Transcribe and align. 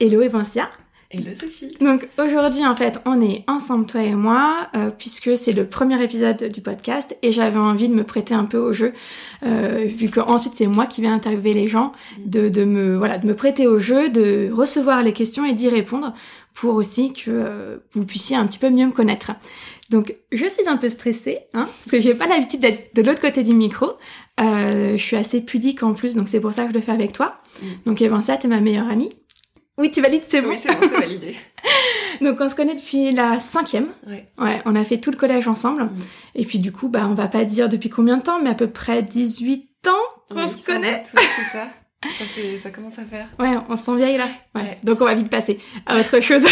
Hello 0.00 0.22
Evancia 0.22 0.70
Hello 1.10 1.30
Sophie. 1.34 1.74
Donc 1.80 2.08
aujourd'hui 2.18 2.64
en 2.64 2.74
fait 2.74 3.00
on 3.04 3.20
est 3.20 3.44
ensemble 3.48 3.84
toi 3.84 4.02
et 4.02 4.14
moi 4.14 4.68
euh, 4.74 4.90
puisque 4.96 5.36
c'est 5.36 5.52
le 5.52 5.66
premier 5.66 6.02
épisode 6.02 6.44
du 6.44 6.62
podcast 6.62 7.14
et 7.20 7.32
j'avais 7.32 7.58
envie 7.58 7.88
de 7.88 7.94
me 7.94 8.04
prêter 8.04 8.32
un 8.32 8.44
peu 8.44 8.56
au 8.56 8.72
jeu 8.72 8.94
euh, 9.42 9.84
vu 9.86 10.08
que 10.08 10.20
ensuite 10.20 10.54
c'est 10.54 10.68
moi 10.68 10.86
qui 10.86 11.02
vais 11.02 11.08
interviewer 11.08 11.52
les 11.52 11.66
gens 11.66 11.92
de, 12.24 12.48
de 12.48 12.64
me 12.64 12.96
voilà 12.96 13.18
de 13.18 13.26
me 13.26 13.34
prêter 13.34 13.66
au 13.66 13.78
jeu 13.78 14.08
de 14.08 14.50
recevoir 14.50 15.02
les 15.02 15.12
questions 15.12 15.44
et 15.44 15.52
d'y 15.52 15.68
répondre 15.68 16.14
pour 16.54 16.76
aussi 16.76 17.12
que 17.12 17.30
euh, 17.30 17.76
vous 17.92 18.04
puissiez 18.04 18.36
un 18.36 18.46
petit 18.46 18.58
peu 18.58 18.70
mieux 18.70 18.86
me 18.86 18.92
connaître. 18.92 19.32
Donc 19.90 20.14
je 20.30 20.46
suis 20.46 20.68
un 20.68 20.76
peu 20.76 20.88
stressée 20.88 21.40
hein, 21.52 21.68
parce 21.80 21.90
que 21.90 22.00
j'ai 22.00 22.14
pas 22.14 22.26
l'habitude 22.26 22.60
d'être 22.60 22.94
de 22.94 23.02
l'autre 23.02 23.20
côté 23.20 23.42
du 23.42 23.54
micro. 23.54 23.92
Euh, 24.40 24.96
je 24.96 25.02
suis 25.02 25.16
assez 25.16 25.40
pudique 25.40 25.82
en 25.82 25.92
plus 25.92 26.14
donc 26.14 26.28
c'est 26.28 26.40
pour 26.40 26.52
ça 26.52 26.64
que 26.64 26.70
je 26.70 26.74
le 26.74 26.80
fais 26.80 26.92
avec 26.92 27.12
toi. 27.12 27.40
Mm. 27.62 27.66
Donc 27.86 28.00
Evancia 28.00 28.36
t'es 28.36 28.48
ma 28.48 28.60
meilleure 28.60 28.88
amie. 28.88 29.10
Oui, 29.80 29.90
tu 29.90 30.00
valides, 30.02 30.22
c'est 30.24 30.40
bon. 30.42 30.50
Oui, 30.50 30.58
c'est 30.60 30.68
bon, 30.72 30.80
c'est 30.82 31.00
validé. 31.00 31.34
Donc 32.20 32.36
on 32.40 32.48
se 32.48 32.54
connaît 32.54 32.74
depuis 32.76 33.12
la 33.12 33.40
cinquième. 33.40 33.88
Ouais. 34.06 34.28
Ouais, 34.38 34.60
on 34.66 34.76
a 34.76 34.82
fait 34.82 34.98
tout 34.98 35.10
le 35.10 35.16
collège 35.16 35.48
ensemble. 35.48 35.84
Mm. 35.84 35.90
Et 36.34 36.44
puis 36.44 36.58
du 36.58 36.70
coup, 36.70 36.88
bah 36.88 37.06
on 37.08 37.14
va 37.14 37.28
pas 37.28 37.44
dire 37.44 37.68
depuis 37.68 37.88
combien 37.88 38.18
de 38.18 38.22
temps, 38.22 38.40
mais 38.42 38.50
à 38.50 38.54
peu 38.54 38.68
près 38.68 39.02
18 39.02 39.68
ans 39.88 39.92
qu'on 40.28 40.42
Oui, 40.42 40.48
se 40.48 40.64
connaît. 40.64 41.02
oui, 41.16 41.22
c'est 41.36 41.56
ça. 41.58 41.66
Ça, 42.02 42.24
fait, 42.24 42.58
ça 42.58 42.70
commence 42.70 42.98
à 42.98 43.04
faire. 43.04 43.26
Ouais, 43.38 43.56
on 43.68 43.76
se 43.76 43.84
sent 43.84 43.96
vieille 43.96 44.16
là. 44.16 44.28
Ouais. 44.54 44.62
Ouais. 44.62 44.76
Donc 44.84 45.00
on 45.00 45.04
va 45.04 45.14
vite 45.14 45.28
passer 45.30 45.58
à 45.86 45.98
autre 45.98 46.20
chose. 46.20 46.44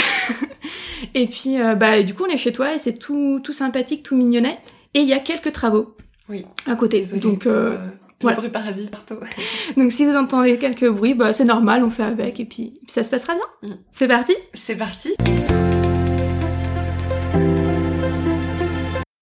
et 1.15 1.27
puis 1.27 1.61
euh, 1.61 1.75
bah 1.75 2.03
du 2.03 2.15
coup 2.15 2.25
on 2.27 2.31
est 2.33 2.39
chez 2.39 2.53
toi 2.53 2.75
et 2.75 2.79
c'est 2.79 2.95
tout 2.95 3.41
tout 3.43 3.53
sympathique, 3.53 4.03
tout 4.03 4.17
mignonnet. 4.17 4.59
Et 4.95 5.01
il 5.01 5.09
y 5.09 5.13
a 5.15 5.19
quelques 5.19 5.53
travaux 5.53 5.97
Oui. 6.29 6.45
à 6.67 6.77
côté. 6.77 7.01
Désolée 7.01 7.21
Donc 7.21 7.47
euh, 7.47 7.77
euh, 7.77 7.87
voilà. 8.21 8.37
le 8.37 8.41
bruit 8.41 8.51
parasite 8.51 8.91
partout. 8.91 9.17
donc 9.77 9.93
si 9.93 10.05
vous 10.05 10.17
entendez 10.17 10.59
quelques 10.59 10.89
bruits, 10.89 11.15
bah 11.15 11.33
c'est 11.33 11.45
normal, 11.45 11.85
on 11.85 11.91
fait 11.91 12.03
avec 12.03 12.41
et 12.41 12.45
puis, 12.45 12.75
puis 12.83 12.93
ça 12.93 13.05
se 13.05 13.11
passera 13.11 13.35
bien. 13.35 13.71
Mm. 13.71 13.79
C'est 13.93 14.09
parti? 14.09 14.35
C'est 14.55 14.77
parti. 14.77 15.15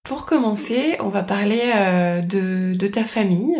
Pour 0.04 0.24
commencer, 0.24 0.96
on 1.00 1.08
va 1.08 1.22
parler 1.22 1.60
euh, 1.74 2.20
de, 2.22 2.74
de 2.74 2.86
ta 2.86 3.04
famille. 3.04 3.56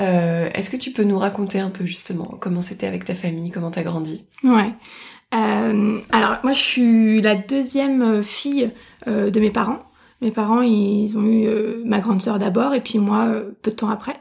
Euh, 0.00 0.48
Est-ce 0.54 0.70
que 0.70 0.76
tu 0.76 0.90
peux 0.90 1.04
nous 1.04 1.18
raconter 1.18 1.60
un 1.60 1.70
peu 1.70 1.84
justement 1.86 2.36
comment 2.40 2.60
c'était 2.60 2.86
avec 2.86 3.04
ta 3.04 3.14
famille, 3.14 3.50
comment 3.50 3.70
t'as 3.70 3.82
grandi? 3.82 4.26
Ouais. 4.42 4.72
Euh, 5.34 5.98
alors 6.12 6.36
moi 6.44 6.52
je 6.52 6.60
suis 6.60 7.20
la 7.20 7.34
deuxième 7.34 8.22
fille 8.22 8.70
de 9.06 9.40
mes 9.40 9.50
parents. 9.50 9.86
Mes 10.22 10.30
parents 10.30 10.62
ils 10.62 11.16
ont 11.16 11.24
eu 11.26 11.46
euh, 11.46 11.82
ma 11.84 12.00
grande 12.00 12.22
sœur 12.22 12.38
d'abord 12.38 12.74
et 12.74 12.80
puis 12.80 12.98
moi 12.98 13.26
euh, 13.26 13.50
peu 13.62 13.70
de 13.70 13.76
temps 13.76 13.90
après. 13.90 14.16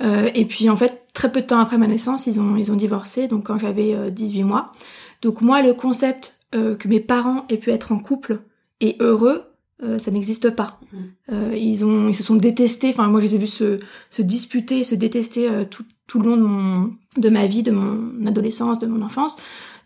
Euh, 0.00 0.30
et 0.34 0.46
puis 0.46 0.70
en 0.70 0.76
fait 0.76 1.06
très 1.12 1.30
peu 1.30 1.42
de 1.42 1.46
temps 1.46 1.58
après 1.58 1.76
ma 1.76 1.86
naissance 1.86 2.26
ils 2.26 2.40
ont 2.40 2.56
ils 2.56 2.72
ont 2.72 2.76
divorcé 2.76 3.28
donc 3.28 3.44
quand 3.44 3.58
j'avais 3.58 3.94
euh, 3.94 4.10
18 4.10 4.44
mois. 4.44 4.72
Donc 5.20 5.42
moi 5.42 5.60
le 5.60 5.74
concept 5.74 6.38
euh, 6.54 6.76
que 6.76 6.88
mes 6.88 7.00
parents 7.00 7.44
aient 7.48 7.58
pu 7.58 7.70
être 7.70 7.92
en 7.92 7.98
couple 7.98 8.40
et 8.80 8.96
heureux 9.00 9.52
euh, 9.82 9.98
ça 9.98 10.10
n'existe 10.12 10.50
pas. 10.50 10.78
Mhm. 10.92 11.00
Euh, 11.32 11.56
ils 11.56 11.84
ont 11.84 12.08
ils 12.08 12.14
se 12.14 12.22
sont 12.22 12.36
détestés. 12.36 12.90
Enfin 12.90 13.08
moi 13.08 13.20
je 13.20 13.26
les 13.26 13.34
ai 13.34 13.38
vus 13.38 13.46
se 13.48 13.80
se 14.10 14.22
disputer, 14.22 14.84
se 14.84 14.94
détester 14.94 15.48
euh, 15.48 15.64
tout 15.64 15.84
tout 16.06 16.20
le 16.20 16.30
long 16.30 16.36
de 16.36 16.42
mon 16.42 16.92
de 17.16 17.28
ma 17.28 17.46
vie, 17.46 17.62
de 17.62 17.72
mon 17.72 18.26
adolescence, 18.26 18.78
de 18.78 18.86
mon 18.86 19.02
enfance. 19.02 19.36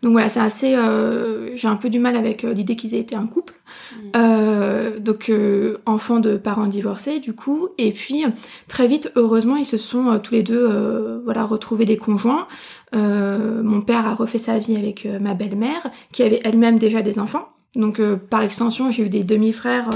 Donc 0.03 0.11
voilà, 0.11 0.29
c'est 0.29 0.39
assez. 0.39 0.75
euh, 0.75 1.55
J'ai 1.55 1.67
un 1.67 1.75
peu 1.75 1.89
du 1.89 1.99
mal 1.99 2.15
avec 2.15 2.43
euh, 2.43 2.53
l'idée 2.53 2.75
qu'ils 2.75 2.93
aient 2.93 2.99
été 2.99 3.15
un 3.15 3.25
couple. 3.27 3.53
Mhm. 3.95 4.11
Euh, 4.15 4.99
donc 4.99 5.29
euh, 5.29 5.77
enfants 5.85 6.19
de 6.19 6.37
parents 6.37 6.65
divorcés 6.67 7.19
du 7.19 7.33
coup, 7.33 7.69
et 7.77 7.91
puis 7.91 8.23
très 8.67 8.87
vite, 8.87 9.11
heureusement, 9.15 9.55
ils 9.55 9.65
se 9.65 9.77
sont 9.77 10.19
tous 10.19 10.33
les 10.33 10.43
deux, 10.43 10.59
euh, 10.61 11.19
voilà, 11.25 11.45
retrouvés 11.45 11.85
des 11.85 11.97
conjoints. 11.97 12.47
Euh, 12.95 13.61
mon 13.63 13.81
père 13.81 14.05
a 14.07 14.13
refait 14.13 14.37
sa 14.37 14.57
vie 14.59 14.75
avec 14.75 15.05
ma 15.19 15.33
belle-mère, 15.33 15.89
qui 16.13 16.23
avait 16.23 16.41
elle-même 16.43 16.77
déjà 16.79 17.01
des 17.01 17.19
enfants. 17.19 17.49
Donc 17.75 17.99
euh, 17.99 18.15
par 18.15 18.41
extension, 18.43 18.89
j'ai 18.91 19.03
eu 19.03 19.09
des 19.09 19.23
demi-frères 19.23 19.89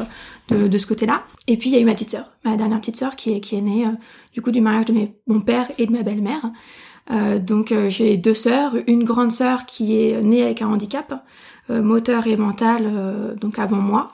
euh, 0.51 0.63
de, 0.63 0.67
de 0.67 0.77
ce 0.77 0.85
côté-là. 0.85 1.23
Et 1.47 1.57
puis 1.57 1.69
il 1.69 1.73
y 1.73 1.77
a 1.77 1.79
eu 1.79 1.85
ma 1.85 1.93
petite 1.93 2.11
sœur, 2.11 2.31
ma 2.43 2.55
dernière 2.55 2.79
petite 2.79 2.97
sœur 2.97 3.15
qui 3.15 3.33
est 3.33 3.39
qui 3.39 3.55
est 3.55 3.61
née 3.61 3.85
euh, 3.85 3.91
du 4.33 4.41
coup 4.41 4.51
du 4.51 4.61
mariage 4.61 4.85
de 4.85 4.93
mes, 4.93 5.15
mon 5.25 5.39
père 5.39 5.67
et 5.77 5.85
de 5.85 5.91
ma 5.91 6.03
belle-mère. 6.03 6.51
Euh, 7.11 7.39
donc 7.39 7.71
euh, 7.71 7.89
j'ai 7.89 8.17
deux 8.17 8.33
sœurs, 8.33 8.73
une 8.87 9.03
grande 9.03 9.31
sœur 9.31 9.65
qui 9.65 9.97
est 9.97 10.21
née 10.21 10.43
avec 10.43 10.61
un 10.61 10.67
handicap 10.67 11.25
euh, 11.69 11.81
moteur 11.81 12.27
et 12.27 12.37
mental, 12.37 12.83
euh, 12.85 13.35
donc 13.35 13.59
avant 13.59 13.81
moi, 13.81 14.13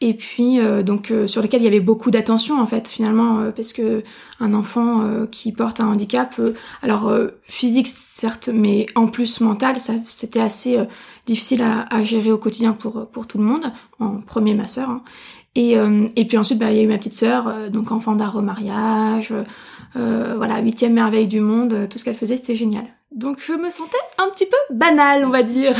et 0.00 0.14
puis 0.14 0.60
donc 0.86 1.12
sur 1.26 1.42
lequel 1.42 1.60
il 1.60 1.64
y 1.64 1.66
avait 1.66 1.80
beaucoup 1.80 2.12
d'attention 2.12 2.60
en 2.60 2.66
fait 2.66 2.86
finalement 2.86 3.50
parce 3.56 3.72
que 3.72 4.04
un 4.38 4.54
enfant 4.54 5.02
qui 5.32 5.50
porte 5.50 5.80
un 5.80 5.88
handicap, 5.88 6.40
alors 6.82 7.12
physique 7.48 7.88
certes, 7.88 8.48
mais 8.54 8.86
en 8.94 9.08
plus 9.08 9.40
mental, 9.40 9.80
ça 9.80 9.94
c'était 10.06 10.38
assez 10.38 10.78
difficile 11.26 11.62
à, 11.62 11.80
à 11.92 12.04
gérer 12.04 12.30
au 12.30 12.38
quotidien 12.38 12.74
pour 12.74 13.08
pour 13.08 13.26
tout 13.26 13.38
le 13.38 13.44
monde. 13.44 13.72
En 13.98 14.20
premier 14.20 14.54
ma 14.54 14.68
sœur. 14.68 14.88
hein. 14.88 15.02
Et, 15.54 15.76
euh, 15.76 16.06
et 16.14 16.24
puis 16.24 16.38
ensuite, 16.38 16.58
bah, 16.60 16.70
il 16.70 16.76
y 16.76 16.80
a 16.80 16.82
eu 16.84 16.86
ma 16.86 16.98
petite 16.98 17.14
sœur, 17.14 17.48
euh, 17.48 17.68
donc 17.68 17.90
enfant 17.90 18.14
d'un 18.14 18.28
remariage, 18.28 19.32
euh, 19.96 20.34
voilà, 20.36 20.60
huitième 20.60 20.92
merveille 20.92 21.26
du 21.26 21.40
monde, 21.40 21.72
euh, 21.72 21.86
tout 21.86 21.98
ce 21.98 22.04
qu'elle 22.04 22.14
faisait, 22.14 22.36
c'était 22.36 22.54
génial. 22.56 22.84
Donc 23.14 23.38
je 23.40 23.52
me 23.54 23.70
sentais 23.70 23.96
un 24.18 24.28
petit 24.30 24.46
peu 24.46 24.74
banale, 24.74 25.24
on 25.24 25.30
va 25.30 25.42
dire. 25.42 25.74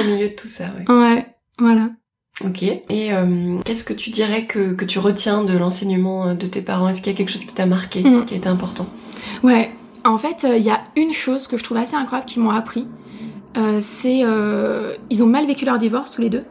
Au 0.00 0.04
milieu 0.04 0.28
de 0.30 0.34
tout 0.34 0.48
ça, 0.48 0.64
ouais. 0.78 0.92
Ouais, 0.94 1.26
voilà. 1.58 1.90
Ok. 2.44 2.62
Et 2.62 3.12
euh, 3.12 3.58
qu'est-ce 3.64 3.84
que 3.84 3.92
tu 3.92 4.10
dirais 4.10 4.46
que, 4.46 4.72
que 4.72 4.84
tu 4.84 4.98
retiens 4.98 5.44
de 5.44 5.56
l'enseignement 5.56 6.28
euh, 6.28 6.34
de 6.34 6.46
tes 6.46 6.62
parents? 6.62 6.88
Est-ce 6.88 7.00
qu'il 7.02 7.12
y 7.12 7.14
a 7.14 7.18
quelque 7.18 7.30
chose 7.30 7.44
qui 7.44 7.54
t'a 7.54 7.66
marqué, 7.66 8.02
Mm. 8.02 8.24
qui 8.24 8.34
a 8.34 8.36
été 8.38 8.48
important? 8.48 8.86
Ouais, 9.42 9.70
en 10.04 10.18
fait, 10.18 10.44
euh, 10.44 10.56
il 10.56 10.64
y 10.64 10.70
a 10.70 10.82
une 10.96 11.12
chose 11.12 11.46
que 11.46 11.56
je 11.56 11.62
trouve 11.64 11.76
assez 11.76 11.94
incroyable 11.96 12.28
qu'ils 12.28 12.42
m'ont 12.42 12.50
appris. 12.50 12.86
Euh, 13.56 13.78
c'est 13.80 14.22
euh, 14.24 14.94
ils 15.10 15.22
ont 15.22 15.26
mal 15.28 15.46
vécu 15.46 15.64
leur 15.64 15.78
divorce 15.78 16.10
tous 16.10 16.22
les 16.22 16.30
deux, 16.30 16.44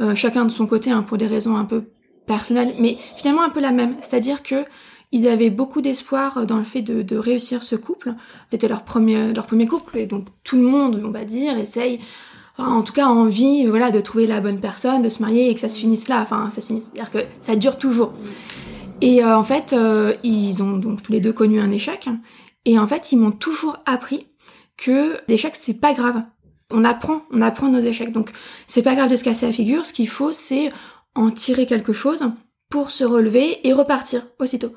Euh, 0.00 0.14
chacun 0.14 0.44
de 0.44 0.50
son 0.50 0.66
côté 0.66 0.90
hein, 0.90 1.02
pour 1.02 1.16
des 1.18 1.26
raisons 1.26 1.56
un 1.56 1.64
peu 1.64 1.84
personnelles, 2.26 2.74
mais 2.78 2.96
finalement 3.16 3.42
un 3.42 3.50
peu 3.50 3.60
la 3.60 3.70
même. 3.72 3.94
C'est-à-dire 4.00 4.42
que 4.42 4.64
ils 5.12 5.28
avaient 5.28 5.50
beaucoup 5.50 5.82
d'espoir 5.82 6.46
dans 6.46 6.56
le 6.56 6.64
fait 6.64 6.82
de, 6.82 7.02
de 7.02 7.16
réussir 7.16 7.62
ce 7.62 7.76
couple. 7.76 8.14
C'était 8.50 8.68
leur 8.68 8.82
premier 8.82 9.32
leur 9.32 9.46
premier 9.46 9.66
couple 9.66 9.98
et 9.98 10.06
donc 10.06 10.26
tout 10.42 10.56
le 10.56 10.62
monde, 10.62 11.02
on 11.04 11.10
va 11.10 11.24
dire, 11.24 11.56
essaye. 11.58 12.00
en 12.58 12.82
tout 12.82 12.94
cas, 12.94 13.06
envie, 13.06 13.66
voilà, 13.66 13.90
de 13.90 14.00
trouver 14.00 14.26
la 14.26 14.40
bonne 14.40 14.60
personne, 14.60 15.02
de 15.02 15.08
se 15.08 15.22
marier 15.22 15.50
et 15.50 15.54
que 15.54 15.60
ça 15.60 15.68
se 15.68 15.78
finisse 15.78 16.08
là. 16.08 16.20
Enfin, 16.22 16.50
ça 16.50 16.62
se 16.62 16.68
finisse, 16.68 16.90
c'est-à-dire 16.92 17.12
que 17.12 17.26
ça 17.40 17.56
dure 17.56 17.78
toujours. 17.78 18.14
Et 19.02 19.22
euh, 19.22 19.36
en 19.36 19.42
fait, 19.42 19.72
euh, 19.72 20.14
ils 20.22 20.62
ont 20.62 20.76
donc 20.78 21.02
tous 21.02 21.12
les 21.12 21.20
deux 21.20 21.32
connu 21.32 21.60
un 21.60 21.70
échec. 21.70 22.08
Et 22.64 22.78
en 22.78 22.86
fait, 22.86 23.12
ils 23.12 23.18
m'ont 23.18 23.32
toujours 23.32 23.78
appris 23.84 24.28
que 24.76 25.16
l'échec, 25.28 25.56
c'est 25.56 25.74
pas 25.74 25.92
grave. 25.92 26.22
On 26.70 26.84
apprend, 26.84 27.22
on 27.32 27.42
apprend 27.42 27.68
nos 27.68 27.80
échecs. 27.80 28.12
Donc, 28.12 28.30
c'est 28.66 28.82
pas 28.82 28.94
grave 28.94 29.10
de 29.10 29.16
se 29.16 29.24
casser 29.24 29.46
la 29.46 29.52
figure. 29.52 29.84
Ce 29.84 29.92
qu'il 29.92 30.08
faut, 30.08 30.32
c'est 30.32 30.70
en 31.14 31.30
tirer 31.30 31.66
quelque 31.66 31.92
chose 31.92 32.24
pour 32.72 32.90
se 32.90 33.04
relever 33.04 33.68
et 33.68 33.74
repartir 33.74 34.26
aussitôt. 34.38 34.72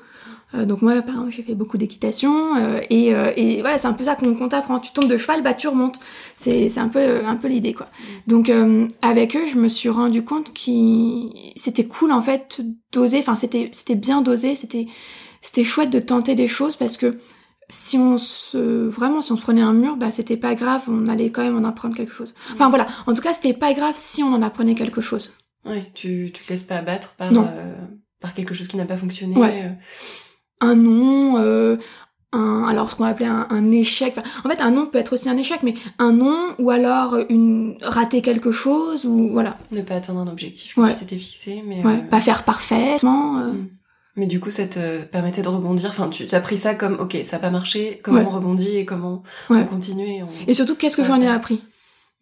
Euh, 0.54 0.66
donc 0.66 0.82
moi, 0.82 1.00
par 1.00 1.14
exemple, 1.14 1.32
j'ai 1.32 1.42
fait 1.42 1.54
beaucoup 1.54 1.78
d'équitation 1.78 2.54
euh, 2.56 2.80
et, 2.90 3.14
euh, 3.14 3.32
et 3.36 3.62
voilà, 3.62 3.78
c'est 3.78 3.88
un 3.88 3.94
peu 3.94 4.04
ça 4.04 4.16
qu'on 4.16 4.34
qu'on 4.34 4.48
t'apprend. 4.48 4.78
Tu 4.78 4.92
tombes 4.92 5.08
de 5.08 5.16
cheval, 5.16 5.42
bah 5.42 5.54
tu 5.54 5.66
remontes. 5.66 5.98
C'est 6.36 6.76
un 6.76 6.88
peu 6.88 7.24
un 7.24 7.36
peu 7.36 7.48
l'idée 7.48 7.72
quoi. 7.72 7.88
Donc 8.26 8.50
euh, 8.50 8.86
avec 9.00 9.34
eux, 9.34 9.46
je 9.50 9.56
me 9.56 9.68
suis 9.68 9.88
rendu 9.88 10.22
compte 10.22 10.52
qu'il 10.52 11.32
c'était 11.56 11.86
cool 11.86 12.12
en 12.12 12.20
fait 12.20 12.60
d'oser. 12.92 13.18
Enfin, 13.18 13.34
c'était 13.34 13.70
c'était 13.72 13.96
bien 13.96 14.20
d'oser. 14.20 14.54
C'était 14.54 14.86
c'était 15.40 15.64
chouette 15.64 15.90
de 15.90 15.98
tenter 15.98 16.34
des 16.34 16.48
choses 16.48 16.76
parce 16.76 16.98
que 16.98 17.16
si 17.70 17.96
on 17.96 18.18
se 18.18 18.86
vraiment 18.88 19.22
si 19.22 19.32
on 19.32 19.36
se 19.36 19.42
prenait 19.42 19.62
un 19.62 19.72
mur 19.72 19.96
bah 19.96 20.12
c'était 20.12 20.36
pas 20.36 20.54
grave 20.54 20.84
on 20.86 21.08
allait 21.08 21.30
quand 21.30 21.42
même 21.42 21.58
en 21.58 21.66
apprendre 21.66 21.96
quelque 21.96 22.12
chose 22.12 22.32
enfin 22.52 22.68
voilà 22.68 22.86
en 23.08 23.12
tout 23.12 23.22
cas 23.22 23.32
c'était 23.32 23.54
pas 23.54 23.72
grave 23.72 23.94
si 23.96 24.22
on 24.22 24.32
en 24.32 24.42
apprenait 24.42 24.76
quelque 24.76 25.00
chose 25.00 25.32
Oui, 25.64 25.82
tu, 25.94 26.30
tu 26.32 26.44
te 26.44 26.50
laisses 26.52 26.64
pas 26.64 26.76
abattre 26.76 27.14
par, 27.16 27.32
euh, 27.32 27.74
par 28.20 28.34
quelque 28.34 28.54
chose 28.54 28.68
qui 28.68 28.76
n'a 28.76 28.84
pas 28.84 28.96
fonctionné. 28.96 29.36
Ouais. 29.36 29.62
euh. 29.64 29.70
un 30.60 30.74
nom 30.76 31.38
euh, 31.38 31.76
un 32.32 32.64
alors 32.68 32.90
ce 32.90 32.96
qu'on 32.96 33.04
va 33.04 33.10
appeler 33.10 33.26
un, 33.26 33.46
un 33.50 33.70
échec 33.72 34.14
Enfin, 34.16 34.28
en 34.44 34.48
fait 34.50 34.60
un 34.62 34.70
nom 34.70 34.86
peut 34.86 34.98
être 34.98 35.12
aussi 35.12 35.28
un 35.28 35.36
échec 35.36 35.60
mais 35.62 35.74
un 35.98 36.12
nom 36.12 36.36
ou 36.58 36.70
alors 36.70 37.16
une 37.30 37.76
rater 37.82 38.20
quelque 38.22 38.52
chose 38.52 39.06
ou 39.06 39.30
voilà 39.32 39.56
Ne 39.72 39.82
pas 39.82 39.94
atteindre 39.96 40.20
un 40.20 40.26
objectif 40.28 40.74
que 40.74 40.80
Ouais. 40.80 40.92
tu 40.92 41.00
t'étais 41.00 41.16
fixé, 41.16 41.62
mais... 41.66 41.84
ouais 41.84 41.94
euh, 41.94 42.08
pas 42.10 42.20
faire 42.20 42.44
parfaitement 42.44 43.38
euh, 43.38 43.52
Mm. 43.52 43.68
Mais 44.18 44.24
du 44.26 44.40
coup, 44.40 44.50
ça 44.50 44.66
te 44.66 45.02
permettait 45.02 45.42
de 45.42 45.48
rebondir. 45.48 45.90
Enfin, 45.90 46.08
tu 46.08 46.26
as 46.32 46.40
pris 46.40 46.56
ça 46.56 46.74
comme, 46.74 46.94
ok, 46.98 47.18
ça 47.22 47.36
n'a 47.36 47.40
pas 47.42 47.50
marché, 47.50 48.00
comment 48.02 48.20
Ouais. 48.20 48.24
on 48.26 48.30
rebondit 48.30 48.74
et 48.78 48.86
comment 48.86 49.22
Ouais. 49.50 49.58
on 49.60 49.66
continue. 49.66 50.06
Et, 50.08 50.22
on... 50.22 50.28
et 50.46 50.54
surtout 50.54 50.74
qu'est-ce 50.74 50.96
que 50.96 51.04
j'en 51.04 51.20
ai 51.20 51.28
appris? 51.28 51.60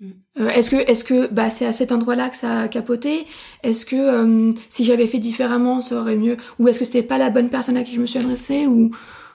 Euh, 0.02 0.48
est-ce 0.48 0.70
que, 0.70 0.76
est-ce 0.76 1.04
que, 1.04 1.28
bah, 1.28 1.50
c'est 1.50 1.66
à 1.66 1.72
cet 1.72 1.92
endroit-là 1.92 2.28
que 2.28 2.36
ça 2.36 2.62
a 2.62 2.68
capoté? 2.68 3.26
Est-ce 3.62 3.86
que 3.86 3.96
euh, 3.96 4.52
si 4.68 4.84
j'avais 4.84 5.06
fait 5.06 5.18
différemment, 5.18 5.80
ça 5.80 5.96
aurait 5.96 6.16
mieux? 6.16 6.36
Ou 6.58 6.68
est-ce 6.68 6.78
que 6.78 6.84
c'était 6.84 7.02
pas 7.02 7.18
la 7.18 7.30
bonne 7.30 7.48
personne 7.48 7.76
à 7.76 7.84
qui 7.84 7.92
je 7.92 8.00
me 8.00 8.06
suis 8.06 8.18
adressée? 8.18 8.66
Ou 8.66 8.88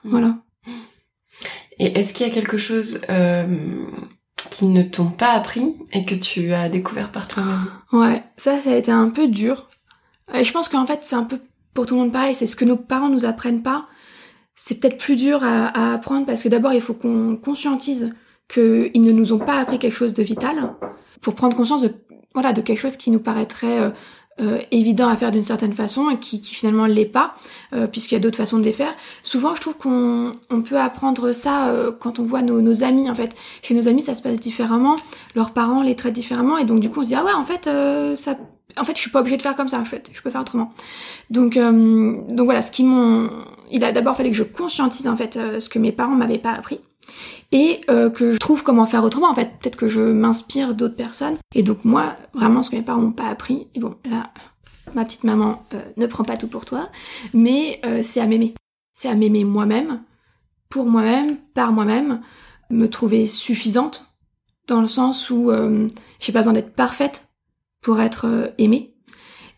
mm. 0.04 0.10
voilà. 0.10 0.36
Et 1.78 1.98
est-ce 1.98 2.12
qu'il 2.12 2.26
y 2.26 2.30
a 2.30 2.32
quelque 2.32 2.58
chose 2.58 3.00
euh, 3.08 3.86
qui 4.50 4.66
ne 4.66 4.82
t'ont 4.82 5.10
pas 5.10 5.30
appris 5.30 5.76
et 5.92 6.04
que 6.04 6.14
tu 6.14 6.52
as 6.52 6.68
découvert 6.68 7.10
par 7.10 7.26
toi-même? 7.26 7.66
Ouais, 7.92 8.22
ça, 8.36 8.58
ça 8.58 8.72
a 8.72 8.76
été 8.76 8.92
un 8.92 9.08
peu 9.08 9.28
dur. 9.28 9.70
Et 10.34 10.44
je 10.44 10.52
pense 10.52 10.68
qu'en 10.68 10.86
fait, 10.86 11.00
c'est 11.02 11.16
un 11.16 11.24
peu 11.24 11.38
pour 11.72 11.86
tout 11.86 11.94
le 11.94 12.02
monde 12.02 12.12
pareil. 12.12 12.34
C'est 12.34 12.46
ce 12.46 12.56
que 12.56 12.66
nos 12.66 12.76
parents 12.76 13.08
nous 13.08 13.24
apprennent 13.24 13.62
pas. 13.62 13.86
C'est 14.54 14.78
peut-être 14.78 14.98
plus 14.98 15.16
dur 15.16 15.42
à, 15.42 15.68
à 15.68 15.94
apprendre 15.94 16.26
parce 16.26 16.42
que 16.42 16.48
d'abord, 16.50 16.74
il 16.74 16.82
faut 16.82 16.92
qu'on 16.92 17.36
conscientise 17.36 18.12
qu'ils 18.52 19.02
ne 19.02 19.12
nous 19.12 19.32
ont 19.32 19.38
pas 19.38 19.58
appris 19.58 19.78
quelque 19.78 19.94
chose 19.94 20.14
de 20.14 20.22
vital 20.22 20.74
pour 21.20 21.34
prendre 21.34 21.56
conscience 21.56 21.82
de 21.82 21.94
voilà 22.34 22.52
de 22.52 22.60
quelque 22.60 22.78
chose 22.78 22.96
qui 22.96 23.10
nous 23.10 23.18
paraîtrait 23.18 23.80
euh, 23.80 23.90
euh, 24.40 24.60
évident 24.70 25.08
à 25.08 25.16
faire 25.16 25.30
d'une 25.30 25.44
certaine 25.44 25.72
façon 25.72 26.10
et 26.10 26.18
qui, 26.18 26.40
qui 26.40 26.54
finalement 26.54 26.86
l'est 26.86 27.04
pas 27.04 27.34
euh, 27.72 27.86
puisqu'il 27.86 28.14
y 28.14 28.16
a 28.16 28.20
d'autres 28.20 28.36
façons 28.36 28.58
de 28.58 28.64
les 28.64 28.72
faire. 28.72 28.94
Souvent, 29.22 29.54
je 29.54 29.60
trouve 29.60 29.76
qu'on 29.76 30.32
on 30.50 30.62
peut 30.62 30.78
apprendre 30.78 31.32
ça 31.32 31.74
quand 31.98 32.18
on 32.18 32.24
voit 32.24 32.42
nos, 32.42 32.60
nos, 32.60 32.82
amis 32.84 33.10
en 33.10 33.14
fait. 33.14 33.34
Chez 33.62 33.74
nos 33.74 33.88
amis, 33.88 34.02
ça 34.02 34.14
se 34.14 34.22
passe 34.22 34.38
différemment, 34.38 34.96
leurs 35.34 35.52
parents 35.52 35.82
les 35.82 35.96
traitent 35.96 36.14
différemment 36.14 36.58
et 36.58 36.64
donc 36.64 36.80
du 36.80 36.90
coup 36.90 37.00
on 37.00 37.02
se 37.02 37.08
dit 37.08 37.14
ah 37.14 37.24
ouais 37.24 37.32
en 37.32 37.44
fait 37.44 37.68
ça 38.16 38.36
en 38.78 38.84
fait 38.84 38.94
je 38.94 39.00
suis 39.00 39.10
pas 39.10 39.20
obligée 39.20 39.36
de 39.36 39.42
faire 39.42 39.56
comme 39.56 39.68
ça 39.68 39.80
en 39.80 39.84
fait, 39.84 40.10
je 40.12 40.22
peux 40.22 40.30
faire 40.30 40.40
autrement. 40.40 40.72
Donc 41.30 41.58
donc 41.58 42.44
voilà, 42.44 42.62
ce 42.62 42.72
qui 42.72 42.84
m'ont 42.84 43.30
il 43.70 43.84
a 43.84 43.92
d'abord 43.92 44.16
fallu 44.16 44.30
que 44.30 44.36
je 44.36 44.44
conscientise 44.44 45.06
en 45.06 45.16
fait 45.16 45.38
ce 45.58 45.68
que 45.68 45.78
mes 45.78 45.92
parents 45.92 46.14
m'avaient 46.14 46.38
pas 46.38 46.52
appris 46.52 46.80
et 47.52 47.80
euh, 47.90 48.10
que 48.10 48.32
je 48.32 48.38
trouve 48.38 48.62
comment 48.62 48.86
faire 48.86 49.04
autrement. 49.04 49.30
En 49.30 49.34
fait, 49.34 49.50
peut-être 49.58 49.76
que 49.76 49.88
je 49.88 50.00
m'inspire 50.00 50.74
d'autres 50.74 50.96
personnes. 50.96 51.36
Et 51.54 51.62
donc 51.62 51.84
moi, 51.84 52.16
vraiment, 52.34 52.62
ce 52.62 52.70
que 52.70 52.76
mes 52.76 52.82
parents 52.82 53.00
m'ont 53.00 53.12
pas 53.12 53.28
appris, 53.28 53.68
et 53.74 53.80
bon, 53.80 53.96
là, 54.04 54.30
ma 54.94 55.04
petite 55.04 55.24
maman 55.24 55.64
euh, 55.74 55.82
ne 55.96 56.06
prend 56.06 56.24
pas 56.24 56.36
tout 56.36 56.48
pour 56.48 56.64
toi, 56.64 56.88
mais 57.34 57.80
euh, 57.84 58.00
c'est 58.02 58.20
à 58.20 58.26
m'aimer. 58.26 58.54
C'est 58.94 59.08
à 59.08 59.14
m'aimer 59.14 59.44
moi-même, 59.44 60.02
pour 60.68 60.86
moi-même, 60.86 61.36
par 61.54 61.72
moi-même, 61.72 62.20
me 62.70 62.88
trouver 62.88 63.26
suffisante, 63.26 64.06
dans 64.68 64.80
le 64.80 64.86
sens 64.86 65.30
où 65.30 65.50
j'ai 66.20 66.32
pas 66.32 66.40
besoin 66.40 66.52
d'être 66.52 66.74
parfaite 66.74 67.28
pour 67.80 68.00
être 68.00 68.52
aimée. 68.58 68.94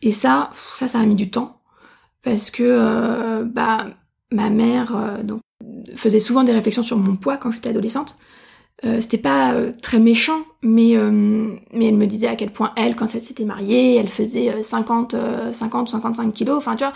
Et 0.01 0.13
ça, 0.13 0.49
ça, 0.73 0.89
ça 0.89 1.01
a 1.01 1.05
mis 1.05 1.17
du 1.17 1.29
temps, 1.29 1.61
parce 2.23 2.51
que 2.51 3.43
bah 3.43 3.89
ma 4.31 4.49
mère, 4.49 5.19
donc 5.25 5.41
faisait 5.97 6.21
souvent 6.21 6.45
des 6.45 6.53
réflexions 6.53 6.83
sur 6.83 6.97
mon 6.97 7.17
poids 7.17 7.37
quand 7.37 7.51
j'étais 7.51 7.71
adolescente. 7.71 8.19
Euh, 8.85 9.01
c'était 9.01 9.19
pas 9.19 9.53
euh, 9.53 9.71
très 9.81 10.01
méchant, 10.01 10.41
mais 10.61 10.97
euh, 10.97 11.55
mais 11.73 11.87
elle 11.87 11.97
me 11.97 12.07
disait 12.07 12.27
à 12.27 12.35
quel 12.35 12.51
point 12.51 12.73
elle, 12.75 12.97
quand 12.97 13.15
elle 13.15 13.23
s'était 13.23 13.45
mariée, 13.45 13.97
elle 13.97 14.09
faisait 14.09 14.61
50, 14.61 15.15
50 15.53 15.89
ou 15.89 15.91
55 15.91 16.33
kilos, 16.33 16.57
enfin 16.59 16.75
tu 16.75 16.83
vois, 16.83 16.93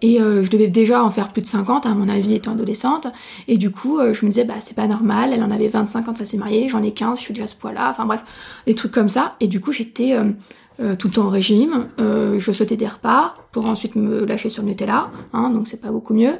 et 0.00 0.18
je 0.18 0.48
devais 0.48 0.68
déjà 0.68 1.04
en 1.04 1.10
faire 1.10 1.28
plus 1.28 1.42
de 1.42 1.46
50 1.46 1.84
à 1.84 1.90
mon 1.90 2.08
avis 2.08 2.34
étant 2.34 2.52
adolescente, 2.52 3.08
et 3.48 3.58
du 3.58 3.70
coup 3.70 3.98
je 4.12 4.24
me 4.24 4.30
disais 4.30 4.44
bah 4.44 4.54
c'est 4.60 4.76
pas 4.76 4.86
normal, 4.86 5.30
elle 5.34 5.42
en 5.42 5.50
avait 5.50 5.68
25 5.68 6.04
quand 6.04 6.20
elle 6.20 6.26
s'est 6.26 6.38
mariée, 6.38 6.70
j'en 6.70 6.82
ai 6.82 6.92
15, 6.92 7.18
je 7.18 7.24
suis 7.24 7.34
déjà 7.34 7.44
à 7.44 7.48
ce 7.48 7.54
poids-là, 7.54 7.90
enfin 7.90 8.06
bref, 8.06 8.24
des 8.66 8.74
trucs 8.74 8.92
comme 8.92 9.10
ça, 9.10 9.36
et 9.40 9.46
du 9.46 9.60
coup 9.60 9.72
j'étais 9.72 10.16
tout 10.78 11.08
le 11.08 11.12
temps 11.12 11.26
au 11.26 11.30
régime, 11.30 11.88
je 11.98 12.52
sautais 12.52 12.76
des 12.76 12.88
repas 12.88 13.34
pour 13.52 13.66
ensuite 13.66 13.94
me 13.94 14.24
lâcher 14.24 14.48
sur 14.48 14.62
Nutella, 14.62 15.10
hein, 15.34 15.50
donc 15.50 15.66
c'est 15.68 15.80
pas 15.80 15.90
beaucoup 15.90 16.14
mieux 16.14 16.34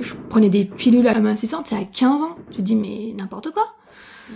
je 0.00 0.14
prenais 0.28 0.48
des 0.48 0.64
pilules 0.64 1.06
amincissantes, 1.06 1.66
c'est 1.68 1.76
à 1.76 1.84
15 1.84 2.22
ans. 2.22 2.36
Tu 2.50 2.58
te 2.58 2.62
dis, 2.62 2.76
mais 2.76 3.14
n'importe 3.18 3.50
quoi. 3.50 3.64
Mm. 4.30 4.34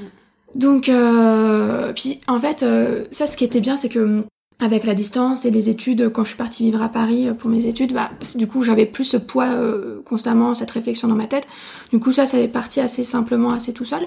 Donc, 0.55 0.89
euh, 0.89 1.93
puis 1.95 2.21
en 2.27 2.41
fait, 2.41 2.63
euh, 2.63 3.05
ça, 3.11 3.27
ce 3.27 3.37
qui 3.37 3.45
était 3.45 3.61
bien, 3.61 3.77
c'est 3.77 3.89
que 3.89 4.25
avec 4.61 4.85
la 4.85 4.95
distance 4.95 5.45
et 5.45 5.51
les 5.51 5.69
études, 5.69 6.11
quand 6.13 6.25
je 6.25 6.31
suis 6.31 6.37
partie 6.37 6.65
vivre 6.65 6.83
à 6.83 6.89
Paris 6.89 7.29
euh, 7.29 7.35
pour 7.35 7.49
mes 7.51 7.67
études, 7.67 7.93
bah, 7.93 8.11
du 8.35 8.47
coup, 8.49 8.63
j'avais 8.63 8.87
plus 8.87 9.05
ce 9.05 9.17
poids 9.17 9.49
euh, 9.49 10.03
constamment, 10.05 10.55
cette 10.55 10.71
réflexion 10.71 11.09
dans 11.09 11.15
ma 11.15 11.27
tête. 11.27 11.47
Du 11.93 12.01
coup, 12.01 12.13
ça, 12.13 12.27
ça 12.27 12.39
est 12.39 12.49
parti 12.49 12.81
assez 12.81 13.05
simplement, 13.05 13.51
assez 13.51 13.73
tout 13.73 13.85
seul. 13.85 14.07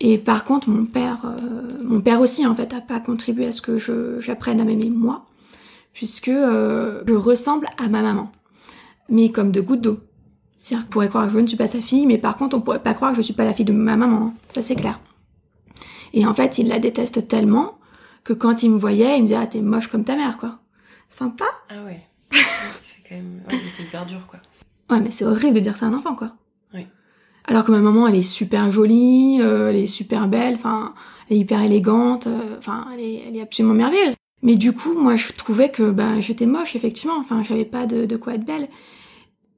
Et 0.00 0.18
par 0.18 0.44
contre, 0.44 0.68
mon 0.68 0.84
père, 0.84 1.22
euh, 1.24 1.82
mon 1.82 2.00
père 2.00 2.20
aussi, 2.20 2.46
en 2.46 2.54
fait, 2.54 2.72
a 2.74 2.80
pas 2.80 3.00
contribué 3.00 3.46
à 3.46 3.52
ce 3.52 3.62
que 3.62 3.78
j'apprenne 4.18 4.60
à 4.60 4.64
m'aimer 4.64 4.90
moi, 4.90 5.26
puisque 5.92 6.30
je 6.30 7.12
ressemble 7.12 7.66
à 7.76 7.88
ma 7.88 8.00
maman, 8.00 8.32
mais 9.10 9.30
comme 9.30 9.52
de 9.52 9.60
gouttes 9.60 9.82
d'eau. 9.82 10.00
C'est-à-dire 10.60 10.84
qu'on 10.84 10.92
pourrait 10.92 11.08
croire 11.08 11.26
que 11.26 11.32
je 11.32 11.38
ne 11.38 11.46
suis 11.46 11.56
pas 11.56 11.66
sa 11.66 11.80
fille, 11.80 12.06
mais 12.06 12.18
par 12.18 12.36
contre, 12.36 12.54
on 12.54 12.60
pourrait 12.60 12.82
pas 12.82 12.92
croire 12.92 13.12
que 13.12 13.16
je 13.16 13.22
suis 13.22 13.32
pas 13.32 13.44
la 13.44 13.54
fille 13.54 13.64
de 13.64 13.72
ma 13.72 13.96
maman. 13.96 14.26
Hein. 14.26 14.34
Ça, 14.50 14.60
c'est 14.60 14.74
clair. 14.74 15.00
Et 16.12 16.26
en 16.26 16.34
fait, 16.34 16.58
il 16.58 16.68
la 16.68 16.78
déteste 16.78 17.26
tellement 17.26 17.78
que 18.24 18.34
quand 18.34 18.62
il 18.62 18.70
me 18.70 18.78
voyait, 18.78 19.16
il 19.16 19.22
me 19.22 19.26
disait, 19.26 19.38
ah, 19.40 19.46
t'es 19.46 19.62
moche 19.62 19.86
comme 19.86 20.04
ta 20.04 20.16
mère, 20.16 20.36
quoi. 20.36 20.58
Sympa? 21.08 21.46
Ah 21.70 21.82
ouais. 21.86 22.02
c'est 22.82 23.02
quand 23.08 23.14
même, 23.14 23.40
ouais, 23.48 23.58
hyper 23.80 24.04
dur, 24.04 24.26
quoi. 24.28 24.38
Ouais, 24.90 25.00
mais 25.00 25.10
c'est 25.10 25.24
horrible 25.24 25.54
de 25.54 25.60
dire 25.60 25.78
ça 25.78 25.86
à 25.86 25.88
un 25.88 25.94
enfant, 25.94 26.14
quoi. 26.14 26.32
Oui. 26.74 26.86
Alors 27.46 27.64
que 27.64 27.72
ma 27.72 27.78
maman, 27.80 28.06
elle 28.06 28.16
est 28.16 28.22
super 28.22 28.70
jolie, 28.70 29.38
euh, 29.40 29.70
elle 29.70 29.76
est 29.76 29.86
super 29.86 30.28
belle, 30.28 30.56
enfin, 30.56 30.94
elle 31.30 31.38
est 31.38 31.40
hyper 31.40 31.62
élégante, 31.62 32.26
euh, 32.26 32.58
enfin, 32.58 32.86
elle, 32.92 33.00
est, 33.00 33.22
elle 33.26 33.36
est 33.36 33.40
absolument 33.40 33.74
merveilleuse. 33.74 34.14
Mais 34.42 34.56
du 34.56 34.74
coup, 34.74 34.92
moi, 34.92 35.16
je 35.16 35.32
trouvais 35.32 35.70
que, 35.70 35.90
bah, 35.90 36.20
j'étais 36.20 36.44
moche, 36.44 36.76
effectivement, 36.76 37.16
enfin, 37.18 37.42
j'avais 37.42 37.64
pas 37.64 37.86
de, 37.86 38.04
de 38.04 38.16
quoi 38.18 38.34
être 38.34 38.44
belle. 38.44 38.68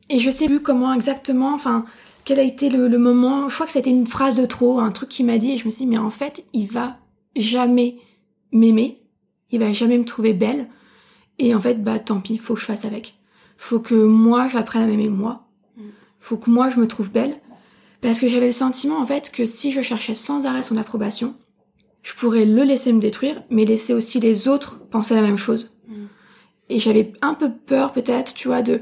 Et 0.08 0.19
je 0.19 0.31
sais 0.31 0.46
plus 0.46 0.60
comment 0.60 0.93
exactement, 0.93 1.54
enfin, 1.54 1.84
quel 2.25 2.38
a 2.38 2.43
été 2.43 2.70
le, 2.70 2.99
moment. 2.99 3.49
Je 3.49 3.54
crois 3.54 3.66
que 3.66 3.72
c'était 3.72 3.90
une 3.90 4.06
phrase 4.06 4.37
de 4.37 4.46
trop, 4.46 4.81
un 4.81 4.93
truc 4.93 5.08
qu'il 5.08 5.26
m'a 5.26 5.38
dit, 5.38 5.52
et 5.52 5.56
je 5.56 5.64
me 5.66 5.70
suis 5.70 5.84
dit, 5.84 5.90
mais 5.90 5.99
en 5.99 6.10
fait, 6.10 6.44
il 6.52 6.66
va 6.66 6.99
jamais 7.37 7.96
m'aimer, 8.52 9.02
il 9.50 9.60
va 9.60 9.72
jamais 9.72 9.99
me 9.99 10.04
trouver 10.04 10.32
belle, 10.32 10.69
et 11.38 11.54
en 11.54 11.60
fait, 11.60 11.82
bah 11.82 11.99
tant 11.99 12.20
pis, 12.20 12.38
faut 12.38 12.54
que 12.54 12.60
je 12.60 12.66
fasse 12.66 12.84
avec. 12.84 13.14
Faut 13.56 13.81
que 13.81 13.94
moi, 13.94 14.49
j'apprenne 14.49 14.82
à 14.82 14.87
m'aimer 14.87 15.08
moi. 15.08 15.49
Faut 16.19 16.37
que 16.37 16.50
moi, 16.50 16.70
je 16.70 16.78
me 16.78 16.87
trouve 16.87 17.10
belle. 17.10 17.40
Parce 18.00 18.20
que 18.20 18.28
j'avais 18.28 18.46
le 18.46 18.52
sentiment, 18.52 18.98
en 18.98 19.06
fait, 19.06 19.31
que 19.31 19.44
si 19.44 19.72
je 19.72 19.81
cherchais 19.81 20.14
sans 20.14 20.46
arrêt 20.46 20.62
son 20.62 20.76
approbation, 20.76 21.34
je 22.02 22.14
pourrais 22.14 22.44
le 22.44 22.64
laisser 22.64 22.93
me 22.93 23.00
détruire, 23.00 23.43
mais 23.50 23.64
laisser 23.64 23.94
aussi 23.94 24.20
les 24.20 24.48
autres 24.48 24.84
penser 24.90 25.14
la 25.14 25.22
même 25.22 25.37
chose. 25.37 25.72
Mm. 25.88 26.05
Et 26.69 26.78
j'avais 26.78 27.12
un 27.22 27.34
peu 27.34 27.50
peur, 27.50 27.93
peut-être, 27.93 28.34
tu 28.34 28.48
vois, 28.48 28.62
de, 28.62 28.81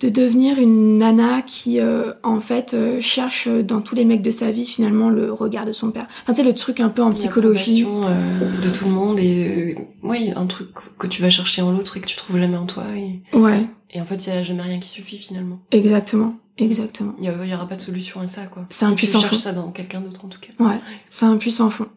de 0.00 0.08
devenir 0.08 0.58
une 0.58 0.98
nana 0.98 1.42
qui 1.42 1.80
euh, 1.80 2.12
en 2.22 2.40
fait 2.40 2.74
euh, 2.74 3.00
cherche 3.00 3.48
dans 3.48 3.80
tous 3.80 3.94
les 3.94 4.04
mecs 4.04 4.22
de 4.22 4.30
sa 4.30 4.50
vie 4.50 4.66
finalement 4.66 5.08
le 5.08 5.32
regard 5.32 5.66
de 5.66 5.72
son 5.72 5.90
père. 5.90 6.06
Enfin 6.22 6.32
tu 6.32 6.40
sais 6.40 6.46
le 6.46 6.54
truc 6.54 6.80
un 6.80 6.88
peu 6.88 7.02
en 7.02 7.12
psychologie 7.12 7.86
euh, 7.86 8.60
de 8.60 8.70
tout 8.70 8.84
le 8.86 8.90
monde 8.90 9.20
et 9.20 9.76
oui 10.02 10.32
un 10.34 10.46
truc 10.46 10.68
que 10.98 11.06
tu 11.06 11.22
vas 11.22 11.30
chercher 11.30 11.62
en 11.62 11.70
l'autre 11.70 11.96
et 11.96 12.00
que 12.00 12.06
tu 12.06 12.16
trouves 12.16 12.38
jamais 12.38 12.56
en 12.56 12.66
toi 12.66 12.84
et 12.96 13.36
ouais 13.36 13.66
et 13.90 14.00
en 14.00 14.04
fait 14.04 14.26
il 14.26 14.34
y 14.34 14.36
a 14.36 14.42
jamais 14.42 14.62
rien 14.62 14.80
qui 14.80 14.88
suffit 14.88 15.18
finalement. 15.18 15.60
Exactement. 15.70 16.36
Exactement. 16.56 17.14
Il 17.18 17.24
y, 17.24 17.54
aura 17.54 17.68
pas 17.68 17.74
de 17.74 17.80
solution 17.80 18.20
à 18.20 18.28
ça 18.28 18.46
quoi. 18.46 18.64
C'est 18.70 18.84
un 18.84 18.92
puissant 18.92 19.20
tu 19.20 19.26
fond. 19.26 19.34
ça 19.34 19.52
dans 19.52 19.72
quelqu'un 19.72 20.00
d'autre 20.00 20.24
en 20.24 20.28
tout 20.28 20.38
cas. 20.38 20.52
Ouais. 20.60 20.78
C'est 21.10 21.26
un 21.26 21.36
puissant 21.36 21.68
fond. 21.68 21.88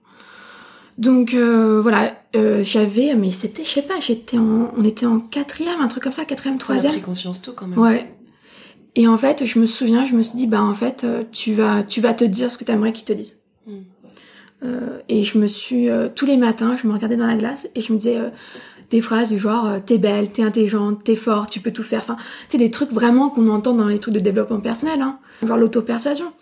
Donc 0.98 1.36
euh, 1.36 1.80
voilà, 1.80 2.16
euh, 2.36 2.64
j'avais, 2.64 3.14
mais 3.16 3.32
c'était, 3.32 3.64
je 3.64 3.70
sais 3.70 3.82
pas, 3.84 4.00
j'étais 4.00 4.38
en, 4.38 4.72
on 4.76 4.84
était 4.84 5.06
en 5.06 5.20
quatrième, 5.20 5.80
un 5.80 5.88
truc 5.88 6.04
comme 6.04 6.12
ça, 6.12 6.26
quatrième, 6.26 6.58
troisième. 6.58 6.92
T'as 6.92 6.98
pris 6.98 7.06
conscience 7.06 7.42
tôt 7.42 7.54
quand 7.56 7.68
même. 7.68 7.78
Ouais. 7.78 8.12
Et 8.96 9.08
en 9.08 9.18
fait, 9.18 9.46
je 9.46 9.60
me 9.60 9.68
souviens, 9.68 10.08
je 10.08 10.16
me 10.16 10.24
suis 10.24 10.36
dit, 10.38 10.48
bah 10.48 10.62
en 10.62 10.74
fait, 10.74 11.04
euh, 11.04 11.24
tu 11.32 11.54
vas, 11.54 11.84
tu 11.84 12.02
vas 12.02 12.16
te 12.16 12.24
dire 12.24 12.50
ce 12.50 12.58
que 12.58 12.64
t'aimerais 12.64 12.94
qu'ils 12.94 13.06
te 13.06 13.14
disent. 13.14 13.44
Hmm. 13.68 13.82
Euh, 14.64 15.00
et 15.08 15.22
je 15.22 15.38
me 15.38 15.46
suis, 15.46 15.88
euh, 15.88 16.10
tous 16.14 16.26
les 16.26 16.36
matins, 16.36 16.76
je 16.82 16.88
me 16.88 16.94
regardais 16.94 17.16
dans 17.16 17.28
la 17.28 17.36
glace 17.36 17.70
et 17.76 17.82
je 17.82 17.94
me 17.94 18.00
disais 18.00 18.18
des 18.90 19.02
phrases 19.02 19.30
du 19.30 19.38
genre, 19.38 19.80
t'es 19.86 20.00
belle, 20.00 20.32
t'es 20.32 20.42
intelligente, 20.42 21.04
t'es 21.04 21.16
forte, 21.16 21.52
tu 21.52 21.60
peux 21.60 21.72
tout 21.72 21.84
faire. 21.84 22.00
Enfin, 22.00 22.18
c'est 22.50 22.58
des 22.58 22.72
trucs 22.72 22.92
vraiment 22.92 23.30
qu'on 23.30 23.50
entend 23.50 23.74
dans 23.74 23.86
les 23.86 24.00
trucs 24.00 24.16
de 24.16 24.20
développement 24.20 24.62
personnel, 24.62 25.00
hein, 25.02 25.20
genre 25.46 25.58
l'auto-persuasion. 25.58 26.34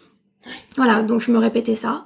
Voilà, 0.78 1.02
donc 1.02 1.20
je 1.20 1.32
me 1.32 1.40
répétais 1.40 1.76
ça 1.76 2.06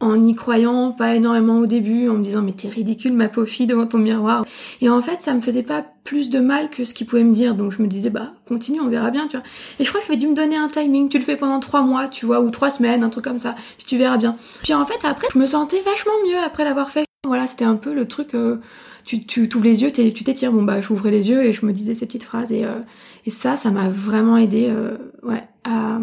en 0.00 0.22
y 0.26 0.34
croyant 0.34 0.92
pas 0.92 1.14
énormément 1.14 1.58
au 1.58 1.66
début, 1.66 2.08
en 2.08 2.14
me 2.14 2.22
disant 2.22 2.42
mais 2.42 2.52
t'es 2.52 2.68
ridicule 2.68 3.14
ma 3.14 3.28
pauvre 3.28 3.46
fille 3.46 3.66
devant 3.66 3.86
ton 3.86 3.98
miroir. 3.98 4.44
Et 4.80 4.90
en 4.90 5.00
fait 5.00 5.22
ça 5.22 5.32
me 5.32 5.40
faisait 5.40 5.62
pas 5.62 5.84
plus 6.04 6.28
de 6.28 6.38
mal 6.38 6.68
que 6.68 6.84
ce 6.84 6.92
qu'il 6.92 7.06
pouvait 7.06 7.24
me 7.24 7.32
dire, 7.32 7.54
donc 7.54 7.72
je 7.72 7.80
me 7.82 7.86
disais 7.86 8.10
bah 8.10 8.32
continue, 8.46 8.80
on 8.80 8.88
verra 8.88 9.10
bien, 9.10 9.22
tu 9.22 9.36
vois. 9.36 9.46
Et 9.78 9.84
je 9.84 9.88
crois 9.88 10.00
que 10.00 10.06
j'avais 10.06 10.18
dû 10.18 10.28
me 10.28 10.34
donner 10.34 10.56
un 10.56 10.68
timing, 10.68 11.08
tu 11.08 11.18
le 11.18 11.24
fais 11.24 11.36
pendant 11.36 11.60
trois 11.60 11.80
mois, 11.82 12.08
tu 12.08 12.26
vois, 12.26 12.40
ou 12.40 12.50
trois 12.50 12.70
semaines, 12.70 13.02
un 13.02 13.08
truc 13.08 13.24
comme 13.24 13.38
ça, 13.38 13.54
puis 13.78 13.86
tu 13.86 13.96
verras 13.96 14.18
bien. 14.18 14.36
Puis 14.62 14.74
en 14.74 14.84
fait 14.84 14.98
après 15.04 15.28
je 15.32 15.38
me 15.38 15.46
sentais 15.46 15.80
vachement 15.82 16.12
mieux 16.26 16.38
après 16.44 16.64
l'avoir 16.64 16.90
fait. 16.90 17.04
Voilà, 17.26 17.46
c'était 17.46 17.64
un 17.64 17.76
peu 17.76 17.94
le 17.94 18.06
truc, 18.06 18.34
euh, 18.34 18.60
tu 19.04 19.24
tu 19.24 19.48
t'ouvres 19.48 19.64
les 19.64 19.82
yeux, 19.82 19.90
tu 19.90 20.12
t'étires, 20.12 20.52
bon 20.52 20.62
bah 20.62 20.80
j'ouvrais 20.82 21.10
les 21.10 21.30
yeux 21.30 21.42
et 21.42 21.52
je 21.54 21.64
me 21.64 21.72
disais 21.72 21.94
ces 21.94 22.06
petites 22.06 22.24
phrases 22.24 22.52
et 22.52 22.64
euh, 22.64 22.80
et 23.24 23.30
ça 23.30 23.56
ça 23.56 23.70
m'a 23.70 23.88
vraiment 23.88 24.36
aidé, 24.36 24.66
euh, 24.68 24.98
ouais, 25.22 25.42
à 25.64 25.98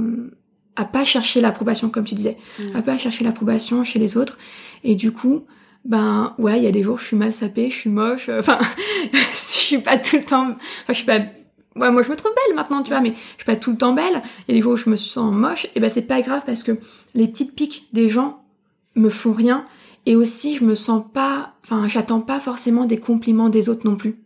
à 0.75 0.85
pas 0.85 1.03
chercher 1.03 1.41
l'approbation 1.41 1.89
comme 1.89 2.05
tu 2.05 2.15
disais, 2.15 2.37
mm. 2.59 2.75
à 2.75 2.81
pas 2.81 2.97
chercher 2.97 3.23
l'approbation 3.23 3.83
chez 3.83 3.99
les 3.99 4.17
autres. 4.17 4.37
Et 4.83 4.95
du 4.95 5.11
coup, 5.11 5.45
ben 5.85 6.33
ouais, 6.37 6.57
il 6.57 6.63
y 6.63 6.67
a 6.67 6.71
des 6.71 6.83
jours 6.83 6.99
je 6.99 7.05
suis 7.05 7.17
mal 7.17 7.33
sapée, 7.33 7.69
je 7.69 7.75
suis 7.75 7.89
moche. 7.89 8.29
Euh, 8.29 8.39
enfin, 8.39 8.59
je 9.13 9.35
suis 9.35 9.77
pas 9.79 9.97
tout 9.97 10.17
le 10.17 10.23
temps. 10.23 10.49
Enfin, 10.51 10.57
je 10.89 10.93
suis 10.93 11.05
pas. 11.05 11.19
Ouais, 11.75 11.89
moi 11.89 12.03
je 12.03 12.09
me 12.09 12.15
trouve 12.15 12.31
belle 12.47 12.55
maintenant, 12.55 12.83
tu 12.83 12.91
vois, 12.91 13.01
mais 13.01 13.13
je 13.13 13.43
suis 13.43 13.45
pas 13.45 13.55
tout 13.55 13.71
le 13.71 13.77
temps 13.77 13.93
belle. 13.93 14.21
Il 14.47 14.51
y 14.51 14.53
a 14.53 14.57
des 14.57 14.61
jours 14.61 14.73
où 14.73 14.77
je 14.77 14.89
me 14.89 14.95
sens 14.95 15.33
moche. 15.33 15.67
Et 15.75 15.79
ben 15.79 15.89
c'est 15.89 16.03
pas 16.03 16.21
grave 16.21 16.43
parce 16.45 16.63
que 16.63 16.73
les 17.15 17.27
petites 17.27 17.55
piques 17.55 17.87
des 17.93 18.09
gens, 18.09 18.43
me 18.95 19.09
font 19.09 19.33
rien. 19.33 19.65
Et 20.05 20.15
aussi, 20.15 20.55
je 20.55 20.63
me 20.63 20.75
sens 20.75 21.03
pas, 21.13 21.53
enfin, 21.63 21.87
j'attends 21.87 22.21
pas 22.21 22.39
forcément 22.39 22.85
des 22.85 22.97
compliments 22.99 23.49
des 23.49 23.69
autres 23.69 23.87
non 23.87 23.95
plus. 23.95 24.17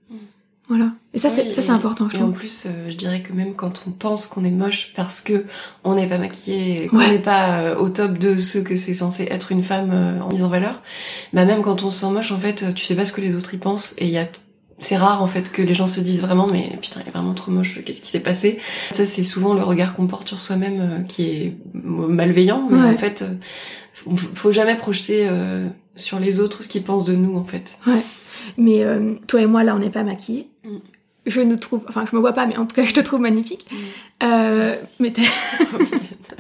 Voilà. 0.70 0.92
Et 1.14 1.20
ça, 1.20 1.30
Oui, 1.30 1.34
c'est, 1.36 1.52
ça, 1.54 1.62
c'est 1.62 1.72
important, 1.72 2.10
je 2.10 2.18
Et 2.18 2.22
en 2.22 2.32
plus, 2.32 2.66
euh, 2.66 2.90
je 2.90 2.98
dirais 2.98 3.22
que 3.22 3.32
même 3.32 3.54
quand 3.56 3.86
on 3.88 3.92
pense 3.92 4.26
qu'on 4.28 4.44
est 4.44 4.52
moche 4.52 4.92
parce 4.96 5.22
que 5.22 5.46
on 5.86 5.96
n'est 5.96 6.08
pas 6.08 6.18
maquillé, 6.18 6.88
qu'on 6.88 6.98
Ouais. 6.98 7.12
n'est 7.12 7.20
pas 7.20 7.60
euh, 7.62 7.78
au 7.78 7.88
top 7.90 8.18
de 8.18 8.36
ce 8.38 8.58
que 8.60 8.76
c'est 8.76 8.94
censé 8.94 9.28
être 9.32 9.52
une 9.54 9.64
femme 9.64 9.92
euh, 9.94 10.20
en 10.22 10.30
mise 10.30 10.44
en 10.44 10.50
valeur, 10.50 10.82
bah 11.32 11.46
même 11.46 11.62
quand 11.62 11.84
on 11.84 11.90
se 11.90 12.02
sent 12.02 12.12
moche, 12.12 12.32
en 12.34 12.38
fait, 12.38 12.74
tu 12.76 12.84
sais 12.84 12.96
pas 12.96 13.06
ce 13.06 13.14
que 13.14 13.22
les 13.22 13.34
autres 13.36 13.54
y 13.54 13.58
pensent 13.58 13.96
et 13.98 14.06
il 14.06 14.12
y 14.12 14.18
a 14.18 14.28
c'est 14.80 14.96
rare 14.98 15.24
en 15.24 15.28
fait 15.28 15.52
que 15.52 15.64
les 15.64 15.74
gens 15.74 15.88
se 15.88 16.00
disent 16.02 16.22
vraiment 16.22 16.46
mais 16.52 16.78
putain 16.80 17.00
il 17.04 17.08
est 17.08 17.12
vraiment 17.12 17.34
trop 17.34 17.52
moche 17.52 17.84
qu'est-ce 17.84 18.00
qui 18.00 18.10
s'est 18.10 18.20
passé? 18.20 18.60
Ça 18.92 19.06
c'est 19.06 19.24
souvent 19.24 19.56
le 19.56 19.64
regard 19.64 19.96
qu'on 19.96 20.06
porte 20.06 20.28
sur 20.28 20.40
soi-même 20.40 20.80
euh, 20.80 21.00
qui 21.02 21.24
est 21.24 21.58
malveillant 21.74 22.68
mais 22.70 22.78
Ouais. 22.84 22.94
en 22.94 22.96
fait 22.96 23.24
euh, 23.24 24.14
faut, 24.36 24.52
jamais 24.52 24.76
projeter 24.76 25.28
euh, 25.28 25.68
sur 25.96 26.20
les 26.20 26.40
autres 26.40 26.64
ce 26.64 26.68
qu'ils 26.70 26.84
pensent 26.84 27.06
de 27.06 27.16
nous 27.16 27.36
en 27.38 27.44
fait 27.44 27.80
Mais 28.58 28.84
euh, 28.84 29.14
toi 29.28 29.42
et 29.42 29.46
moi, 29.46 29.64
là, 29.64 29.76
on 29.76 29.80
n'est 29.80 29.90
pas 29.90 30.04
maquillés. 30.04 30.50
Mm. 30.64 30.78
Je 31.26 31.42
nous 31.42 31.58
trouve, 31.58 31.82
enfin, 31.90 32.06
je 32.10 32.16
me 32.16 32.22
vois 32.22 32.32
pas, 32.32 32.46
mais 32.46 32.58
en 32.58 32.66
tout 32.66 32.76
cas, 32.76 32.86
je 32.86 32.94
te 32.94 33.02
trouve 33.02 33.20
magnifique. 33.20 33.68
Euh, 34.24 34.70
Merci. 34.70 35.04
mais 35.04 35.12
t'as, 35.12 35.22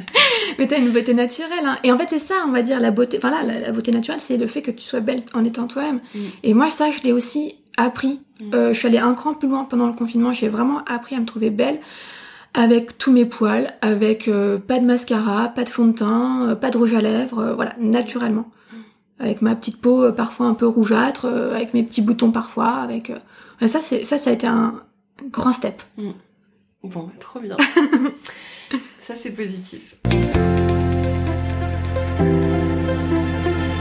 mais 0.60 0.68
t'as 0.68 0.78
une 0.78 0.90
beauté 0.90 1.14
naturelle. 1.14 1.66
Hein. 1.66 1.78
Et 1.84 1.92
en 1.92 1.98
fait, 1.98 2.08
c'est 2.10 2.20
ça, 2.20 2.36
on 2.48 2.52
va 2.52 2.62
dire, 2.62 2.80
la 2.80 2.92
beauté. 2.92 3.18
Enfin 3.18 3.32
là, 3.32 3.44
la, 3.44 3.60
la 3.60 3.72
beauté 3.72 3.92
naturelle, 3.92 4.22
c'est 4.22 4.38
le 4.38 4.48
fait 4.48 4.62
que 4.62 4.72
tu 4.72 4.84
sois 4.84 5.02
belle 5.02 5.24
en 5.34 5.44
étant 5.44 5.68
toi-même. 5.68 6.00
Mm. 6.16 6.20
Et 6.44 6.54
moi, 6.54 6.70
ça, 6.70 6.90
je 6.92 7.04
l'ai 7.04 7.12
aussi 7.12 7.56
appris. 7.76 8.22
Mm. 8.40 8.54
Euh, 8.54 8.74
je 8.74 8.80
suis 8.80 8.88
allée 8.88 8.98
un 8.98 9.14
cran 9.14 9.34
plus 9.34 9.50
loin 9.50 9.66
pendant 9.66 9.88
le 9.88 9.94
confinement. 9.94 10.32
J'ai 10.32 10.48
vraiment 10.48 10.84
appris 10.86 11.16
à 11.16 11.20
me 11.20 11.26
trouver 11.26 11.50
belle 11.50 11.80
avec 12.58 12.98
tous 12.98 13.12
mes 13.12 13.26
poils, 13.26 13.72
avec 13.82 14.28
euh, 14.28 14.58
pas 14.58 14.80
de 14.80 14.86
mascara, 14.86 15.50
pas 15.50 15.64
de 15.64 15.70
fond 15.70 15.86
de 15.86 15.94
teint, 15.94 16.50
euh, 16.50 16.56
pas 16.56 16.72
de 16.72 16.78
rouge 16.78 16.94
à 16.96 17.02
lèvres, 17.02 17.40
euh, 17.40 17.54
voilà, 17.54 17.76
naturellement. 17.80 18.50
Avec 19.20 19.42
ma 19.42 19.56
petite 19.56 19.82
peau 19.82 20.04
euh, 20.04 20.12
parfois 20.12 20.48
un 20.48 20.54
peu 20.54 20.68
rougeâtre, 20.68 21.26
euh, 21.26 21.56
avec 21.56 21.74
mes 21.74 21.84
petits 21.84 22.02
boutons 22.02 22.32
parfois, 22.32 22.76
avec. 22.76 23.10
euh, 23.10 23.68
ça, 23.68 23.82
c'est 23.82 24.04
ça, 24.04 24.18
ça 24.18 24.30
a 24.30 24.34
été 24.34 24.48
un 24.48 24.82
grand 25.32 25.54
step. 25.54 25.82
Bon, 26.84 27.04
bah, 27.04 27.12
trop 27.20 27.40
bien. 27.40 27.58
Ça, 29.00 29.16
c'est 29.16 29.32
positif. 29.32 29.96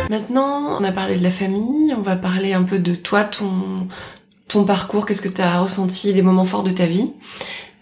Maintenant, 0.09 0.79
on 0.81 0.85
a 0.85 0.93
parlé 0.93 1.19
de 1.19 1.23
la 1.23 1.33
famille, 1.33 1.93
on 1.97 2.03
va 2.03 2.15
parler 2.15 2.53
un 2.53 2.63
peu 2.63 2.79
de 2.79 2.95
toi, 2.95 3.25
ton, 3.25 3.51
ton 4.47 4.65
parcours, 4.65 5.05
qu'est-ce 5.05 5.23
que 5.23 5.29
tu 5.29 5.43
as 5.43 5.61
ressenti, 5.61 6.15
des 6.15 6.23
moments 6.23 6.45
forts 6.45 6.63
de 6.63 6.71
ta 6.71 6.87
vie. 6.87 7.13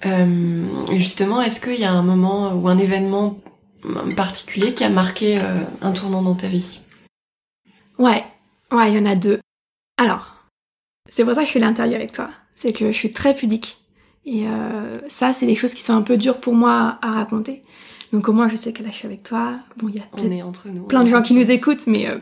Euh, 0.06 0.64
justement, 0.96 1.42
est-ce 1.42 1.60
qu'il 1.60 1.78
y 1.78 1.84
a 1.84 1.92
un 1.92 2.02
moment 2.02 2.54
ou 2.54 2.68
un 2.68 2.78
événement 2.78 3.36
particulier 4.16 4.72
qui 4.72 4.84
a 4.84 4.88
marqué 4.88 5.38
euh, 5.38 5.60
un 5.82 5.92
tournant 5.92 6.22
dans 6.22 6.34
ta 6.34 6.48
vie? 6.48 6.80
Ouais, 7.98 8.24
ouais, 8.72 8.92
il 8.92 8.96
y 8.96 8.98
en 8.98 9.06
a 9.06 9.14
deux. 9.16 9.40
Alors, 9.96 10.34
c'est 11.08 11.24
pour 11.24 11.34
ça 11.34 11.42
que 11.42 11.46
je 11.46 11.52
fais 11.52 11.58
l'interview 11.60 11.94
avec 11.94 12.12
toi. 12.12 12.30
C'est 12.54 12.72
que 12.72 12.86
je 12.92 12.96
suis 12.96 13.12
très 13.12 13.34
pudique. 13.34 13.78
Et 14.24 14.46
euh, 14.48 14.98
ça, 15.08 15.32
c'est 15.32 15.46
des 15.46 15.54
choses 15.54 15.74
qui 15.74 15.82
sont 15.82 15.92
un 15.94 16.02
peu 16.02 16.16
dures 16.16 16.40
pour 16.40 16.54
moi 16.54 16.98
à 17.02 17.12
raconter. 17.12 17.62
Donc 18.12 18.28
au 18.28 18.32
moins, 18.32 18.48
je 18.48 18.56
sais 18.56 18.72
que 18.72 18.82
là, 18.82 18.90
je 18.90 18.94
suis 18.96 19.06
avec 19.06 19.22
toi. 19.22 19.58
Bon, 19.76 19.88
il 19.88 19.96
y 19.96 19.98
a 19.98 20.02
On 20.12 20.16
peut-être 20.16 20.32
est 20.32 20.42
entre 20.42 20.68
nous. 20.68 20.84
plein 20.84 21.02
de 21.02 21.08
gens 21.08 21.20
qui 21.22 21.34
nous 21.34 21.50
écoutent, 21.50 21.86
mais 21.86 22.08
euh, 22.08 22.18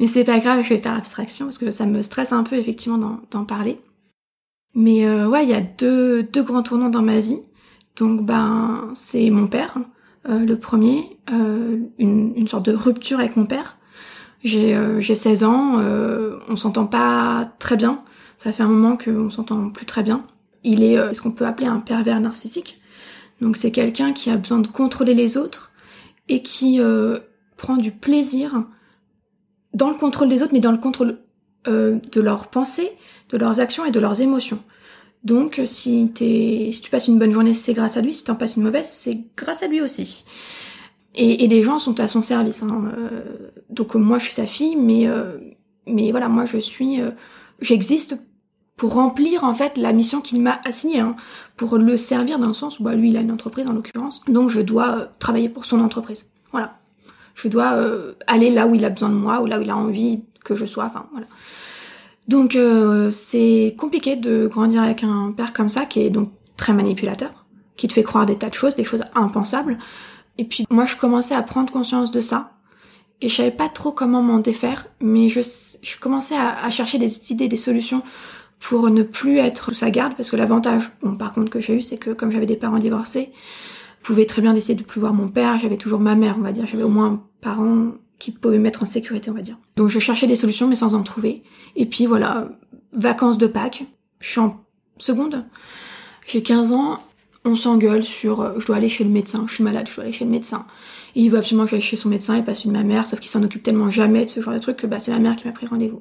mais 0.00 0.06
c'est 0.06 0.24
pas 0.24 0.38
grave, 0.38 0.62
je 0.64 0.70
vais 0.70 0.80
faire 0.80 0.94
abstraction 0.94 1.46
parce 1.46 1.58
que 1.58 1.70
ça 1.70 1.84
me 1.86 2.00
stresse 2.02 2.32
un 2.32 2.42
peu 2.44 2.56
effectivement 2.56 2.98
d'en 2.98 3.20
d'en 3.30 3.44
parler. 3.44 3.78
Mais 4.74 5.06
euh, 5.06 5.28
ouais, 5.28 5.44
il 5.44 5.50
y 5.50 5.54
a 5.54 5.60
deux 5.60 6.22
deux 6.22 6.42
grands 6.42 6.62
tournants 6.62 6.88
dans 6.88 7.02
ma 7.02 7.20
vie. 7.20 7.40
Donc 7.96 8.22
ben 8.24 8.90
c'est 8.94 9.28
mon 9.30 9.48
père, 9.48 9.76
euh, 10.28 10.44
le 10.44 10.58
premier, 10.58 11.18
euh, 11.30 11.78
une 11.98 12.32
une 12.34 12.48
sorte 12.48 12.64
de 12.66 12.72
rupture 12.72 13.18
avec 13.20 13.36
mon 13.36 13.44
père. 13.46 13.77
J'ai 14.44 14.76
euh, 14.76 15.00
j'ai 15.00 15.14
16 15.14 15.44
ans, 15.44 15.78
euh, 15.78 16.38
on 16.48 16.56
s'entend 16.56 16.86
pas 16.86 17.52
très 17.58 17.76
bien. 17.76 18.02
Ça 18.38 18.52
fait 18.52 18.62
un 18.62 18.68
moment 18.68 18.96
qu'on 18.96 19.30
s'entend 19.30 19.68
plus 19.70 19.86
très 19.86 20.02
bien. 20.02 20.24
Il 20.64 20.82
est 20.82 20.96
euh, 20.96 21.12
ce 21.12 21.20
qu'on 21.20 21.32
peut 21.32 21.46
appeler 21.46 21.66
un 21.66 21.80
pervers 21.80 22.20
narcissique. 22.20 22.80
Donc 23.40 23.56
c'est 23.56 23.70
quelqu'un 23.70 24.12
qui 24.12 24.30
a 24.30 24.36
besoin 24.36 24.58
de 24.58 24.68
contrôler 24.68 25.14
les 25.14 25.36
autres 25.36 25.72
et 26.28 26.42
qui 26.42 26.80
euh, 26.80 27.18
prend 27.56 27.76
du 27.76 27.90
plaisir 27.90 28.64
dans 29.74 29.90
le 29.90 29.96
contrôle 29.96 30.28
des 30.28 30.42
autres, 30.42 30.52
mais 30.52 30.60
dans 30.60 30.72
le 30.72 30.78
contrôle 30.78 31.18
euh, 31.66 31.98
de 32.12 32.20
leurs 32.20 32.48
pensées, 32.48 32.90
de 33.30 33.36
leurs 33.36 33.60
actions 33.60 33.84
et 33.84 33.90
de 33.90 34.00
leurs 34.00 34.20
émotions. 34.22 34.60
Donc, 35.24 35.60
si, 35.64 36.12
t'es, 36.14 36.70
si 36.72 36.80
tu 36.80 36.90
passes 36.90 37.08
une 37.08 37.18
bonne 37.18 37.32
journée, 37.32 37.52
c'est 37.52 37.74
grâce 37.74 37.96
à 37.96 38.00
lui. 38.00 38.14
Si 38.14 38.24
t'en 38.24 38.36
passes 38.36 38.56
une 38.56 38.62
mauvaise, 38.62 38.88
c'est 38.88 39.18
grâce 39.36 39.62
à 39.62 39.66
lui 39.66 39.80
aussi. 39.80 40.24
Et, 41.16 41.44
et 41.44 41.48
les 41.48 41.62
gens 41.62 41.80
sont 41.80 41.98
à 41.98 42.06
son 42.06 42.22
service. 42.22 42.62
Hein. 42.62 42.84
Euh, 42.96 43.50
donc, 43.70 43.94
euh, 43.94 43.98
moi, 43.98 44.18
je 44.18 44.24
suis 44.24 44.34
sa 44.34 44.46
fille, 44.46 44.76
mais 44.76 45.06
euh, 45.06 45.38
mais 45.86 46.10
voilà, 46.10 46.28
moi, 46.28 46.44
je 46.44 46.58
suis, 46.58 47.00
euh, 47.00 47.10
j'existe 47.60 48.22
pour 48.76 48.94
remplir 48.94 49.42
en 49.42 49.54
fait 49.54 49.76
la 49.76 49.92
mission 49.92 50.20
qu'il 50.20 50.40
m'a 50.40 50.60
assignée, 50.64 51.00
hein, 51.00 51.16
pour 51.56 51.78
le 51.78 51.96
servir 51.96 52.38
dans 52.38 52.46
le 52.46 52.52
sens 52.52 52.78
où 52.78 52.84
bah, 52.84 52.94
lui, 52.94 53.10
il 53.10 53.16
a 53.16 53.20
une 53.20 53.32
entreprise 53.32 53.66
en 53.66 53.72
l'occurrence, 53.72 54.22
donc 54.28 54.50
je 54.50 54.60
dois 54.60 55.08
travailler 55.18 55.48
pour 55.48 55.64
son 55.64 55.80
entreprise. 55.80 56.26
Voilà. 56.52 56.78
Je 57.34 57.48
dois 57.48 57.76
aller 58.26 58.50
là 58.50 58.66
où 58.66 58.74
il 58.74 58.84
a 58.84 58.90
besoin 58.90 59.10
de 59.10 59.14
moi 59.14 59.40
ou 59.40 59.46
là 59.46 59.60
où 59.60 59.62
il 59.62 59.70
a 59.70 59.76
envie 59.76 60.24
que 60.44 60.56
je 60.56 60.66
sois. 60.66 60.86
Enfin 60.86 61.06
voilà. 61.12 61.26
Donc 62.28 62.56
euh, 62.56 63.10
c'est 63.10 63.74
compliqué 63.78 64.14
de 64.14 64.46
grandir 64.46 64.82
avec 64.82 65.02
un 65.02 65.32
père 65.32 65.54
comme 65.54 65.70
ça 65.70 65.86
qui 65.86 66.00
est 66.00 66.10
donc 66.10 66.30
très 66.56 66.74
manipulateur, 66.74 67.46
qui 67.76 67.88
te 67.88 67.94
fait 67.94 68.02
croire 68.02 68.26
des 68.26 68.36
tas 68.36 68.50
de 68.50 68.54
choses, 68.54 68.74
des 68.74 68.84
choses 68.84 69.02
impensables. 69.14 69.78
Et 70.36 70.44
puis 70.44 70.66
moi 70.70 70.84
je 70.84 70.96
commençais 70.96 71.34
à 71.34 71.42
prendre 71.42 71.72
conscience 71.72 72.10
de 72.10 72.20
ça 72.20 72.52
et 73.20 73.28
je 73.28 73.34
savais 73.34 73.50
pas 73.50 73.68
trop 73.68 73.92
comment 73.92 74.22
m'en 74.22 74.38
défaire, 74.38 74.86
mais 75.00 75.28
je, 75.28 75.40
je 75.82 75.98
commençais 75.98 76.36
à, 76.36 76.64
à 76.64 76.70
chercher 76.70 76.98
des 76.98 77.32
idées, 77.32 77.48
des 77.48 77.56
solutions 77.56 78.02
pour 78.60 78.90
ne 78.90 79.02
plus 79.02 79.38
être 79.38 79.66
sous 79.66 79.74
sa 79.74 79.90
garde 79.90 80.14
parce 80.16 80.30
que 80.30 80.36
l'avantage, 80.36 80.90
bon 81.02 81.16
par 81.16 81.32
contre 81.32 81.50
que 81.50 81.60
j'ai 81.60 81.74
eu, 81.74 81.80
c'est 81.80 81.96
que 81.96 82.10
comme 82.10 82.30
j'avais 82.30 82.46
des 82.46 82.56
parents 82.56 82.78
divorcés, 82.78 83.32
je 84.00 84.06
pouvais 84.06 84.26
très 84.26 84.42
bien 84.42 84.52
décider 84.52 84.82
de 84.82 84.86
plus 84.86 85.00
voir 85.00 85.14
mon 85.14 85.28
père, 85.28 85.58
j'avais 85.58 85.76
toujours 85.76 86.00
ma 86.00 86.14
mère, 86.14 86.36
on 86.38 86.42
va 86.42 86.52
dire, 86.52 86.66
j'avais 86.66 86.82
au 86.82 86.88
moins 86.88 87.06
un 87.06 87.22
parent 87.40 87.92
qui 88.18 88.32
pouvait 88.32 88.58
me 88.58 88.62
mettre 88.62 88.82
en 88.82 88.86
sécurité, 88.86 89.30
on 89.30 89.34
va 89.34 89.42
dire. 89.42 89.58
Donc 89.76 89.88
je 89.88 89.98
cherchais 89.98 90.26
des 90.26 90.36
solutions 90.36 90.66
mais 90.66 90.74
sans 90.74 90.94
en 90.94 91.02
trouver. 91.02 91.42
Et 91.76 91.86
puis 91.86 92.06
voilà, 92.06 92.48
vacances 92.92 93.38
de 93.38 93.46
Pâques, 93.46 93.84
je 94.20 94.28
suis 94.28 94.40
en 94.40 94.60
seconde, 94.98 95.44
j'ai 96.26 96.42
15 96.42 96.72
ans, 96.72 96.98
on 97.44 97.54
s'engueule 97.54 98.02
sur 98.02 98.40
euh, 98.40 98.54
je 98.58 98.66
dois 98.66 98.76
aller 98.76 98.88
chez 98.88 99.04
le 99.04 99.10
médecin, 99.10 99.44
je 99.48 99.54
suis 99.54 99.64
malade, 99.64 99.86
je 99.88 99.94
dois 99.94 100.04
aller 100.04 100.12
chez 100.12 100.24
le 100.24 100.30
médecin. 100.30 100.66
Et 101.18 101.22
il 101.22 101.30
veut 101.32 101.38
absolument 101.38 101.64
que 101.64 101.72
j'aille 101.72 101.80
chez 101.80 101.96
son 101.96 102.08
médecin, 102.08 102.36
il 102.36 102.44
passe 102.44 102.64
une 102.64 102.70
ma 102.70 102.84
mère, 102.84 103.04
sauf 103.04 103.18
qu'il 103.18 103.28
s'en 103.28 103.42
occupe 103.42 103.64
tellement 103.64 103.90
jamais 103.90 104.24
de 104.24 104.30
ce 104.30 104.40
genre 104.40 104.54
de 104.54 104.60
truc 104.60 104.76
que 104.76 104.86
bah 104.86 105.00
c'est 105.00 105.10
ma 105.10 105.18
mère 105.18 105.34
qui 105.34 105.48
m'a 105.48 105.52
pris 105.52 105.66
rendez-vous. 105.66 106.00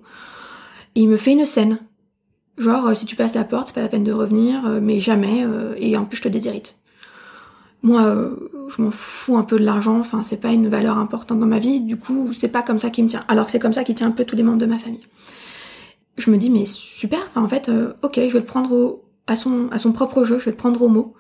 Et 0.94 1.02
il 1.02 1.10
me 1.10 1.18
fait 1.18 1.32
une 1.32 1.44
scène. 1.44 1.80
Genre, 2.60 2.86
euh, 2.86 2.94
si 2.94 3.08
tu 3.08 3.16
passes 3.16 3.34
la 3.34 3.44
porte, 3.44 3.70
c'est 3.70 3.74
pas 3.74 3.82
la 3.82 3.88
peine 3.88 4.04
de 4.04 4.14
revenir, 4.14 4.68
euh, 4.68 4.80
mais 4.80 5.00
jamais, 5.00 5.44
euh, 5.44 5.74
et 5.78 5.98
en 5.98 6.06
plus 6.06 6.18
je 6.18 6.22
te 6.22 6.28
déshérite. 6.28 6.78
Moi, 7.82 8.16
je 8.68 8.82
m'en 8.82 8.92
fous 8.92 9.38
un 9.38 9.44
peu 9.44 9.58
de 9.58 9.64
l'argent, 9.64 10.00
enfin 10.00 10.22
c'est 10.22 10.38
pas 10.38 10.52
une 10.52 10.68
valeur 10.68 11.00
importante 11.00 11.40
dans 11.40 11.48
ma 11.48 11.58
vie, 11.58 11.80
du 11.80 11.98
coup 11.98 12.32
c'est 12.32 12.50
pas 12.50 12.62
comme 12.62 12.78
ça 12.78 12.92
qui 12.92 13.02
me 13.02 13.08
tient. 13.08 13.24
Alors 13.28 13.46
que 13.48 13.52
c'est 13.52 13.60
comme 13.60 13.74
ça 13.74 13.84
qui 13.84 13.96
tient 13.96 14.08
un 14.08 14.12
peu 14.12 14.24
tous 14.24 14.36
les 14.36 14.44
membres 14.44 14.60
de 14.60 14.68
ma 14.68 14.78
famille. 14.78 15.08
Je 16.18 16.30
me 16.30 16.38
dis 16.38 16.52
mais 16.52 16.66
super, 16.66 17.20
enfin 17.28 17.42
en 17.42 17.48
fait, 17.48 17.72
ok, 18.04 18.16
je 18.18 18.34
vais 18.34 18.40
le 18.40 18.46
prendre 18.46 18.72
au, 18.72 19.06
à 19.26 19.36
son 19.36 19.68
à 19.72 19.80
son 19.80 19.94
propre 19.94 20.26
jeu, 20.26 20.38
je 20.38 20.46
vais 20.46 20.52
le 20.52 20.58
prendre 20.58 20.80
au 20.84 20.90
mot, 20.90 21.16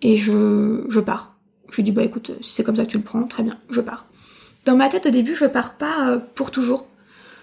et 0.00 0.16
je 0.16 0.84
je 0.88 1.00
pars. 1.00 1.35
Je 1.70 1.76
lui 1.76 1.82
dis 1.82 1.92
bah 1.92 2.02
écoute, 2.02 2.32
si 2.40 2.54
c'est 2.54 2.64
comme 2.64 2.76
ça 2.76 2.84
que 2.84 2.90
tu 2.90 2.98
le 2.98 3.02
prends, 3.02 3.24
très 3.24 3.42
bien, 3.42 3.56
je 3.70 3.80
pars. 3.80 4.06
Dans 4.64 4.76
ma 4.76 4.88
tête 4.88 5.06
au 5.06 5.10
début, 5.10 5.34
je 5.34 5.44
pars 5.44 5.74
pas 5.74 6.10
euh, 6.10 6.18
pour 6.34 6.50
toujours. 6.50 6.86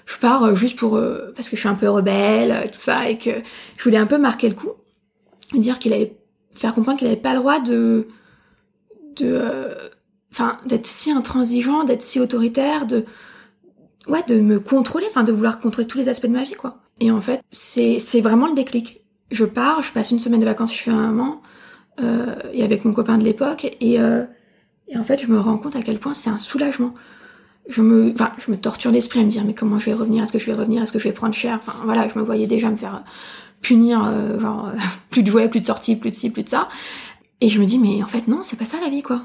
Je 0.06 0.18
pars 0.18 0.44
euh, 0.44 0.56
juste 0.56 0.78
pour 0.78 0.98
euh, 0.98 1.32
parce 1.36 1.50
que 1.50 1.56
je 1.56 1.62
suis 1.62 1.70
un 1.70 1.76
peu 1.76 1.90
rebelle, 1.90 2.64
tout 2.66 2.80
ça, 2.80 3.10
et 3.10 3.18
que 3.18 3.32
je 3.78 3.84
voulais 3.84 3.98
un 3.98 4.06
peu 4.06 4.18
marquer 4.18 4.50
le 4.50 4.56
coup, 4.56 4.72
dire 5.54 5.80
qu'il 5.80 5.94
allait 5.94 6.18
faire 6.54 6.74
comprendre 6.74 7.00
qu'il 7.00 7.08
avait 7.08 7.16
pas 7.16 7.34
le 7.34 7.40
droit 7.40 7.60
de 7.60 8.08
de 9.16 9.42
enfin 10.32 10.58
d'être 10.66 10.88
si 10.88 11.12
intransigeant, 11.12 11.84
d'être 11.84 12.02
si 12.02 12.20
autoritaire, 12.20 12.86
de 12.86 13.06
ouais, 14.08 14.24
de 14.28 14.40
me 14.40 14.60
contrôler, 14.60 15.06
enfin 15.10 15.24
de 15.24 15.32
vouloir 15.32 15.60
contrôler 15.60 15.88
tous 15.88 15.98
les 15.98 16.10
aspects 16.10 16.28
de 16.28 16.32
ma 16.32 16.44
vie 16.44 16.56
quoi. 16.56 16.80
Et 17.00 17.12
en 17.12 17.22
fait, 17.22 17.42
c'est 17.52 18.00
c'est 18.00 18.22
vraiment 18.22 18.48
le 18.48 18.54
déclic. 18.54 19.02
Je 19.32 19.46
pars, 19.46 19.82
je 19.82 19.92
passe 19.92 20.12
une 20.12 20.20
semaine 20.20 20.42
de 20.42 20.46
vacances 20.46 20.74
chez 20.74 20.92
un 20.92 20.96
maman 20.96 21.42
euh, 22.02 22.36
et 22.54 22.64
avec 22.64 22.86
mon 22.86 22.94
copain 22.94 23.18
de 23.18 23.24
l'époque 23.24 23.76
et 23.80 24.00
euh, 24.00 24.26
et 24.90 24.98
en 24.98 25.04
fait, 25.04 25.22
je 25.22 25.28
me 25.32 25.40
rends 25.40 25.58
compte 25.58 25.76
à 25.76 25.82
quel 25.82 25.98
point 25.98 26.14
c'est 26.14 26.30
un 26.30 26.38
soulagement. 26.38 26.94
Je 27.70 27.82
me 27.82 28.12
enfin, 28.14 28.34
je 28.38 28.52
me 28.52 28.58
torture 28.58 28.92
l'esprit 28.92 29.22
à 29.22 29.24
me 29.24 29.30
dire 29.30 29.46
mais 29.46 29.54
comment 29.54 29.80
je 29.80 29.86
vais 29.86 29.94
revenir, 29.94 30.24
est-ce 30.24 30.34
que 30.34 30.40
je 30.40 30.46
vais 30.46 30.54
revenir, 30.54 30.84
est-ce 30.84 30.92
que 30.92 31.00
je 31.00 31.06
vais 31.06 31.14
prendre 31.14 31.34
cher? 31.34 31.60
Enfin 31.66 31.78
voilà, 31.86 32.08
je 32.08 32.20
me 32.20 32.24
voyais 32.24 32.48
déjà 32.48 32.70
me 32.70 32.76
faire 32.76 33.04
punir 33.62 34.04
euh, 34.06 34.40
genre 34.40 34.72
plus 35.10 35.24
de 35.24 35.32
jouets, 35.32 35.50
plus 35.50 35.62
de 35.62 35.66
sorties, 35.66 35.96
plus 35.96 36.12
de 36.12 36.16
ci, 36.16 36.30
plus 36.30 36.44
de 36.44 36.50
ça. 36.50 36.68
Et 37.44 37.50
je 37.50 37.60
me 37.60 37.66
dis, 37.66 37.78
mais 37.78 38.02
en 38.02 38.06
fait, 38.06 38.30
non, 38.30 38.40
c'est 38.42 38.56
pas 38.56 38.64
ça 38.64 38.80
la 38.80 38.90
vie, 38.90 39.02
quoi. 39.02 39.24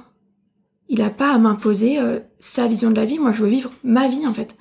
Il 0.88 1.02
a 1.02 1.10
pas 1.10 1.32
à 1.32 1.38
m'imposer 1.38 2.00
euh, 2.00 2.18
sa 2.40 2.66
vision 2.66 2.90
de 2.90 2.96
la 2.96 3.04
vie. 3.04 3.20
Moi, 3.20 3.30
je 3.30 3.44
veux 3.44 3.48
vivre 3.48 3.70
ma 3.84 4.08
vie, 4.08 4.26
en 4.26 4.34
fait. 4.34 4.56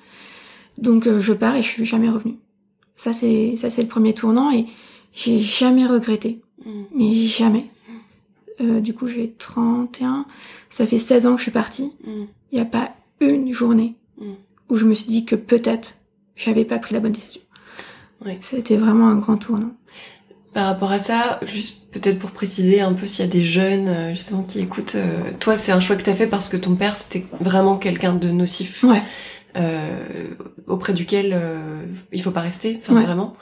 Donc, 0.78 1.08
euh, 1.08 1.18
je 1.18 1.32
pars 1.32 1.56
et 1.56 1.62
je 1.62 1.66
suis 1.66 1.84
jamais 1.84 2.08
revenue. 2.08 2.38
Ça, 2.94 3.12
c'est, 3.12 3.56
ça, 3.56 3.68
c'est 3.68 3.82
le 3.82 3.88
premier 3.88 4.14
tournant 4.14 4.52
et 4.52 4.66
j'ai 5.12 5.40
jamais 5.40 5.86
regretté. 5.86 6.40
Mm. 6.64 6.82
Mais 6.94 7.14
jamais. 7.26 7.68
Euh, 8.60 8.80
du 8.80 8.94
coup, 8.94 9.06
j'ai 9.08 9.30
31. 9.38 10.26
Ça 10.70 10.86
fait 10.86 10.98
16 10.98 11.26
ans 11.26 11.32
que 11.32 11.38
je 11.38 11.42
suis 11.44 11.50
partie. 11.52 11.92
Mm. 12.04 12.24
Il 12.52 12.58
y 12.58 12.60
a 12.60 12.64
pas 12.64 12.90
une 13.20 13.52
journée 13.52 13.94
Mm. 14.20 14.32
où 14.68 14.76
je 14.76 14.84
me 14.84 14.94
suis 14.94 15.06
dit 15.06 15.24
que 15.24 15.36
peut-être 15.36 15.94
j'avais 16.34 16.64
pas 16.64 16.78
pris 16.78 16.94
la 16.94 17.00
bonne 17.00 17.12
décision. 17.12 17.40
Ouais. 18.24 18.38
Ça 18.40 18.56
a 18.56 18.58
été 18.58 18.76
vraiment 18.76 19.08
un 19.08 19.16
grand 19.16 19.36
tournant. 19.36 19.70
Par 20.54 20.66
rapport 20.66 20.90
à 20.90 20.98
ça, 20.98 21.38
juste 21.42 21.78
peut-être 21.92 22.18
pour 22.18 22.32
préciser 22.32 22.80
un 22.80 22.94
peu 22.94 23.06
s'il 23.06 23.24
y 23.24 23.28
a 23.28 23.30
des 23.30 23.44
jeunes 23.44 23.88
euh, 23.88 24.10
justement 24.10 24.42
qui 24.42 24.58
écoutent, 24.60 24.96
euh, 24.96 25.30
toi 25.38 25.56
c'est 25.56 25.70
un 25.72 25.78
choix 25.78 25.94
que 25.94 26.02
t'as 26.02 26.14
fait 26.14 26.26
parce 26.26 26.48
que 26.48 26.56
ton 26.56 26.74
père 26.74 26.96
c'était 26.96 27.26
vraiment 27.40 27.76
quelqu'un 27.76 28.14
de 28.14 28.28
nocif 28.30 28.82
Ouais. 28.82 29.02
Euh, 29.56 29.98
auprès 30.66 30.92
duquel 30.92 31.32
euh, 31.34 31.82
il 32.12 32.22
faut 32.22 32.30
pas 32.30 32.40
rester, 32.42 32.78
enfin 32.80 32.94
Ouais. 32.94 33.04
vraiment. 33.04 33.34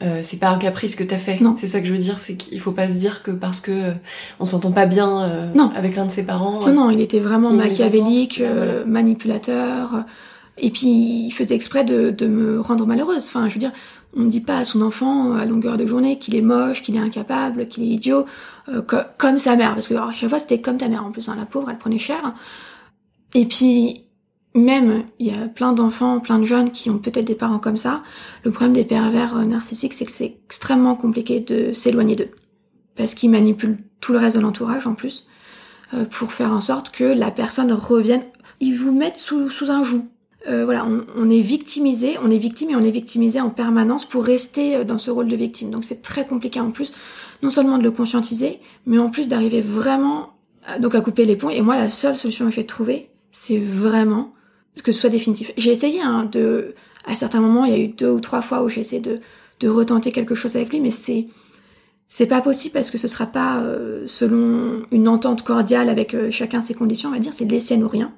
Euh, 0.00 0.18
c'est 0.22 0.38
pas 0.38 0.50
un 0.50 0.58
caprice 0.58 0.94
que 0.94 1.02
t'as 1.02 1.16
fait. 1.16 1.40
Non. 1.40 1.56
C'est 1.58 1.66
ça 1.66 1.80
que 1.80 1.86
je 1.86 1.92
veux 1.92 1.98
dire, 1.98 2.18
c'est 2.18 2.36
qu'il 2.36 2.60
faut 2.60 2.70
pas 2.70 2.88
se 2.88 2.94
dire 2.94 3.24
que 3.24 3.32
parce 3.32 3.60
que 3.60 3.72
euh, 3.72 3.92
on 4.38 4.44
s'entend 4.44 4.70
pas 4.70 4.86
bien 4.86 5.22
euh, 5.24 5.52
Non. 5.54 5.72
avec 5.74 5.96
l'un 5.96 6.06
de 6.06 6.10
ses 6.12 6.24
parents. 6.24 6.64
Non, 6.68 6.72
non, 6.72 6.90
il 6.90 7.00
était 7.00 7.18
vraiment 7.18 7.50
machiavélique, 7.52 8.40
euh, 8.40 8.82
voilà. 8.84 8.86
manipulateur. 8.86 10.04
Et 10.60 10.70
puis, 10.70 10.86
il 11.26 11.30
faisait 11.32 11.54
exprès 11.56 11.84
de, 11.84 12.10
de 12.10 12.26
me 12.28 12.60
rendre 12.60 12.86
malheureuse. 12.86 13.26
Enfin, 13.26 13.48
je 13.48 13.54
veux 13.54 13.60
dire, 13.60 13.72
on 14.16 14.20
ne 14.22 14.30
dit 14.30 14.40
pas 14.40 14.58
à 14.58 14.64
son 14.64 14.82
enfant 14.82 15.32
euh, 15.34 15.38
à 15.40 15.46
longueur 15.46 15.76
de 15.76 15.86
journée 15.86 16.18
qu'il 16.20 16.34
est 16.36 16.42
moche, 16.42 16.82
qu'il 16.82 16.94
est 16.96 17.00
incapable, 17.00 17.66
qu'il 17.66 17.82
est 17.82 17.86
idiot, 17.88 18.24
euh, 18.68 18.82
co- 18.82 18.96
comme 19.18 19.38
sa 19.38 19.56
mère. 19.56 19.74
Parce 19.74 19.88
que 19.88 19.94
alors, 19.94 20.08
à 20.10 20.12
chaque 20.12 20.28
fois, 20.30 20.38
c'était 20.38 20.60
comme 20.60 20.76
ta 20.76 20.88
mère 20.88 21.04
en 21.04 21.10
plus. 21.10 21.28
Hein, 21.28 21.34
la 21.38 21.46
pauvre, 21.46 21.70
elle 21.70 21.78
prenait 21.78 21.98
cher. 21.98 22.34
Et 23.34 23.44
puis, 23.46 24.04
même, 24.54 25.04
il 25.18 25.26
y 25.26 25.30
a 25.30 25.48
plein 25.48 25.72
d'enfants, 25.72 26.20
plein 26.20 26.38
de 26.38 26.44
jeunes 26.44 26.70
qui 26.70 26.90
ont 26.90 26.98
peut-être 26.98 27.26
des 27.26 27.34
parents 27.34 27.58
comme 27.58 27.76
ça. 27.76 28.02
Le 28.44 28.50
problème 28.50 28.72
des 28.72 28.84
pervers 28.84 29.36
euh, 29.36 29.42
narcissiques, 29.42 29.92
c'est 29.92 30.04
que 30.04 30.12
c'est 30.12 30.38
extrêmement 30.44 30.96
compliqué 30.96 31.40
de 31.40 31.72
s'éloigner 31.72 32.16
d'eux. 32.16 32.30
Parce 32.96 33.14
qu'ils 33.14 33.30
manipulent 33.30 33.78
tout 34.00 34.12
le 34.12 34.18
reste 34.18 34.36
de 34.36 34.42
l'entourage 34.42 34.86
en 34.86 34.94
plus 34.94 35.26
euh, 35.94 36.04
pour 36.04 36.32
faire 36.32 36.52
en 36.52 36.60
sorte 36.60 36.90
que 36.90 37.04
la 37.04 37.30
personne 37.30 37.72
revienne. 37.72 38.22
Ils 38.60 38.76
vous 38.76 38.92
mettent 38.92 39.16
sous, 39.16 39.50
sous 39.50 39.70
un 39.70 39.82
joug. 39.84 40.04
Euh, 40.48 40.64
voilà, 40.64 40.86
on, 40.86 41.04
on 41.16 41.30
est 41.30 41.40
victimisé, 41.40 42.16
on 42.22 42.30
est 42.30 42.38
victime 42.38 42.70
et 42.70 42.76
on 42.76 42.80
est 42.80 42.90
victimisé 42.90 43.40
en 43.40 43.50
permanence 43.50 44.04
pour 44.04 44.24
rester 44.24 44.76
euh, 44.76 44.84
dans 44.84 44.98
ce 44.98 45.10
rôle 45.10 45.28
de 45.28 45.36
victime. 45.36 45.70
Donc 45.70 45.84
c'est 45.84 46.02
très 46.02 46.24
compliqué 46.24 46.60
en 46.60 46.70
plus, 46.70 46.92
non 47.42 47.50
seulement 47.50 47.78
de 47.78 47.82
le 47.82 47.90
conscientiser, 47.90 48.60
mais 48.86 48.98
en 48.98 49.10
plus 49.10 49.28
d'arriver 49.28 49.60
vraiment 49.60 50.30
donc 50.80 50.94
à 50.94 51.00
couper 51.00 51.24
les 51.24 51.34
ponts. 51.34 51.48
Et 51.48 51.62
moi, 51.62 51.76
la 51.76 51.88
seule 51.88 52.14
solution 52.14 52.44
que 52.44 52.50
j'ai 52.50 52.66
trouvée, 52.66 53.10
c'est 53.32 53.58
vraiment 53.58 54.34
que 54.82 54.92
ce 54.92 55.00
soit 55.00 55.10
définitif. 55.10 55.52
J'ai 55.56 55.70
essayé 55.72 56.00
hein, 56.00 56.28
de, 56.30 56.74
à 57.06 57.14
certains 57.14 57.40
moments, 57.40 57.64
il 57.64 57.72
y 57.72 57.74
a 57.74 57.78
eu 57.78 57.88
deux 57.88 58.10
ou 58.10 58.20
trois 58.20 58.42
fois 58.42 58.62
où 58.62 58.68
j'ai 58.68 58.80
essayé 58.80 59.00
de, 59.00 59.20
de 59.60 59.68
retenter 59.68 60.12
quelque 60.12 60.34
chose 60.34 60.56
avec 60.56 60.70
lui, 60.70 60.80
mais 60.80 60.90
c'est 60.90 61.26
c'est 62.10 62.26
pas 62.26 62.40
possible 62.40 62.72
parce 62.72 62.90
que 62.90 62.96
ce 62.96 63.06
sera 63.06 63.26
pas 63.26 63.60
euh, 63.60 64.04
selon 64.06 64.82
une 64.90 65.08
entente 65.08 65.42
cordiale 65.42 65.90
avec 65.90 66.14
euh, 66.14 66.30
chacun 66.30 66.62
ses 66.62 66.72
conditions, 66.72 67.10
on 67.10 67.12
va 67.12 67.18
dire, 67.18 67.34
c'est 67.34 67.44
les 67.44 67.60
siennes 67.60 67.84
ou 67.84 67.88
rien. 67.88 68.14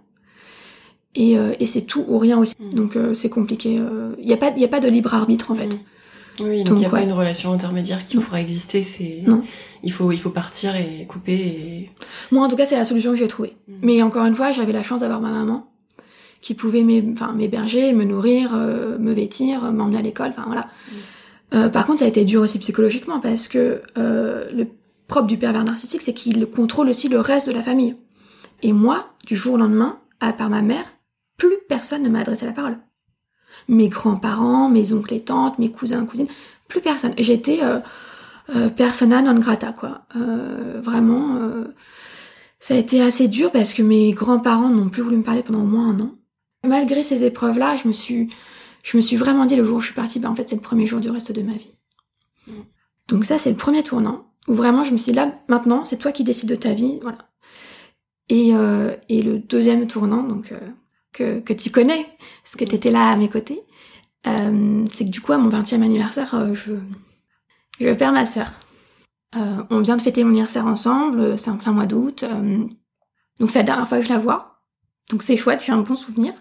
Et, 1.17 1.37
euh, 1.37 1.55
et 1.59 1.67
c'est 1.67 1.83
tout 1.83 2.05
ou 2.07 2.19
rien 2.19 2.39
aussi. 2.39 2.55
Mm. 2.61 2.75
Donc 2.75 2.95
euh, 2.95 3.15
c'est 3.15 3.31
compliqué. 3.31 3.81
Il 4.19 4.29
y 4.29 4.33
a 4.33 4.37
pas 4.37 4.51
y 4.57 4.65
a 4.65 4.69
pas 4.69 4.79
de 4.79 4.89
libre 4.89 5.13
arbitre 5.13 5.51
en 5.51 5.57
fait. 5.57 5.67
Mm. 5.67 5.79
Oui, 6.43 6.65
donc 6.65 6.79
il 6.79 6.83
y 6.83 6.87
a 6.87 6.91
pas 6.91 7.03
une 7.03 7.13
relation 7.13 7.53
intermédiaire 7.53 8.05
qui 8.05 8.17
Non. 8.17 8.23
pourrait 8.23 8.41
exister. 8.43 8.85
C'est 8.85 9.25
il 9.83 9.93
faut 9.93 10.13
il 10.13 10.19
faut 10.19 10.31
partir 10.31 10.77
et 10.77 11.05
couper. 11.09 11.35
Et... 11.35 11.91
Moi 12.31 12.45
en 12.45 12.49
tout 12.49 12.57
cas 12.57 12.67
c'est 12.67 12.77
la 12.77 12.85
solution 12.85 13.11
que 13.11 13.17
j'ai 13.17 13.29
trouvée. 13.29 13.57
Mm. 13.67 13.73
Mais 13.83 14.03
encore 14.03 14.25
une 14.25 14.37
fois 14.37 14.53
j'avais 14.53 14.73
la 14.73 14.85
chance 14.85 15.01
d'avoir 15.01 15.21
ma 15.21 15.31
maman 15.31 15.67
qui 16.41 16.57
enfin, 17.13 17.33
m'héberger, 17.33 17.93
me 17.93 18.05
nourrir, 18.05 18.55
euh, 18.55 18.99
me 18.99 19.13
vêtir, 19.13 19.73
m'emmener 19.73 19.99
à 19.99 20.03
l'école. 20.03 20.31
Enfin 20.31 20.45
voilà. 20.47 20.69
Euh, 21.53 21.69
par 21.69 21.85
contre 21.85 22.01
ça 22.01 22.05
a 22.05 22.09
été 22.09 22.25
dur 22.25 22.43
aussi 22.43 22.59
psychologiquement 22.59 23.21
parce 23.21 23.49
que 23.49 23.83
euh, 23.99 24.51
le 24.53 24.69
propre 25.09 25.27
du 25.27 25.37
pervers 25.37 25.65
narcissique 25.65 26.03
c'est 26.03 26.15
qu'il 26.15 26.47
contrôle 26.47 26.89
aussi 26.89 27.09
le 27.09 27.21
reste 27.21 27.49
de 27.49 27.53
la 27.53 27.63
famille. 27.63 27.97
Et 28.63 28.73
moi 28.73 29.11
du 29.27 29.37
jour 29.37 29.55
au 29.55 29.59
lendemain, 29.59 29.99
à 30.21 30.33
part 30.33 30.51
ma 30.51 30.63
mère, 30.63 30.85
plus 31.37 31.57
personne 31.69 32.03
ne 32.03 32.09
m'a 32.09 32.21
adressé 32.21 32.47
la 32.47 32.53
parole. 32.53 32.79
Mes 33.69 33.89
grands-parents, 33.89 34.69
mes 34.69 34.93
oncles 34.93 35.15
et 35.15 35.21
tantes, 35.21 35.59
mes 35.59 35.71
cousins, 35.71 36.05
cousines, 36.07 36.29
plus 36.69 36.81
personne. 36.81 37.15
J'étais 37.19 37.61
euh, 37.63 37.81
euh, 38.55 38.69
persona 38.69 39.23
non 39.23 39.39
grata, 39.39 39.73
quoi. 39.73 40.03
Euh, 40.17 40.81
vraiment, 40.83 41.37
euh, 41.37 41.75
ça 42.59 42.75
a 42.75 42.77
été 42.77 43.01
assez 43.01 43.29
dur 43.29 43.53
parce 43.53 43.73
que 43.73 43.83
mes 43.83 44.13
grands-parents 44.13 44.71
n'ont 44.71 44.89
plus 44.89 45.03
voulu 45.03 45.17
me 45.17 45.23
parler 45.23 45.43
pendant 45.43 45.63
au 45.63 45.67
moins 45.67 45.91
un 45.91 46.01
an. 46.01 46.11
Malgré 46.67 47.03
ces 47.03 47.25
épreuves-là, 47.25 47.77
je 47.77 47.89
me 47.89 47.93
suis, 47.93 48.29
je 48.83 48.97
me 48.97 49.01
suis 49.01 49.17
vraiment 49.17 49.47
dit 49.47 49.57
le 49.57 49.65
jour 49.65 49.79
où 49.79 49.81
je 49.81 49.87
suis 49.87 49.95
partie, 49.95 50.19
bah 50.19 50.31
en 50.31 50.35
fait 50.35 50.49
c'est 50.49 50.57
le 50.57 50.63
premier 50.63 50.87
jour 50.87 51.01
du 51.01 51.11
reste 51.11 51.33
de 51.33 51.43
ma 51.43 51.55
vie. 51.55 51.75
Mm. 52.47 52.53
Donc 53.09 53.25
ça 53.25 53.39
c'est 53.39 53.51
le 53.51 53.57
premier 53.57 53.83
tournant 53.83 54.27
où 54.49 54.55
vraiment 54.55 54.85
je 54.85 54.93
me 54.93 54.97
suis 54.97 55.13
dit 55.13 55.17
là 55.17 55.33
maintenant 55.49 55.85
c'est 55.85 55.97
toi 55.99 56.13
qui 56.13 56.25
décides 56.25 56.49
de 56.49 56.55
ta 56.55 56.75
vie, 56.75 56.99
voilà. 57.03 57.19
Et, 58.29 58.51
euh, 58.55 58.95
et 59.09 59.23
le 59.23 59.39
deuxième 59.39 59.87
tournant 59.87 60.23
donc 60.23 60.53
euh, 60.53 60.59
que, 61.13 61.41
que 61.41 61.53
tu 61.53 61.71
connais, 61.71 62.07
parce 62.45 62.57
que 62.57 62.65
t'étais 62.65 62.91
là 62.91 63.09
à 63.09 63.17
mes 63.17 63.29
côtés, 63.29 63.63
euh, 64.27 64.85
c'est 64.93 65.05
que 65.05 65.11
du 65.11 65.21
coup 65.21 65.33
à 65.33 65.39
mon 65.39 65.49
20e 65.49 65.83
anniversaire, 65.83 66.35
euh, 66.35 66.55
je, 66.55 66.75
je 67.81 67.93
perds 67.95 68.13
ma 68.13 68.27
sœur. 68.27 68.53
Euh, 69.37 69.63
on 69.71 69.81
vient 69.81 69.97
de 69.97 70.03
fêter 70.03 70.25
mon 70.25 70.31
anniversaire 70.31 70.67
ensemble, 70.67 71.21
euh, 71.21 71.37
c'est 71.37 71.51
en 71.51 71.57
plein 71.57 71.73
mois 71.73 71.87
d'août, 71.87 72.25
euh, 72.25 72.67
donc 73.39 73.51
c'est 73.51 73.61
la 73.61 73.65
dernière 73.65 73.89
fois 73.89 73.99
que 73.99 74.05
je 74.05 74.13
la 74.13 74.19
vois. 74.19 74.50
Donc 75.11 75.23
c'est 75.23 75.37
chouette, 75.37 75.63
j'ai 75.65 75.73
un 75.73 75.79
bon 75.83 75.97
souvenir. 75.97 76.33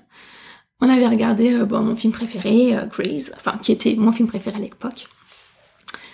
On 0.79 0.89
avait 0.89 1.07
regardé 1.07 1.53
euh, 1.53 1.65
bon, 1.65 1.81
mon 1.81 1.95
film 1.95 2.13
préféré, 2.13 2.75
euh, 2.75 2.85
Grease, 2.85 3.33
enfin 3.35 3.57
qui 3.61 3.71
était 3.71 3.95
mon 3.95 4.11
film 4.11 4.27
préféré 4.27 4.57
à 4.57 4.59
l'époque. 4.59 5.07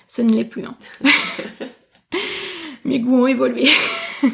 Ce 0.08 0.22
ne 0.22 0.32
l'est 0.34 0.46
plus. 0.46 0.65
Hein. 0.65 0.76
Mes 2.86 3.00
goûts 3.00 3.24
ont 3.24 3.28
évolué. 3.28 3.68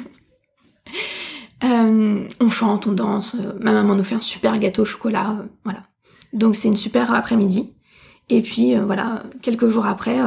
Euh, 1.64 2.28
on 2.40 2.50
chante, 2.50 2.88
on 2.88 2.92
danse. 2.92 3.36
ma 3.60 3.72
maman 3.72 3.94
nous 3.94 4.04
fait 4.04 4.16
un 4.16 4.20
super 4.20 4.58
gâteau 4.58 4.82
au 4.82 4.86
chocolat, 4.86 5.46
voilà. 5.64 5.84
Donc 6.34 6.56
c'est 6.56 6.68
une 6.68 6.76
super 6.76 7.14
après-midi. 7.14 7.76
Et 8.30 8.42
puis 8.42 8.76
voilà, 8.76 9.22
quelques 9.44 9.68
jours 9.68 9.86
après, 9.86 10.18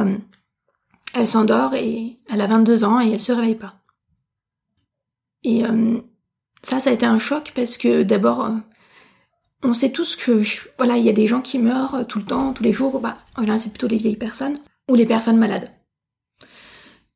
elle 1.13 1.27
s'endort 1.27 1.73
et 1.73 2.21
elle 2.29 2.39
a 2.39 2.47
22 2.47 2.85
ans 2.85 3.01
et 3.01 3.11
elle 3.11 3.19
se 3.19 3.33
réveille 3.33 3.55
pas. 3.55 3.81
Et 5.43 5.63
ça, 6.65 6.79
ça 6.79 6.89
a 6.89 6.93
été 6.93 7.05
un 7.05 7.19
choc 7.19 7.51
parce 7.55 7.77
que 7.77 8.03
d'abord, 8.03 8.49
on 9.63 9.73
sait 9.73 9.91
tous 9.91 10.15
que 10.15 10.41
voilà, 10.77 10.97
il 10.97 11.05
y 11.05 11.09
a 11.09 11.13
des 11.13 11.27
gens 11.27 11.41
qui 11.41 11.59
meurent 11.59 12.05
tout 12.07 12.19
le 12.19 12.25
temps, 12.25 12.53
tous 12.53 12.63
les 12.63 12.73
jours. 12.73 12.99
Bah, 12.99 13.17
en 13.37 13.41
général, 13.41 13.59
c'est 13.59 13.69
plutôt 13.69 13.87
les 13.87 13.97
vieilles 13.97 14.15
personnes 14.15 14.57
ou 14.89 14.95
les 14.95 15.05
personnes 15.05 15.37
malades. 15.37 15.69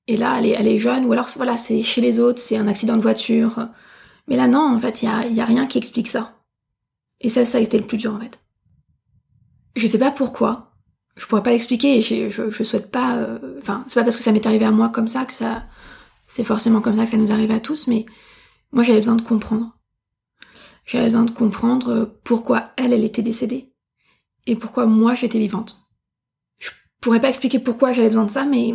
Et 0.08 0.18
là, 0.18 0.36
elle 0.40 0.46
est, 0.46 0.50
elle 0.52 0.68
est 0.68 0.80
jeune, 0.80 1.06
ou 1.06 1.14
alors 1.14 1.30
voilà, 1.36 1.58
c'est 1.58 1.84
chez 1.84 2.02
les 2.02 2.20
autres, 2.20 2.40
c'est 2.42 2.58
un 2.58 2.68
accident 2.68 2.96
de 2.96 3.02
voiture. 3.02 3.68
Mais 4.28 4.36
là, 4.36 4.48
non, 4.48 4.76
en 4.76 4.80
fait, 4.80 5.02
il 5.02 5.06
y 5.06 5.12
a, 5.12 5.26
y 5.28 5.42
a 5.42 5.46
rien 5.46 5.68
qui 5.68 5.78
explique 5.78 6.08
ça. 6.08 6.40
Et 7.22 7.30
ça, 7.30 7.46
ça 7.46 7.58
a 7.58 7.62
été 7.62 7.78
le 7.78 7.86
plus 7.86 7.98
dur, 7.98 8.14
en 8.16 8.20
fait. 8.20 8.40
Je 9.76 9.88
sais 9.88 10.00
pas 10.00 10.12
pourquoi. 10.12 10.74
Je 11.16 11.26
pourrais 11.26 11.44
pas 11.44 11.52
l'expliquer 11.52 12.02
je, 12.02 12.30
je 12.30 12.64
souhaite 12.64 12.92
pas. 12.92 13.18
euh, 13.18 13.60
Enfin, 13.62 13.84
c'est 13.88 14.00
pas 14.00 14.04
parce 14.04 14.16
que 14.16 14.24
ça 14.24 14.32
m'est 14.32 14.46
arrivé 14.46 14.66
à 14.66 14.72
moi 14.72 14.90
comme 14.90 15.08
ça 15.08 15.26
que 15.26 15.34
ça. 15.34 15.64
C'est 16.28 16.44
forcément 16.44 16.82
comme 16.82 16.96
ça 16.96 17.06
que 17.06 17.12
ça 17.12 17.18
nous 17.18 17.34
arrive 17.34 17.52
à 17.52 17.60
tous, 17.60 17.88
mais 17.88 18.06
moi, 18.72 18.84
j'avais 18.84 19.00
besoin 19.00 19.16
de 19.16 19.22
comprendre. 19.22 19.78
J'avais 20.86 21.06
besoin 21.06 21.26
de 21.26 21.32
comprendre 21.32 21.90
euh, 21.90 22.06
pourquoi 22.24 22.72
elle, 22.78 22.94
elle 22.94 23.04
était 23.04 23.22
décédée. 23.22 23.74
Et 24.46 24.56
pourquoi 24.56 24.86
moi, 24.86 25.16
j'étais 25.16 25.40
vivante. 25.40 25.88
Je 26.58 26.72
pourrais 27.02 27.20
pas 27.20 27.30
expliquer 27.30 27.60
pourquoi 27.60 27.94
j'avais 27.94 28.10
besoin 28.10 28.26
de 28.26 28.32
ça, 28.32 28.46
mais 28.46 28.74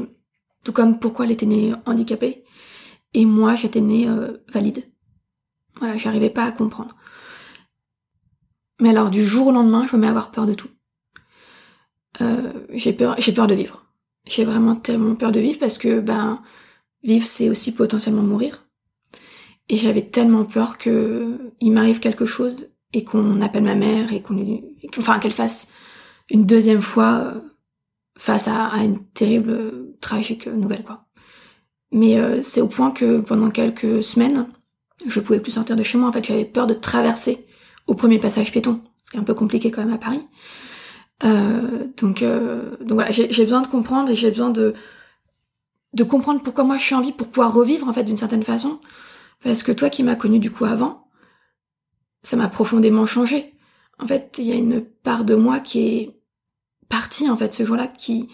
tout 0.64 0.72
comme 0.72 0.98
pourquoi 0.98 1.24
elle 1.24 1.32
était 1.32 1.46
née 1.46 1.74
handicapée. 1.86 2.44
Et 3.12 3.24
moi, 3.24 3.54
j'étais 3.54 3.80
née 3.80 4.08
euh, 4.08 4.38
valide. 4.52 4.84
Voilà, 5.78 5.96
j'arrivais 5.96 6.30
pas 6.30 6.44
à 6.44 6.52
comprendre. 6.52 6.96
Mais 8.80 8.90
alors, 8.90 9.10
du 9.10 9.24
jour 9.24 9.48
au 9.48 9.52
lendemain, 9.52 9.86
je 9.86 9.96
me 9.96 10.00
mets 10.00 10.06
à 10.06 10.10
avoir 10.10 10.30
peur 10.30 10.46
de 10.46 10.54
tout. 10.54 10.70
Euh, 12.20 12.52
j'ai 12.70 12.92
peur, 12.92 13.14
j'ai 13.18 13.32
peur 13.32 13.46
de 13.46 13.54
vivre. 13.54 13.84
J'ai 14.26 14.44
vraiment 14.44 14.76
tellement 14.76 15.14
peur 15.14 15.32
de 15.32 15.40
vivre 15.40 15.58
parce 15.58 15.78
que, 15.78 16.00
ben, 16.00 16.42
vivre, 17.02 17.26
c'est 17.26 17.48
aussi 17.48 17.74
potentiellement 17.74 18.22
mourir. 18.22 18.63
Et 19.68 19.76
j'avais 19.76 20.02
tellement 20.02 20.44
peur 20.44 20.78
que 20.78 21.52
il 21.60 21.72
m'arrive 21.72 22.00
quelque 22.00 22.26
chose 22.26 22.68
et 22.92 23.04
qu'on 23.04 23.40
appelle 23.40 23.64
ma 23.64 23.74
mère 23.74 24.12
et 24.12 24.22
qu'on 24.22 24.36
enfin, 24.98 25.18
qu'elle 25.18 25.32
fasse 25.32 25.72
une 26.30 26.46
deuxième 26.46 26.82
fois 26.82 27.14
euh, 27.14 27.40
face 28.16 28.48
à, 28.48 28.70
une 28.82 29.04
terrible, 29.14 29.50
euh, 29.50 29.96
tragique 30.00 30.46
nouvelle, 30.46 30.84
quoi. 30.84 31.04
Mais 31.94 32.18
euh, 32.18 32.42
c'est 32.42 32.60
au 32.60 32.66
point 32.66 32.90
que 32.90 33.20
pendant 33.20 33.50
quelques 33.50 34.02
semaines, 34.02 34.48
je 35.06 35.20
pouvais 35.20 35.40
plus 35.40 35.52
sortir 35.52 35.76
de 35.76 35.82
chez 35.82 35.96
moi. 35.96 36.08
En 36.08 36.12
fait, 36.12 36.24
j'avais 36.24 36.44
peur 36.44 36.66
de 36.66 36.74
traverser 36.74 37.46
au 37.86 37.94
premier 37.94 38.18
passage 38.18 38.50
piéton, 38.50 38.80
ce 39.04 39.12
qui 39.12 39.16
est 39.16 39.20
un 39.20 39.24
peu 39.24 39.34
compliqué 39.34 39.70
quand 39.70 39.84
même 39.84 39.94
à 39.94 39.98
Paris. 39.98 40.26
Euh, 41.22 41.86
donc, 41.96 42.22
euh, 42.22 42.76
donc 42.80 42.94
voilà, 42.94 43.12
j'ai 43.12 43.30
j'ai 43.30 43.44
besoin 43.44 43.62
de 43.62 43.68
comprendre 43.68 44.10
et 44.10 44.16
j'ai 44.16 44.30
besoin 44.30 44.50
de 44.50 44.74
de 45.92 46.02
comprendre 46.02 46.42
pourquoi 46.42 46.64
moi 46.64 46.76
je 46.76 46.82
suis 46.82 46.94
en 46.96 47.00
vie 47.00 47.12
pour 47.12 47.28
pouvoir 47.28 47.54
revivre 47.54 47.88
en 47.88 47.92
fait 47.92 48.02
d'une 48.02 48.16
certaine 48.16 48.42
façon. 48.42 48.80
Parce 49.44 49.62
que 49.62 49.72
toi 49.72 49.90
qui 49.90 50.02
m'as 50.02 50.16
connu 50.16 50.38
du 50.38 50.50
coup 50.50 50.64
avant, 50.64 51.06
ça 52.22 52.36
m'a 52.36 52.48
profondément 52.48 53.04
changé. 53.04 53.54
En 53.98 54.06
fait, 54.06 54.36
il 54.38 54.44
y 54.46 54.52
a 54.52 54.56
une 54.56 54.82
part 54.82 55.24
de 55.24 55.34
moi 55.34 55.60
qui 55.60 55.86
est 55.86 56.20
partie 56.88 57.28
en 57.28 57.36
fait 57.36 57.52
ce 57.52 57.64
jour-là, 57.64 57.86
qui 57.86 58.28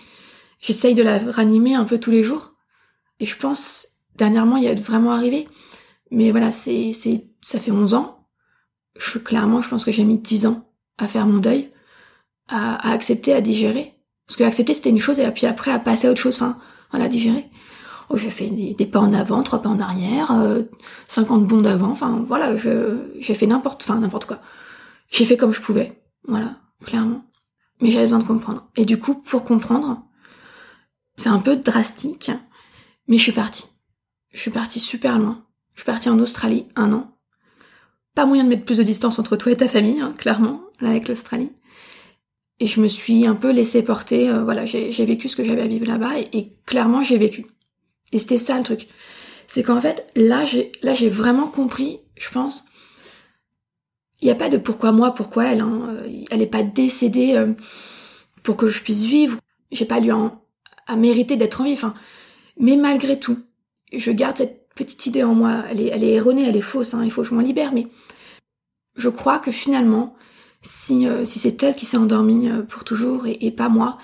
j'essaye 0.61 0.95
de 0.95 1.03
la 1.03 1.19
ranimer 1.19 1.75
un 1.75 1.85
peu 1.85 1.99
tous 1.99 2.13
les 2.13 2.23
jours. 2.23 2.55
Et 3.19 3.27
je 3.27 3.37
pense 3.37 4.01
dernièrement 4.15 4.57
il 4.57 4.65
y 4.65 4.69
a 4.69 4.75
vraiment 4.75 5.11
arrivé. 5.11 5.49
Mais 6.13 6.31
voilà, 6.31 6.53
c'est 6.53 6.93
c'est 6.93 7.27
ça 7.43 7.59
fait 7.59 7.73
11 7.73 7.95
ans. 7.95 8.29
Clairement, 9.25 9.63
je 9.63 9.69
pense 9.69 9.85
que 9.85 9.93
j'ai 9.93 10.05
mis 10.05 10.19
10 10.19 10.47
ans 10.47 10.71
à 10.99 11.09
faire 11.09 11.27
mon 11.27 11.39
deuil, 11.39 11.73
à, 12.49 12.89
à 12.89 12.93
accepter, 12.93 13.35
à 13.35 13.41
digérer. 13.41 13.97
Parce 14.27 14.37
que 14.37 14.45
accepter 14.45 14.75
c'était 14.75 14.91
une 14.91 15.01
chose 15.01 15.19
et 15.19 15.29
puis 15.33 15.47
après 15.47 15.73
à 15.73 15.81
passer 15.81 16.07
à 16.07 16.13
autre 16.13 16.21
chose, 16.21 16.37
enfin 16.37 16.59
voilà, 16.93 17.09
digérer. 17.09 17.51
Oh, 18.11 18.17
j'ai 18.17 18.31
fait 18.31 18.49
des, 18.49 18.87
pas 18.87 18.99
en 18.99 19.13
avant, 19.13 19.41
trois 19.45 19.63
pas 19.63 19.69
en 19.69 19.79
arrière, 19.79 20.33
euh, 20.33 20.63
50 21.07 21.47
bonds 21.47 21.61
d'avant, 21.61 21.91
enfin 21.91 22.25
voilà, 22.27 22.57
j'ai 22.57 23.35
fait 23.35 23.47
n'importe, 23.47 23.85
enfin 23.85 24.01
n'importe 24.01 24.25
quoi. 24.25 24.41
J'ai 25.11 25.25
fait 25.25 25.37
comme 25.37 25.53
je 25.53 25.61
pouvais, 25.61 26.03
voilà, 26.27 26.57
clairement. 26.85 27.25
Mais 27.81 27.91
j'avais 27.91 28.07
besoin 28.07 28.19
de 28.19 28.27
comprendre. 28.27 28.69
Et 28.77 28.85
du 28.85 28.99
coup, 28.99 29.15
pour 29.15 29.45
comprendre, 29.45 30.03
c'est 31.15 31.29
un 31.29 31.39
peu 31.39 31.55
drastique, 31.55 32.33
mais 33.07 33.17
je 33.17 33.23
suis 33.23 33.33
partie. 33.33 33.67
Je 34.33 34.41
suis 34.41 34.51
partie 34.51 34.81
super 34.81 35.17
loin. 35.19 35.45
Je 35.75 35.83
suis 35.83 35.87
partie 35.87 36.11
en 36.11 36.19
Australie, 36.19 36.67
un 36.75 36.93
an. 36.93 37.17
Pas 38.17 38.27
moyen 38.27 38.43
de 38.43 38.49
mettre 38.49 38.65
plus 38.65 38.79
de 38.79 38.83
distance 38.83 39.21
entre 39.21 39.37
toi 39.37 39.53
et 39.53 39.57
ta 39.57 39.69
famille, 39.69 40.01
hein, 40.01 40.15
clairement, 40.19 40.63
avec 40.81 41.07
l'Australie. 41.07 41.53
Et 42.59 42.67
je 42.67 42.81
me 42.81 42.89
suis 42.89 43.25
un 43.25 43.37
peu 43.37 43.53
laissée 43.53 43.85
porter, 43.85 44.29
euh, 44.29 44.43
voilà, 44.43 44.67
j'ai, 44.67 44.91
vécu 45.05 45.29
ce 45.29 45.37
que 45.37 45.45
j'avais 45.45 45.63
à 45.63 45.69
vivre 45.69 45.87
là-bas, 45.87 46.19
et 46.33 46.57
clairement 46.67 47.05
j'ai 47.05 47.17
vécu. 47.17 47.47
Et 48.13 48.19
c'était 48.19 48.39
ça 48.39 48.57
le 48.57 48.65
truc. 48.65 48.89
C'est 49.47 49.63
qu'en 49.63 49.81
fait, 49.81 50.07
là, 50.15 50.45
j'ai, 50.45 50.73
là, 50.83 50.95
j'ai 50.95 51.09
vraiment 51.09 51.49
compris, 51.49 52.01
je 52.17 52.31
pense. 52.31 52.65
Il 54.21 54.27
n'y 54.27 54.31
a 54.31 54.37
pas 54.37 54.49
de 54.49 54.59
pourquoi 54.59 54.93
moi, 54.93 55.15
pourquoi 55.15 55.47
elle. 55.47 55.61
Hein. 55.61 55.97
Elle 56.31 56.39
n'est 56.39 56.47
pas 56.47 56.63
décédée 56.63 57.35
euh, 57.35 57.53
pour 58.43 58.57
que 58.57 58.67
je 58.67 58.83
puisse 58.83 59.05
vivre. 59.05 59.39
J'ai 59.73 59.87
pas 59.87 60.01
lui 60.01 60.11
à 60.11 60.97
mériter 60.97 61.37
d'être 61.37 61.61
en 61.61 61.65
vie. 61.65 61.73
Enfin, 61.73 61.95
mais 62.59 62.77
malgré 62.77 63.19
tout, 63.19 63.39
je 63.93 64.11
garde 64.11 64.37
cette 64.37 64.69
petite 64.75 65.07
idée 65.07 65.23
en 65.23 65.35
moi. 65.35 65.65
Elle 65.71 65.81
est, 65.81 65.87
elle 65.87 66.05
est 66.05 66.15
erronée, 66.15 66.47
elle 66.49 66.57
est 66.57 66.61
fausse. 66.61 66.95
Hein. 66.95 67.03
Il 67.05 67.11
faut 67.11 67.23
que 67.23 67.29
je 67.29 67.35
m'en 67.35 67.41
libère. 67.41 67.73
Mais 67.73 67.87
je 68.97 69.09
crois 69.09 69.39
que 69.39 69.51
finalement, 69.51 70.15
si, 70.63 71.09
euh, 71.09 71.25
si 71.25 71.39
c'est 71.39 71.63
elle 71.63 71.75
qui 71.75 71.87
s'est 71.87 71.97
endormie 71.97 72.49
euh, 72.49 72.63
pour 72.63 72.85
toujours 72.85 73.27
et, 73.27 73.51
pas 73.51 73.69
moi, 73.69 73.99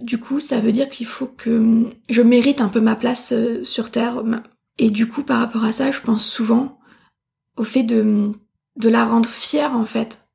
du 0.00 0.18
coup, 0.18 0.40
ça 0.40 0.60
veut 0.60 0.72
dire 0.72 0.88
qu'il 0.88 1.06
faut 1.06 1.26
que 1.26 1.86
je 2.08 2.22
mérite 2.22 2.60
un 2.60 2.68
peu 2.68 2.80
ma 2.80 2.96
place 2.96 3.32
euh, 3.32 3.64
sur 3.64 3.90
Terre. 3.90 4.22
Et 4.78 4.90
du 4.90 5.08
coup, 5.08 5.22
par 5.22 5.40
rapport 5.40 5.64
à 5.64 5.72
ça, 5.72 5.90
je 5.90 6.00
pense 6.00 6.26
souvent 6.26 6.78
au 7.56 7.62
fait 7.62 7.82
de, 7.82 8.32
de 8.76 8.88
la 8.88 9.04
rendre 9.04 9.28
fière, 9.28 9.72
en 9.72 9.86
fait, 9.86 10.28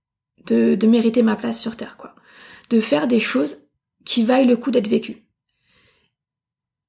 de, 0.48 0.74
de 0.76 0.88
mériter 0.88 1.22
ma 1.22 1.36
place 1.36 1.60
sur 1.60 1.76
Terre, 1.76 1.98
quoi. 1.98 2.16
De 2.70 2.80
faire 2.80 3.08
des 3.08 3.20
choses 3.20 3.58
qui 4.04 4.24
vaillent 4.24 4.48
le 4.48 4.58
coup 4.58 4.72
d'être 4.72 4.88
vécues. 4.88 5.28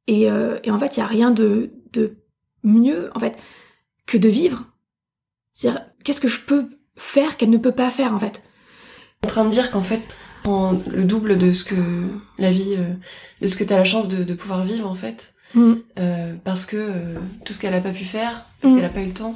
Et, 0.06 0.30
euh, 0.30 0.58
et 0.64 0.70
en 0.70 0.78
fait, 0.78 0.96
il 0.96 1.00
y 1.00 1.02
a 1.02 1.06
rien 1.06 1.30
de, 1.30 1.70
de 1.92 2.16
mieux, 2.64 3.10
en 3.14 3.20
fait, 3.20 3.38
que 4.06 4.16
de 4.16 4.28
vivre. 4.28 4.64
C'est-à-dire, 5.52 5.84
qu'est-ce 6.04 6.22
que 6.22 6.28
je 6.28 6.40
peux 6.40 6.70
faire 6.96 7.36
qu'elle 7.36 7.50
ne 7.50 7.58
peut 7.58 7.72
pas 7.72 7.90
faire, 7.90 8.14
en 8.14 8.18
fait? 8.18 8.42
En 9.24 9.28
train 9.28 9.44
de 9.44 9.50
dire 9.50 9.70
qu'en 9.70 9.82
fait, 9.82 10.00
le 10.44 11.04
double 11.04 11.38
de 11.38 11.52
ce 11.52 11.64
que 11.64 11.74
la 12.38 12.50
vie, 12.50 12.74
euh, 12.76 12.94
de 13.40 13.46
ce 13.46 13.56
que 13.56 13.64
t'as 13.64 13.76
la 13.76 13.84
chance 13.84 14.08
de, 14.08 14.24
de, 14.24 14.34
pouvoir 14.34 14.64
vivre 14.64 14.88
en 14.88 14.94
fait, 14.94 15.34
mm. 15.54 15.72
euh, 15.98 16.34
parce 16.44 16.66
que 16.66 16.76
euh, 16.76 17.14
tout 17.44 17.52
ce 17.52 17.60
qu'elle 17.60 17.74
a 17.74 17.80
pas 17.80 17.90
pu 17.90 18.04
faire, 18.04 18.46
parce 18.60 18.72
mm. 18.72 18.76
qu'elle 18.76 18.84
a 18.86 18.90
pas 18.90 19.02
eu 19.02 19.06
le 19.06 19.14
temps, 19.14 19.34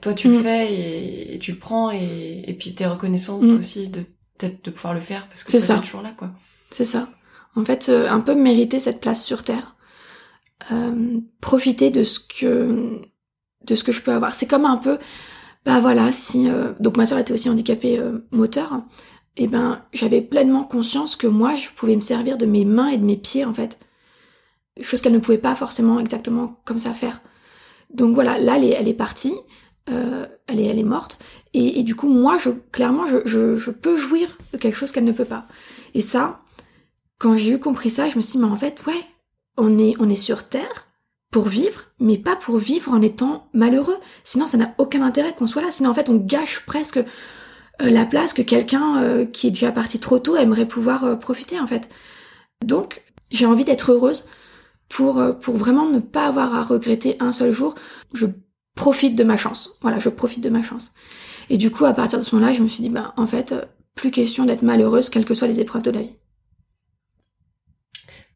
toi 0.00 0.14
tu 0.14 0.28
le 0.28 0.38
mm. 0.38 0.42
fais 0.42 1.34
et, 1.34 1.38
tu 1.38 1.52
le 1.52 1.58
prends 1.58 1.90
et, 1.90 2.44
et 2.46 2.54
puis 2.54 2.74
t'es 2.74 2.86
reconnaissante 2.86 3.44
aussi 3.44 3.88
de 3.88 4.00
peut-être 4.38 4.64
de 4.64 4.70
pouvoir 4.70 4.94
le 4.94 5.00
faire 5.00 5.28
parce 5.28 5.44
que 5.44 5.52
t'es 5.52 5.80
toujours 5.80 6.02
là 6.02 6.12
quoi. 6.16 6.30
C'est 6.70 6.84
ça. 6.84 7.08
En 7.56 7.64
fait, 7.64 7.88
un 7.88 8.20
peu 8.20 8.34
mériter 8.34 8.80
cette 8.80 9.00
place 9.00 9.24
sur 9.24 9.44
terre, 9.44 9.76
profiter 11.40 11.90
de 11.90 12.02
ce 12.02 12.18
que 12.18 13.00
de 13.64 13.74
ce 13.74 13.84
que 13.84 13.92
je 13.92 14.02
peux 14.02 14.12
avoir. 14.12 14.34
C'est 14.34 14.48
comme 14.48 14.64
un 14.64 14.76
peu, 14.76 14.98
bah 15.64 15.78
voilà, 15.78 16.10
si 16.10 16.48
donc 16.80 16.96
ma 16.96 17.06
soeur 17.06 17.18
était 17.18 17.32
aussi 17.32 17.48
handicapée 17.48 18.00
moteur 18.32 18.82
eh 19.36 19.46
ben, 19.46 19.82
j'avais 19.92 20.22
pleinement 20.22 20.64
conscience 20.64 21.16
que 21.16 21.26
moi, 21.26 21.54
je 21.54 21.70
pouvais 21.70 21.96
me 21.96 22.00
servir 22.00 22.38
de 22.38 22.46
mes 22.46 22.64
mains 22.64 22.88
et 22.88 22.98
de 22.98 23.04
mes 23.04 23.16
pieds, 23.16 23.44
en 23.44 23.54
fait. 23.54 23.78
Chose 24.80 25.00
qu'elle 25.00 25.12
ne 25.12 25.18
pouvait 25.18 25.38
pas 25.38 25.54
forcément 25.54 26.00
exactement 26.00 26.60
comme 26.64 26.78
ça 26.78 26.92
faire. 26.92 27.20
Donc 27.92 28.14
voilà, 28.14 28.38
là, 28.38 28.56
elle 28.58 28.88
est, 28.88 28.94
partie, 28.94 29.34
euh, 29.90 30.26
elle, 30.46 30.60
est, 30.60 30.64
elle 30.64 30.78
est 30.78 30.84
morte, 30.84 31.18
et, 31.52 31.84
du 31.84 31.94
coup, 31.94 32.08
moi, 32.08 32.36
je, 32.38 32.50
clairement, 32.72 33.06
je, 33.06 33.18
je, 33.26 33.54
je 33.54 33.70
peux 33.70 33.96
jouir 33.96 34.36
de 34.52 34.58
quelque 34.58 34.76
chose 34.76 34.90
qu'elle 34.90 35.04
ne 35.04 35.12
peut 35.12 35.24
pas. 35.24 35.46
Et 35.94 36.00
ça, 36.00 36.40
quand 37.18 37.36
j'ai 37.36 37.52
eu 37.52 37.58
compris 37.60 37.90
ça, 37.90 38.08
je 38.08 38.16
me 38.16 38.20
suis 38.20 38.32
dit, 38.32 38.38
mais 38.38 38.50
en 38.50 38.56
fait, 38.56 38.82
ouais, 38.86 39.00
on 39.56 39.78
est, 39.78 39.94
on 40.00 40.08
est 40.08 40.16
sur 40.16 40.48
Terre 40.48 40.88
pour 41.30 41.48
vivre, 41.48 41.82
mais 42.00 42.18
pas 42.18 42.36
pour 42.36 42.58
vivre 42.58 42.92
en 42.92 43.02
étant 43.02 43.48
malheureux. 43.52 43.96
Sinon, 44.24 44.46
ça 44.46 44.56
n'a 44.56 44.74
aucun 44.78 45.02
intérêt 45.02 45.34
qu'on 45.34 45.46
soit 45.46 45.62
là. 45.62 45.70
Sinon, 45.70 45.90
en 45.90 45.94
fait, 45.94 46.08
on 46.08 46.16
gâche 46.16 46.64
presque 46.66 47.00
la 47.80 48.04
place 48.04 48.32
que 48.32 48.42
quelqu'un 48.42 49.02
euh, 49.02 49.26
qui 49.26 49.48
est 49.48 49.50
déjà 49.50 49.72
parti 49.72 49.98
trop 49.98 50.18
tôt 50.18 50.36
aimerait 50.36 50.66
pouvoir 50.66 51.04
euh, 51.04 51.16
profiter 51.16 51.58
en 51.58 51.66
fait. 51.66 51.88
Donc 52.64 53.02
j'ai 53.30 53.46
envie 53.46 53.64
d'être 53.64 53.92
heureuse 53.92 54.28
pour 54.88 55.22
pour 55.40 55.56
vraiment 55.56 55.88
ne 55.88 55.98
pas 55.98 56.26
avoir 56.26 56.54
à 56.54 56.62
regretter 56.62 57.16
un 57.20 57.32
seul 57.32 57.52
jour. 57.52 57.74
Je 58.12 58.26
profite 58.76 59.16
de 59.16 59.24
ma 59.24 59.36
chance. 59.36 59.78
Voilà, 59.82 59.98
je 59.98 60.08
profite 60.08 60.42
de 60.42 60.50
ma 60.50 60.62
chance. 60.62 60.92
Et 61.50 61.58
du 61.58 61.70
coup, 61.70 61.84
à 61.84 61.92
partir 61.94 62.18
de 62.18 62.24
ce 62.24 62.34
moment-là, 62.34 62.52
je 62.52 62.62
me 62.62 62.68
suis 62.68 62.82
dit, 62.82 62.88
bah, 62.88 63.12
en 63.16 63.26
fait, 63.26 63.54
plus 63.94 64.10
question 64.10 64.44
d'être 64.44 64.62
malheureuse, 64.62 65.10
quelles 65.10 65.24
que 65.24 65.34
soient 65.34 65.48
les 65.48 65.60
épreuves 65.60 65.82
de 65.82 65.90
la 65.90 66.02
vie. 66.02 66.14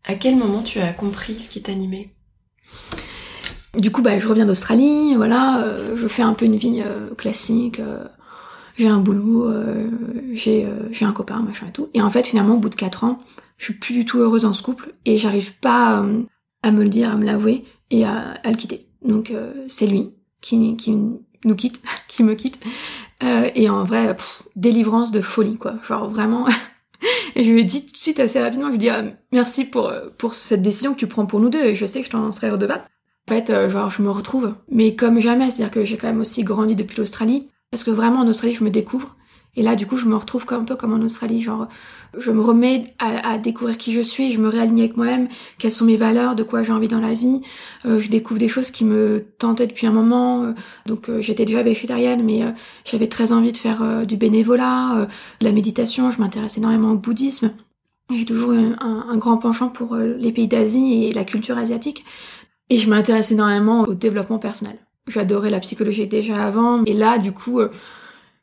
À 0.05 0.15
quel 0.15 0.37
moment 0.37 0.63
tu 0.63 0.79
as 0.79 0.93
compris 0.93 1.39
ce 1.39 1.49
qui 1.49 1.63
t'animait? 1.63 2.15
Du 3.77 3.91
coup, 3.91 4.03
bah, 4.03 4.19
je 4.19 4.29
reviens 4.29 4.47
d'Australie, 4.47 5.15
voilà, 5.17 5.65
je 5.95 6.09
fais 6.09 6.23
un 6.23 6.35
peu 6.35 6.45
une 6.47 6.57
vie 6.57 6.83
classique, 7.17 7.81
j'ai 8.79 8.89
un 8.89 9.01
boulot, 9.01 9.51
euh, 9.51 9.91
j'ai 10.33 10.65
euh, 10.65 10.89
j'ai 10.93 11.05
un 11.05 11.13
copain, 11.13 11.43
machin 11.43 11.67
et 11.69 11.73
tout. 11.73 11.89
Et 11.95 12.01
en 12.01 12.11
fait, 12.11 12.29
finalement, 12.29 12.55
au 12.55 12.59
bout 12.59 12.69
de 12.69 12.77
quatre 12.77 13.03
ans, 13.03 13.21
je 13.57 13.65
suis 13.65 13.75
plus 13.75 13.93
du 13.93 14.05
tout 14.05 14.19
heureuse 14.19 14.43
dans 14.43 14.53
ce 14.53 14.63
couple 14.63 14.95
et 15.05 15.19
j'arrive 15.19 15.57
pas 15.59 16.01
euh, 16.01 16.23
à 16.63 16.71
me 16.71 16.85
le 16.85 16.89
dire, 16.89 17.11
à 17.11 17.17
me 17.17 17.25
l'avouer 17.25 17.65
et 17.91 18.05
à, 18.05 18.41
le 18.45 18.55
quitter. 18.55 18.87
Donc 19.05 19.33
c'est 19.69 19.87
lui 19.87 20.15
qui, 20.41 20.57
nous 20.59 21.55
quitte, 21.57 21.83
qui 22.09 22.23
me 22.23 22.35
quitte. 22.35 22.59
et 23.21 23.69
en 23.69 23.83
vrai, 23.83 24.17
délivrance 24.55 25.11
de 25.11 25.21
folie, 25.21 25.57
quoi. 25.57 25.75
Genre 25.87 26.09
vraiment. 26.09 26.47
et 27.35 27.43
je 27.43 27.51
lui 27.51 27.63
ai 27.63 27.65
dit 27.65 27.85
tout 27.85 27.93
de 27.93 27.99
suite 27.99 28.21
assez 28.21 28.41
rapidement, 28.41 28.67
je 28.67 28.77
lui 28.77 28.87
ai 28.87 28.91
dit 28.91 29.09
merci 29.33 29.65
pour 29.65 29.93
pour 30.19 30.35
cette 30.35 30.63
décision 30.63 30.95
que 30.95 30.99
tu 30.99 31.09
prends 31.09 31.27
pour 31.27 31.41
nous 31.41 31.49
deux 31.49 31.65
et 31.65 31.75
je 31.75 31.87
sais 31.87 32.01
que 32.01 32.07
je 32.07 32.11
t'en 32.11 32.31
serai 32.31 32.51
redevable. 32.51 32.85
En 33.29 33.35
fait, 33.35 33.69
genre 33.69 33.91
je 33.91 34.03
me 34.03 34.11
retrouve, 34.11 34.55
mais 34.71 34.95
comme 34.95 35.19
jamais, 35.19 35.51
c'est-à-dire 35.51 35.73
que 35.73 35.85
j'ai 35.85 35.97
quand 35.97 36.07
même 36.07 36.21
aussi 36.21 36.45
grandi 36.45 36.77
depuis 36.77 36.99
l'Australie. 36.99 37.49
Parce 37.71 37.85
que 37.85 37.91
vraiment 37.91 38.21
en 38.21 38.29
Australie, 38.29 38.55
je 38.55 38.65
me 38.65 38.71
découvre. 38.71 39.17
Et 39.57 39.63
là, 39.63 39.75
du 39.75 39.87
coup, 39.87 39.97
je 39.97 40.07
me 40.07 40.15
retrouve 40.15 40.45
un 40.51 40.63
peu 40.63 40.77
comme 40.77 40.93
en 40.93 41.05
Australie, 41.05 41.43
genre, 41.43 41.67
je 42.17 42.31
me 42.31 42.41
remets 42.41 42.85
à, 43.01 43.39
découvrir 43.39 43.77
qui 43.77 43.93
je 43.93 44.01
suis, 44.01 44.31
je 44.31 44.39
me 44.39 44.49
réaligne 44.49 44.81
avec 44.81 44.97
moi-même, 44.97 45.29
quelles 45.59 45.73
sont 45.73 45.85
mes 45.85 45.97
valeurs, 45.97 46.37
de 46.37 46.45
quoi 46.45 46.63
j'ai 46.63 46.73
envie 46.73 46.87
dans 46.87 47.01
la 47.01 47.13
vie. 47.13 47.41
Euh, 47.85 47.99
je 47.99 48.09
découvre 48.09 48.39
des 48.39 48.49
choses 48.49 48.71
qui 48.71 48.85
me 48.85 49.27
tentaient 49.39 49.67
depuis 49.67 49.87
un 49.87 49.91
moment. 49.91 50.45
Euh, 50.45 50.53
donc, 50.87 51.09
euh, 51.09 51.21
j'étais 51.21 51.45
déjà 51.45 51.63
végétarienne, 51.63 52.23
mais 52.23 52.43
j'avais 52.85 53.09
très 53.09 53.33
envie 53.33 53.53
de 53.53 53.57
faire 53.57 54.07
du 54.07 54.17
bénévolat, 54.17 55.09
de 55.41 55.45
la 55.45 55.53
méditation. 55.53 56.11
Je 56.11 56.21
m'intéresse 56.21 56.57
énormément 56.57 56.93
au 56.93 56.97
bouddhisme. 56.97 57.51
J'ai 58.15 58.25
toujours 58.25 58.53
un, 58.53 59.17
grand 59.17 59.39
penchant 59.39 59.69
pour 59.69 59.97
les 59.97 60.33
pays 60.33 60.49
d'Asie 60.49 61.05
et 61.05 61.13
la 61.13 61.25
culture 61.25 61.59
asiatique. 61.59 62.05
Et 62.71 62.79
je 62.79 62.89
m'intéresse 62.89 63.33
énormément 63.33 63.83
au 63.83 63.95
développement 63.95 64.39
personnel. 64.39 64.79
J'adorais 65.09 65.51
la 65.51 65.61
psychologie 65.61 66.07
déjà 66.07 66.45
avant. 66.45 66.85
Et 66.85 66.93
là, 66.93 67.19
du 67.19 67.33
coup, 67.33 67.61
euh, 67.61 67.71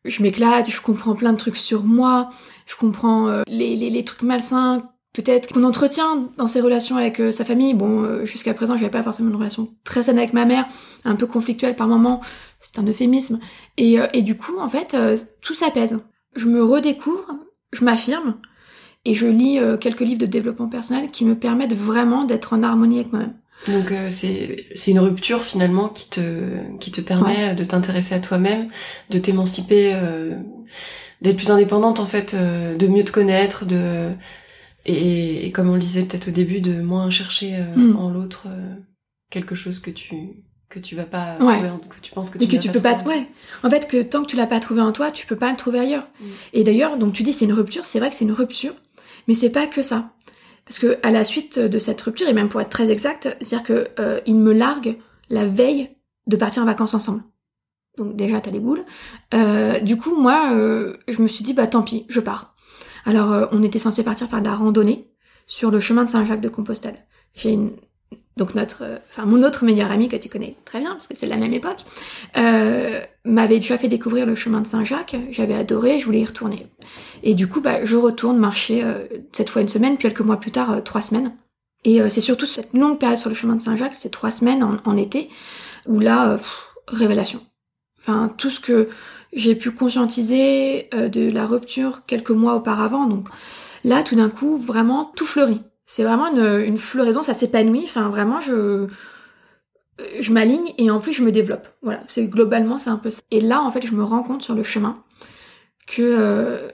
je 0.04 0.22
m'éclate, 0.22 0.70
je 0.70 0.82
comprends 0.82 1.16
plein 1.16 1.32
de 1.32 1.38
trucs 1.38 1.58
sur 1.58 1.84
moi, 1.84 2.30
je 2.66 2.76
comprends 2.76 3.28
euh, 3.28 3.44
les, 3.48 4.04
trucs 4.04 4.24
malsains 4.24 4.90
peut-être 5.14 5.54
qu'on 5.54 5.64
entretient 5.64 6.28
dans 6.38 6.48
ses 6.48 6.60
relations 6.60 6.98
avec 6.98 7.22
euh, 7.22 7.32
sa 7.32 7.46
famille. 7.46 7.74
Bon, 7.74 8.26
jusqu'à 8.26 8.54
présent, 8.54 8.76
j'avais 8.78 8.92
pas 8.92 9.04
forcément 9.04 9.30
une 9.30 9.38
relation 9.38 9.70
très 9.84 10.04
saine 10.04 10.18
avec 10.18 10.34
ma 10.34 10.46
mère, 10.46 10.68
un 11.06 11.16
peu 11.16 11.28
conflictuelle 11.28 11.76
par 11.76 11.88
moments, 11.88 12.22
c'est 12.60 12.80
un 12.80 12.86
euphémisme. 12.86 13.40
Et, 13.78 13.98
et 14.14 14.22
du 14.24 14.36
coup, 14.36 14.58
en 14.60 14.68
fait, 14.68 14.98
tout 15.42 15.54
s'apaise. 15.54 16.00
Je 16.36 16.48
me 16.48 16.62
redécouvre, 16.62 17.38
je 17.72 17.86
m'affirme, 17.86 18.36
et 19.06 19.14
je 19.14 19.28
lis 19.28 19.60
quelques 19.80 20.02
livres 20.02 20.20
de 20.20 20.26
développement 20.26 20.68
personnel 20.68 21.08
qui 21.10 21.24
me 21.24 21.36
permettent 21.36 21.76
vraiment 21.76 22.26
d'être 22.26 22.54
en 22.54 22.64
harmonie 22.64 23.00
avec 23.00 23.14
moi-même. 23.14 23.36
Donc 23.68 23.92
euh, 23.92 24.10
c'est 24.10 24.66
c'est 24.76 24.92
une 24.92 25.00
rupture 25.00 25.42
finalement 25.42 25.90
qui 25.90 26.10
te 26.10 26.78
qui 26.80 26.92
te 26.92 27.02
permet 27.02 27.56
de 27.56 27.64
t'intéresser 27.64 28.16
à 28.16 28.20
toi-même, 28.20 28.70
de 29.10 29.18
t'émanciper, 29.18 29.94
euh, 29.96 30.36
d'être 31.22 31.38
plus 31.38 31.52
indépendante 31.52 32.00
en 32.00 32.06
fait, 32.06 32.36
euh, 32.36 32.76
de 32.76 32.88
mieux 32.88 33.04
te 33.04 33.12
connaître, 33.12 33.66
de 33.66 34.10
et, 34.88 35.50
comme 35.52 35.70
on 35.70 35.74
le 35.74 35.80
disait 35.80 36.04
peut-être 36.04 36.28
au 36.28 36.32
début, 36.32 36.62
de 36.62 36.82
moins 36.82 37.10
chercher 37.10 37.58
mm. 37.76 37.96
en 37.98 38.10
l'autre 38.12 38.48
quelque 39.32 39.56
chose 39.56 39.80
que 39.80 39.90
tu 39.90 40.16
que 40.70 40.80
tu 40.80 40.96
vas 40.96 41.06
pas 41.06 41.36
trouver 41.36 41.70
en, 41.70 41.80
que 41.80 42.00
tu 42.02 42.12
penses 42.12 42.30
que 42.30 42.38
tu, 42.38 42.48
que 42.48 42.58
tu 42.58 42.70
peux 42.70 42.82
pas 42.82 42.98
ouais. 43.06 43.28
En 43.64 43.70
fait 43.70 43.88
que 43.88 44.02
tant 44.04 44.24
que 44.24 44.28
tu 44.28 44.36
l'as 44.36 44.48
pas 44.48 44.60
trouvé 44.60 44.82
en 44.82 44.92
toi 44.92 45.10
tu 45.10 45.26
peux 45.26 45.36
pas 45.36 45.50
le 45.50 45.58
trouver 45.58 45.80
ailleurs. 45.80 46.08
Mm. 46.20 46.26
et 46.54 46.64
d'ailleurs 46.64 46.98
donc 46.98 47.14
tu 47.14 47.24
dis 47.24 47.34
c'est 47.34 47.46
une 47.46 47.54
rupture 47.54 47.86
c'est 47.86 47.98
vrai 48.00 48.10
que 48.10 48.16
c'est 48.16 48.26
une 48.26 48.32
rupture 48.32 48.74
mais 49.28 49.34
c'est 49.34 49.50
pas 49.50 49.66
que 49.66 49.82
ça 49.82 50.12
parce 50.66 50.80
que 50.80 50.98
à 51.04 51.12
la 51.12 51.24
suite 51.24 51.60
de 51.60 51.80
cette 51.80 52.02
rupture, 52.02 52.28
et 52.28 52.34
même 52.34 52.50
pour 52.50 52.62
être 52.62 52.70
très 52.70 52.92
exact, 52.92 53.36
c'est-à-dire 53.40 53.64
que 53.64 53.88
euh, 54.00 54.20
il 54.26 54.36
me 54.36 54.54
largue 54.54 54.98
la 55.30 55.46
veille 55.46 55.90
de 56.28 56.38
partir 56.38 56.64
en 56.64 56.66
vacances 56.66 56.94
ensemble. 56.94 57.24
Donc 57.98 58.16
déjà 58.16 58.42
t'as 58.42 58.52
les 58.52 58.60
boules. 58.60 58.84
Euh, 59.34 59.80
du 59.80 59.98
coup 59.98 60.20
moi 60.20 60.52
euh, 60.54 60.98
je 61.08 61.22
me 61.22 61.28
suis 61.28 61.44
dit 61.44 61.54
bah 61.54 61.68
tant 61.68 61.84
pis, 61.84 62.06
je 62.10 62.20
pars. 62.20 62.56
Alors 63.06 63.50
on 63.52 63.62
était 63.62 63.80
censé 63.80 64.04
partir 64.04 64.28
faire 64.28 64.40
de 64.40 64.46
la 64.46 64.56
randonnée 64.56 65.12
sur 65.46 65.70
le 65.70 65.80
chemin 65.80 66.04
de 66.04 66.10
Saint-Jacques 66.10 66.42
de 66.42 66.50
Compostelle. 66.50 67.06
J'ai 67.36 67.52
une 67.52 67.74
donc 68.38 68.54
notre, 68.54 68.84
euh, 68.84 68.98
enfin 69.10 69.26
mon 69.26 69.44
autre 69.44 69.64
meilleur 69.64 69.92
ami 69.92 70.10
que 70.10 70.16
tu 70.18 70.28
connais 70.28 70.58
très 70.66 70.80
bien 70.80 70.92
parce 70.92 71.08
que 71.08 71.16
c'est 71.16 71.26
de 71.26 71.32
la 71.32 71.38
même 71.38 71.54
époque, 71.54 71.86
euh, 72.38 73.00
m'avait 73.24 73.60
déjà 73.60 73.78
fait 73.78 73.88
découvrir 73.88 74.26
le 74.26 74.36
chemin 74.36 74.62
de 74.62 74.68
Saint-Jacques. 74.68 75.16
J'avais 75.32 75.54
adoré, 75.54 76.00
je 76.00 76.06
voulais 76.06 76.22
y 76.22 76.26
retourner. 76.26 76.68
Et 77.24 77.34
du 77.34 77.48
coup, 77.48 77.62
bah, 77.62 77.86
je 77.86 77.96
retourne 77.96 78.38
marcher 78.38 78.84
euh, 78.84 79.06
cette 79.32 79.50
fois 79.50 79.62
une 79.62 79.70
semaine, 79.70 79.98
puis 79.98 80.08
quelques 80.08 80.22
mois 80.22 80.38
plus 80.38 80.52
tard, 80.52 80.84
trois 80.84 81.02
semaines. 81.02 81.34
Et 81.86 82.02
c'est 82.10 82.22
surtout 82.22 82.48
cette 82.48 82.74
longue 82.74 82.98
période 82.98 83.20
sur 83.20 83.30
le 83.30 83.36
chemin 83.36 83.56
de 83.56 83.62
Saint-Jacques, 83.62 83.96
ces 83.96 84.10
trois 84.10 84.32
semaines 84.32 84.64
en, 84.64 84.98
été, 84.98 85.30
où 85.86 86.00
là, 86.00 86.40
révélation. 86.88 87.42
Enfin, 88.00 88.34
tout 88.40 88.50
ce 88.50 88.60
que 88.60 88.90
j'ai 89.34 89.54
pu 89.54 89.70
conscientiser 89.70 90.90
de 90.92 91.30
la 91.30 91.46
rupture 91.46 92.02
quelques 92.08 92.32
mois 92.32 92.56
auparavant. 92.56 93.06
Donc 93.06 93.28
là, 93.84 94.02
tout 94.02 94.16
d'un 94.16 94.32
coup, 94.32 94.58
vraiment, 94.58 95.12
tout 95.16 95.28
fleurit. 95.28 95.62
C'est 95.86 96.04
vraiment 96.04 96.28
une, 96.28 96.66
une 96.66 96.78
floraison, 96.78 97.24
ça 97.24 97.34
s'épanouit. 97.34 97.84
Enfin, 97.86 98.10
vraiment, 98.10 98.42
je 98.42 98.88
je 100.20 100.32
m'aligne 100.34 100.74
et 100.78 100.92
en 100.92 101.00
plus 101.00 101.14
je 101.14 101.24
me 101.24 101.32
développe. 101.32 101.68
Voilà, 101.82 102.02
c'est 102.08 102.26
globalement 102.28 102.78
c'est 102.80 102.90
un 102.90 102.98
peu 102.98 103.10
ça. 103.12 103.22
Et 103.32 103.42
là, 103.42 103.62
en 103.62 103.72
fait, 103.72 103.86
je 103.86 103.94
me 103.94 104.04
rends 104.04 104.24
compte 104.24 104.42
sur 104.42 104.56
le 104.56 104.64
chemin 104.64 105.04
que 105.88 106.02
euh, 106.02 106.68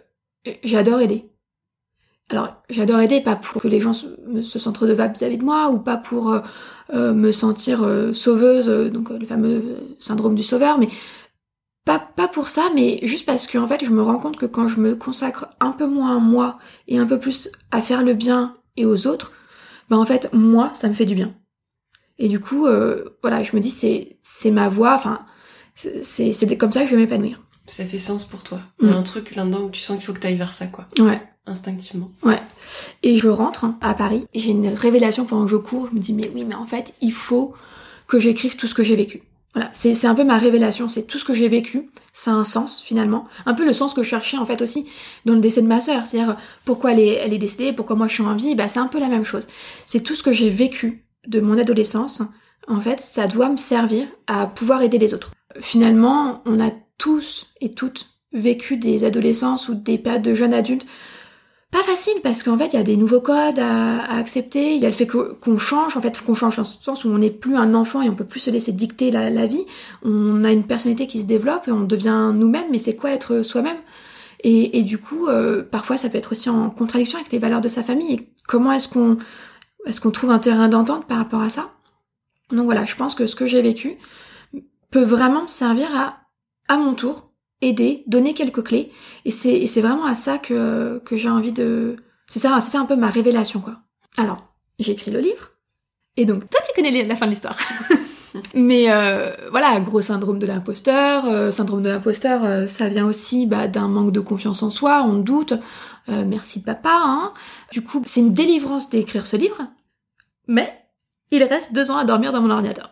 j'adore 0.63 1.01
aider. 1.01 1.25
Alors, 2.29 2.55
j'adore 2.69 2.99
aider 3.01 3.19
pas 3.21 3.35
pour 3.35 3.61
que 3.61 3.67
les 3.67 3.81
gens 3.81 3.93
se, 3.93 4.07
se 4.41 4.57
sentent 4.59 4.77
redevables 4.77 5.13
vis-à-vis 5.13 5.37
de 5.37 5.43
moi 5.43 5.69
ou 5.69 5.77
pas 5.79 5.97
pour 5.97 6.31
euh, 6.31 6.39
euh, 6.93 7.13
me 7.13 7.31
sentir 7.31 7.83
euh, 7.83 8.13
sauveuse, 8.13 8.69
euh, 8.69 8.89
donc 8.89 9.11
euh, 9.11 9.17
le 9.19 9.25
fameux 9.25 9.77
syndrome 9.99 10.35
du 10.35 10.43
sauveur, 10.43 10.77
mais 10.77 10.87
pas 11.85 11.99
pas 11.99 12.27
pour 12.27 12.49
ça, 12.49 12.69
mais 12.75 12.99
juste 13.03 13.25
parce 13.25 13.47
que 13.47 13.57
en 13.57 13.67
fait, 13.67 13.83
je 13.83 13.91
me 13.91 14.01
rends 14.01 14.19
compte 14.19 14.37
que 14.37 14.45
quand 14.45 14.67
je 14.67 14.79
me 14.79 14.95
consacre 14.95 15.49
un 15.59 15.71
peu 15.71 15.87
moins 15.87 16.15
à 16.17 16.19
moi 16.19 16.57
et 16.87 16.99
un 16.99 17.05
peu 17.05 17.19
plus 17.19 17.49
à 17.71 17.81
faire 17.81 18.03
le 18.03 18.13
bien 18.13 18.55
et 18.77 18.85
aux 18.85 19.07
autres, 19.07 19.33
ben 19.89 19.97
en 19.97 20.05
fait, 20.05 20.29
moi, 20.33 20.71
ça 20.73 20.87
me 20.87 20.93
fait 20.93 21.05
du 21.05 21.15
bien. 21.15 21.33
Et 22.17 22.29
du 22.29 22.39
coup, 22.39 22.67
euh, 22.67 23.17
voilà, 23.21 23.43
je 23.43 23.55
me 23.55 23.61
dis 23.61 23.69
c'est 23.69 24.17
c'est 24.23 24.51
ma 24.51 24.69
voie. 24.69 24.93
Enfin, 24.93 25.25
c'est 25.75 26.33
c'est 26.33 26.57
comme 26.57 26.71
ça 26.71 26.81
que 26.81 26.87
je 26.87 26.95
vais 26.95 27.01
m'épanouir. 27.01 27.41
Ça 27.65 27.85
fait 27.85 27.99
sens 27.99 28.25
pour 28.25 28.43
toi. 28.43 28.59
Il 28.81 28.89
y 28.89 28.91
a 28.91 28.95
un 28.95 29.03
truc 29.03 29.35
là-dedans 29.35 29.63
où 29.63 29.69
tu 29.69 29.81
sens 29.81 29.97
qu'il 29.97 30.05
faut 30.05 30.13
que 30.13 30.19
tu 30.19 30.27
ailles 30.27 30.35
vers 30.35 30.53
ça, 30.53 30.67
quoi. 30.67 30.87
Ouais. 30.99 31.21
Instinctivement. 31.45 32.11
Et 33.01 33.17
je 33.17 33.27
rentre 33.27 33.65
à 33.81 33.93
Paris. 33.93 34.25
J'ai 34.35 34.51
une 34.51 34.67
révélation 34.67 35.25
pendant 35.25 35.45
que 35.45 35.51
je 35.51 35.55
cours. 35.57 35.87
Je 35.89 35.95
me 35.95 35.99
dis 35.99 36.13
mais 36.13 36.29
oui, 36.35 36.43
mais 36.43 36.55
en 36.55 36.65
fait, 36.65 36.93
il 37.01 37.13
faut 37.13 37.53
que 38.07 38.19
j'écrive 38.19 38.55
tout 38.55 38.67
ce 38.67 38.75
que 38.75 38.83
j'ai 38.83 38.95
vécu. 38.95 39.23
Voilà, 39.53 39.69
c'est 39.73 40.05
un 40.05 40.15
peu 40.15 40.23
ma 40.23 40.37
révélation. 40.37 40.87
C'est 40.87 41.03
tout 41.03 41.17
ce 41.17 41.25
que 41.25 41.33
j'ai 41.33 41.49
vécu. 41.49 41.89
Ça 42.13 42.31
a 42.31 42.35
un 42.35 42.43
sens 42.43 42.81
finalement. 42.81 43.27
Un 43.45 43.53
peu 43.53 43.65
le 43.65 43.73
sens 43.73 43.93
que 43.93 44.01
je 44.01 44.09
cherchais 44.09 44.37
en 44.37 44.45
fait 44.45 44.61
aussi 44.61 44.87
dans 45.25 45.33
le 45.33 45.41
décès 45.41 45.61
de 45.61 45.67
ma 45.67 45.81
sœur. 45.81 46.05
C'est-à-dire 46.05 46.37
pourquoi 46.63 46.93
elle 46.93 46.99
est, 46.99 47.15
elle 47.15 47.33
est 47.33 47.37
décédée, 47.37 47.73
pourquoi 47.73 47.95
moi 47.95 48.07
je 48.07 48.13
suis 48.13 48.23
en 48.23 48.35
vie. 48.35 48.55
Bah 48.55 48.67
c'est 48.67 48.79
un 48.79 48.87
peu 48.87 48.99
la 48.99 49.09
même 49.09 49.25
chose. 49.25 49.47
C'est 49.85 50.01
tout 50.01 50.15
ce 50.15 50.23
que 50.23 50.31
j'ai 50.31 50.49
vécu 50.49 51.05
de 51.27 51.41
mon 51.41 51.57
adolescence. 51.57 52.21
En 52.67 52.79
fait, 52.79 53.01
ça 53.01 53.27
doit 53.27 53.49
me 53.49 53.57
servir 53.57 54.07
à 54.27 54.47
pouvoir 54.47 54.81
aider 54.83 54.97
les 54.97 55.13
autres. 55.13 55.31
Finalement, 55.59 56.41
on 56.45 56.59
a 56.61 56.71
tous 56.97 57.47
et 57.59 57.73
toutes 57.73 58.09
vécu 58.31 58.77
des 58.77 59.03
adolescences 59.03 59.67
ou 59.67 59.73
des 59.73 59.97
périodes 59.97 60.21
de 60.21 60.33
jeunes 60.33 60.53
adultes 60.53 60.87
pas 61.71 61.83
facile 61.83 62.21
parce 62.21 62.43
qu'en 62.43 62.57
fait 62.57 62.73
il 62.73 62.75
y 62.75 62.79
a 62.79 62.83
des 62.83 62.97
nouveaux 62.97 63.21
codes 63.21 63.57
à, 63.57 63.99
à 64.01 64.17
accepter, 64.17 64.75
il 64.75 64.81
y 64.81 64.85
a 64.85 64.89
le 64.89 64.93
fait 64.93 65.07
qu'on 65.07 65.57
change, 65.57 65.95
en 65.95 66.01
fait 66.01 66.21
qu'on 66.21 66.33
change 66.33 66.57
dans 66.57 66.65
ce 66.65 66.83
sens 66.83 67.05
où 67.05 67.09
on 67.09 67.17
n'est 67.17 67.31
plus 67.31 67.55
un 67.55 67.73
enfant 67.73 68.01
et 68.01 68.09
on 68.09 68.15
peut 68.15 68.25
plus 68.25 68.41
se 68.41 68.49
laisser 68.49 68.73
dicter 68.73 69.09
la, 69.09 69.45
vie, 69.45 69.65
on 70.03 70.43
a 70.43 70.51
une 70.51 70.65
personnalité 70.65 71.07
qui 71.07 71.21
se 71.21 71.25
développe 71.25 71.69
et 71.69 71.71
on 71.71 71.81
devient 71.81 72.31
nous-mêmes, 72.33 72.67
mais 72.71 72.77
c'est 72.77 72.97
quoi 72.97 73.11
être 73.11 73.41
soi-même? 73.41 73.77
Et, 74.43 74.79
et 74.79 74.83
du 74.83 74.97
coup 74.97 75.27
euh, 75.27 75.63
parfois 75.63 75.97
ça 75.97 76.09
peut 76.09 76.17
être 76.17 76.33
aussi 76.33 76.49
en 76.49 76.69
contradiction 76.69 77.19
avec 77.19 77.31
les 77.31 77.39
valeurs 77.39 77.61
de 77.61 77.69
sa 77.69 77.83
famille. 77.83 78.13
Et 78.13 78.29
comment 78.47 78.73
est-ce 78.73 78.89
qu'on 78.89 79.17
est-ce 79.85 80.01
qu'on 80.01 80.11
trouve 80.11 80.31
un 80.31 80.39
terrain 80.39 80.67
d'entente 80.67 81.07
par 81.07 81.17
rapport 81.17 81.41
à 81.41 81.49
ça? 81.49 81.71
Donc 82.51 82.65
voilà, 82.65 82.83
je 82.85 82.95
pense 82.95 83.15
que 83.15 83.27
ce 83.27 83.35
que 83.35 83.45
j'ai 83.45 83.61
vécu 83.61 83.97
peut 84.91 85.03
vraiment 85.03 85.43
me 85.43 85.47
servir 85.47 85.87
à 85.95 86.17
à 86.67 86.77
mon 86.77 86.93
tour 86.95 87.30
aider, 87.61 88.03
donner 88.07 88.33
quelques 88.33 88.63
clés 88.63 88.91
et 89.25 89.31
c'est 89.31 89.67
c'est 89.67 89.81
vraiment 89.81 90.05
à 90.05 90.15
ça 90.15 90.37
que 90.37 91.01
que 91.05 91.17
j'ai 91.17 91.29
envie 91.29 91.51
de 91.51 91.95
c'est 92.27 92.39
ça 92.39 92.59
c'est 92.61 92.71
ça 92.71 92.79
un 92.79 92.85
peu 92.85 92.95
ma 92.95 93.09
révélation 93.09 93.59
quoi. 93.59 93.77
Alors, 94.17 94.53
j'ai 94.79 94.93
écrit 94.93 95.11
le 95.11 95.19
livre 95.19 95.51
et 96.17 96.25
donc 96.25 96.49
toi 96.49 96.59
tu 96.67 96.73
connais 96.75 97.03
la 97.03 97.15
fin 97.15 97.25
de 97.25 97.31
l'histoire. 97.31 97.57
Mais 98.53 98.85
euh, 98.89 99.31
voilà, 99.49 99.79
gros 99.79 100.01
syndrome 100.01 100.39
de 100.39 100.45
l'imposteur, 100.45 101.25
euh, 101.25 101.51
syndrome 101.51 101.83
de 101.83 101.89
l'imposteur, 101.89 102.45
euh, 102.45 102.67
ça 102.67 102.87
vient 102.87 103.05
aussi 103.05 103.45
bah, 103.45 103.67
d'un 103.67 103.87
manque 103.87 104.11
de 104.11 104.19
confiance 104.19 104.63
en 104.63 104.69
soi, 104.69 105.03
on 105.03 105.15
doute. 105.15 105.53
Euh, 106.09 106.23
merci 106.25 106.61
papa. 106.61 107.01
Hein. 107.03 107.33
Du 107.71 107.83
coup, 107.83 108.01
c'est 108.05 108.21
une 108.21 108.33
délivrance 108.33 108.89
d'écrire 108.89 109.25
ce 109.25 109.37
livre, 109.37 109.61
mais 110.47 110.73
il 111.31 111.43
reste 111.43 111.73
deux 111.73 111.91
ans 111.91 111.97
à 111.97 112.05
dormir 112.05 112.31
dans 112.31 112.41
mon 112.41 112.49
ordinateur. 112.49 112.91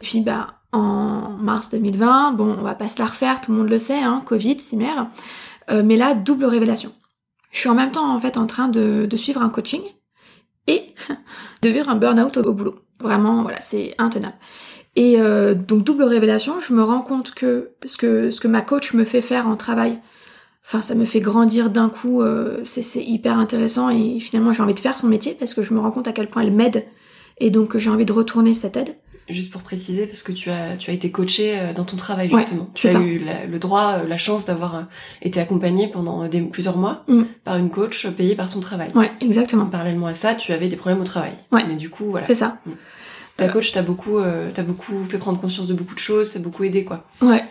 Puis 0.00 0.20
bah 0.20 0.60
en 0.72 1.30
mars 1.30 1.70
2020, 1.70 2.32
bon, 2.32 2.56
on 2.58 2.62
va 2.62 2.74
pas 2.74 2.88
se 2.88 2.98
la 2.98 3.06
refaire, 3.06 3.40
tout 3.40 3.52
le 3.52 3.58
monde 3.58 3.68
le 3.68 3.78
sait, 3.78 4.00
hein, 4.00 4.22
Covid, 4.24 4.60
si 4.60 4.76
mère. 4.76 5.08
Euh, 5.70 5.82
mais 5.84 5.96
là, 5.96 6.14
double 6.14 6.44
révélation. 6.44 6.92
Je 7.50 7.58
suis 7.58 7.68
en 7.68 7.74
même 7.74 7.90
temps 7.90 8.14
en 8.14 8.20
fait 8.20 8.36
en 8.36 8.46
train 8.46 8.68
de, 8.68 9.08
suivre 9.16 9.42
un 9.42 9.50
coaching 9.50 9.82
et 10.66 10.94
de 11.62 11.68
vivre 11.68 11.88
un 11.88 11.96
burn-out 11.96 12.36
au, 12.36 12.52
boulot. 12.52 12.76
Vraiment, 13.00 13.42
voilà, 13.42 13.60
c'est 13.60 13.94
intenable. 13.98 14.36
Et 14.96 15.20
euh, 15.20 15.54
donc 15.54 15.84
double 15.84 16.04
révélation, 16.04 16.60
je 16.60 16.72
me 16.72 16.82
rends 16.82 17.02
compte 17.02 17.32
que 17.32 17.70
ce 17.84 17.96
que 17.96 18.30
ce 18.30 18.40
que 18.40 18.48
ma 18.48 18.60
coach 18.60 18.92
me 18.92 19.04
fait 19.04 19.20
faire 19.20 19.46
en 19.46 19.56
travail, 19.56 20.00
enfin 20.64 20.82
ça 20.82 20.94
me 20.94 21.04
fait 21.04 21.20
grandir 21.20 21.70
d'un 21.70 21.88
coup, 21.88 22.22
euh, 22.22 22.60
c'est 22.64 23.02
hyper 23.02 23.38
intéressant 23.38 23.88
et 23.88 24.18
finalement 24.18 24.52
j'ai 24.52 24.62
envie 24.62 24.74
de 24.74 24.80
faire 24.80 24.98
son 24.98 25.06
métier 25.06 25.36
parce 25.38 25.54
que 25.54 25.62
je 25.62 25.72
me 25.74 25.78
rends 25.78 25.92
compte 25.92 26.08
à 26.08 26.12
quel 26.12 26.28
point 26.28 26.42
elle 26.42 26.52
m'aide 26.52 26.86
et 27.38 27.50
donc 27.50 27.76
j'ai 27.76 27.88
envie 27.88 28.04
de 28.04 28.12
retourner 28.12 28.52
cette 28.52 28.76
aide. 28.76 28.96
Juste 29.30 29.50
pour 29.52 29.62
préciser, 29.62 30.06
parce 30.06 30.22
que 30.22 30.32
tu 30.32 30.50
as, 30.50 30.76
tu 30.76 30.90
as 30.90 30.94
été 30.94 31.10
coaché 31.10 31.58
euh, 31.58 31.72
dans 31.72 31.84
ton 31.84 31.96
travail, 31.96 32.28
Ouais, 32.32 32.40
justement. 32.40 32.68
tu 32.74 32.82
c'est 32.88 32.88
as 32.96 33.00
ça. 33.00 33.00
eu 33.00 33.18
la- 33.18 33.46
le 33.46 33.58
droit, 33.58 34.00
euh, 34.02 34.06
la 34.08 34.16
chance 34.18 34.46
d'avoir 34.46 34.74
euh, 34.76 34.82
été 35.22 35.40
accompagné 35.40 35.88
pendant 35.88 36.26
des, 36.28 36.40
plusieurs 36.42 36.76
mois 36.76 37.04
Mm. 37.08 37.22
par 37.44 37.56
une 37.56 37.70
coach 37.70 38.06
payée 38.08 38.34
par 38.34 38.50
ton 38.50 38.60
travail. 38.60 38.88
Ouais, 38.94 39.10
exactement. 39.20 39.66
Parallèlement 39.66 40.06
à 40.08 40.14
ça, 40.14 40.34
tu 40.34 40.52
avais 40.52 40.68
des 40.68 40.76
problèmes 40.76 41.00
au 41.00 41.04
travail. 41.04 41.32
Ouais. 41.52 41.64
Mais 41.68 41.76
du 41.76 41.88
coup, 41.90 42.06
voilà. 42.10 42.26
C'est 42.26 42.34
ça. 42.34 42.58
Ta 43.36 43.48
coach 43.48 43.72
t'a 43.72 43.80
beaucoup, 43.82 44.18
euh, 44.18 44.50
t'a 44.50 44.62
beaucoup 44.62 45.04
fait 45.06 45.16
prendre 45.18 45.40
conscience 45.40 45.66
de 45.68 45.74
beaucoup 45.74 45.94
de 45.94 46.00
choses, 46.00 46.32
t'a 46.32 46.38
beaucoup 46.40 46.64
aidé, 46.64 46.84
quoi. 46.84 47.04
Ouais, 47.22 47.42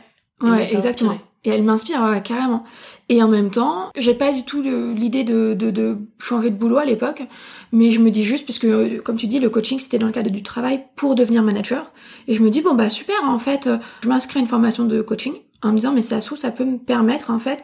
Et 0.43 0.45
ouais, 0.45 0.73
exactement. 0.75 1.17
Et 1.45 1.51
elle 1.51 1.63
m'inspire, 1.63 2.01
ouais, 2.03 2.09
ouais, 2.09 2.21
carrément. 2.21 2.65
Et 3.07 3.23
en 3.23 3.29
même 3.29 3.49
temps, 3.49 3.89
j'ai 3.97 4.13
pas 4.13 4.31
du 4.33 4.43
tout 4.43 4.61
l'idée 4.61 5.23
de, 5.23 5.53
de, 5.53 5.71
de 5.71 5.97
changer 6.19 6.49
de 6.49 6.55
boulot 6.57 6.77
à 6.77 6.85
l'époque, 6.85 7.23
mais 7.71 7.91
je 7.91 7.99
me 7.99 8.11
dis 8.11 8.23
juste, 8.23 8.45
puisque 8.45 8.65
euh, 8.65 8.99
comme 9.01 9.17
tu 9.17 9.27
dis, 9.27 9.39
le 9.39 9.49
coaching 9.49 9.79
c'était 9.79 9.97
dans 9.97 10.07
le 10.07 10.13
cadre 10.13 10.31
du 10.31 10.43
travail 10.43 10.83
pour 10.95 11.15
devenir 11.15 11.43
manager, 11.43 11.91
et 12.27 12.33
je 12.33 12.43
me 12.43 12.49
dis 12.49 12.61
bon 12.61 12.73
bah 12.73 12.89
super, 12.89 13.17
en 13.23 13.39
fait, 13.39 13.67
euh, 13.67 13.77
je 14.03 14.09
m'inscris 14.09 14.39
à 14.39 14.41
une 14.41 14.47
formation 14.47 14.85
de 14.85 15.01
coaching 15.01 15.33
en 15.61 15.71
me 15.71 15.77
disant 15.77 15.91
mais 15.91 16.01
ça 16.01 16.19
ça 16.21 16.51
peut 16.51 16.65
me 16.65 16.77
permettre 16.77 17.31
en 17.31 17.39
fait 17.39 17.63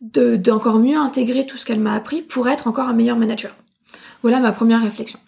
de 0.00 0.36
d'encore 0.36 0.78
mieux 0.78 0.96
intégrer 0.96 1.46
tout 1.46 1.56
ce 1.56 1.64
qu'elle 1.64 1.80
m'a 1.80 1.94
appris 1.94 2.22
pour 2.22 2.48
être 2.48 2.66
encore 2.66 2.88
un 2.88 2.94
meilleur 2.94 3.16
manager. 3.16 3.54
Voilà 4.22 4.40
ma 4.40 4.52
première 4.52 4.82
réflexion. 4.82 5.18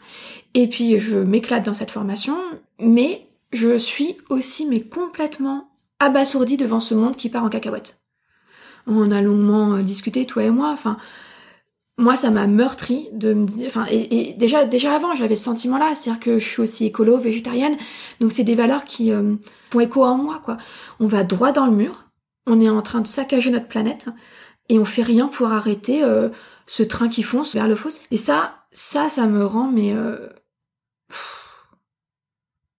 Et 0.55 0.67
puis 0.67 0.99
je 0.99 1.19
m'éclate 1.19 1.65
dans 1.65 1.75
cette 1.75 1.91
formation, 1.91 2.37
mais 2.81 3.27
je 3.53 3.77
suis 3.79 4.17
aussi 4.29 4.67
mais 4.67 4.81
complètement 4.81 5.69
abasourdie 6.01 6.57
devant 6.57 6.81
ce 6.81 6.95
monde 6.95 7.17
qui 7.17 7.29
part 7.29 7.45
en 7.45 7.49
cacahuète. 7.49 7.99
On 8.87 9.11
a 9.11 9.21
longuement 9.21 9.75
euh, 9.75 9.83
discuté 9.83 10.25
toi 10.27 10.45
et 10.45 10.51
moi. 10.51 10.71
Enfin, 10.71 10.97
moi 11.99 12.15
ça 12.15 12.31
m'a 12.31 12.47
meurtri 12.47 13.09
de 13.13 13.35
me 13.35 13.45
dire. 13.45 13.67
Enfin, 13.67 13.85
et, 13.91 14.31
et 14.31 14.33
déjà 14.33 14.65
déjà 14.65 14.95
avant 14.95 15.15
j'avais 15.15 15.37
ce 15.37 15.45
sentiment-là, 15.45 15.95
c'est-à-dire 15.95 16.21
que 16.21 16.39
je 16.39 16.49
suis 16.49 16.63
aussi 16.63 16.87
écolo, 16.87 17.19
végétarienne, 17.19 17.77
donc 18.21 18.33
c'est 18.33 18.45
des 18.45 18.55
valeurs 18.55 18.85
qui 18.85 19.13
euh, 19.13 19.35
font 19.71 19.81
écho 19.81 20.05
en 20.05 20.17
moi 20.17 20.41
quoi. 20.45 20.57
On 21.01 21.07
va 21.07 21.25
droit 21.25 21.53
dans 21.53 21.67
le 21.67 21.73
mur, 21.73 22.07
on 22.47 22.61
est 22.61 22.71
en 22.71 22.83
train 22.83 23.01
de 23.01 23.07
saccager 23.09 23.51
notre 23.51 23.67
planète 23.69 24.09
et 24.69 24.79
on 24.79 24.85
fait 24.85 25.03
rien 25.03 25.27
pour 25.27 25.49
arrêter 25.53 26.05
euh, 26.05 26.31
ce 26.67 26.85
train 26.85 27.09
qui 27.09 27.23
fonce 27.23 27.55
vers 27.55 27.67
le 27.67 27.75
fossé. 27.75 28.01
Et 28.11 28.17
ça, 28.17 28.55
ça, 28.71 29.09
ça 29.09 29.27
me 29.27 29.45
rend 29.45 29.71
mais 29.71 29.93
euh, 29.93 30.29
pff, 31.09 31.67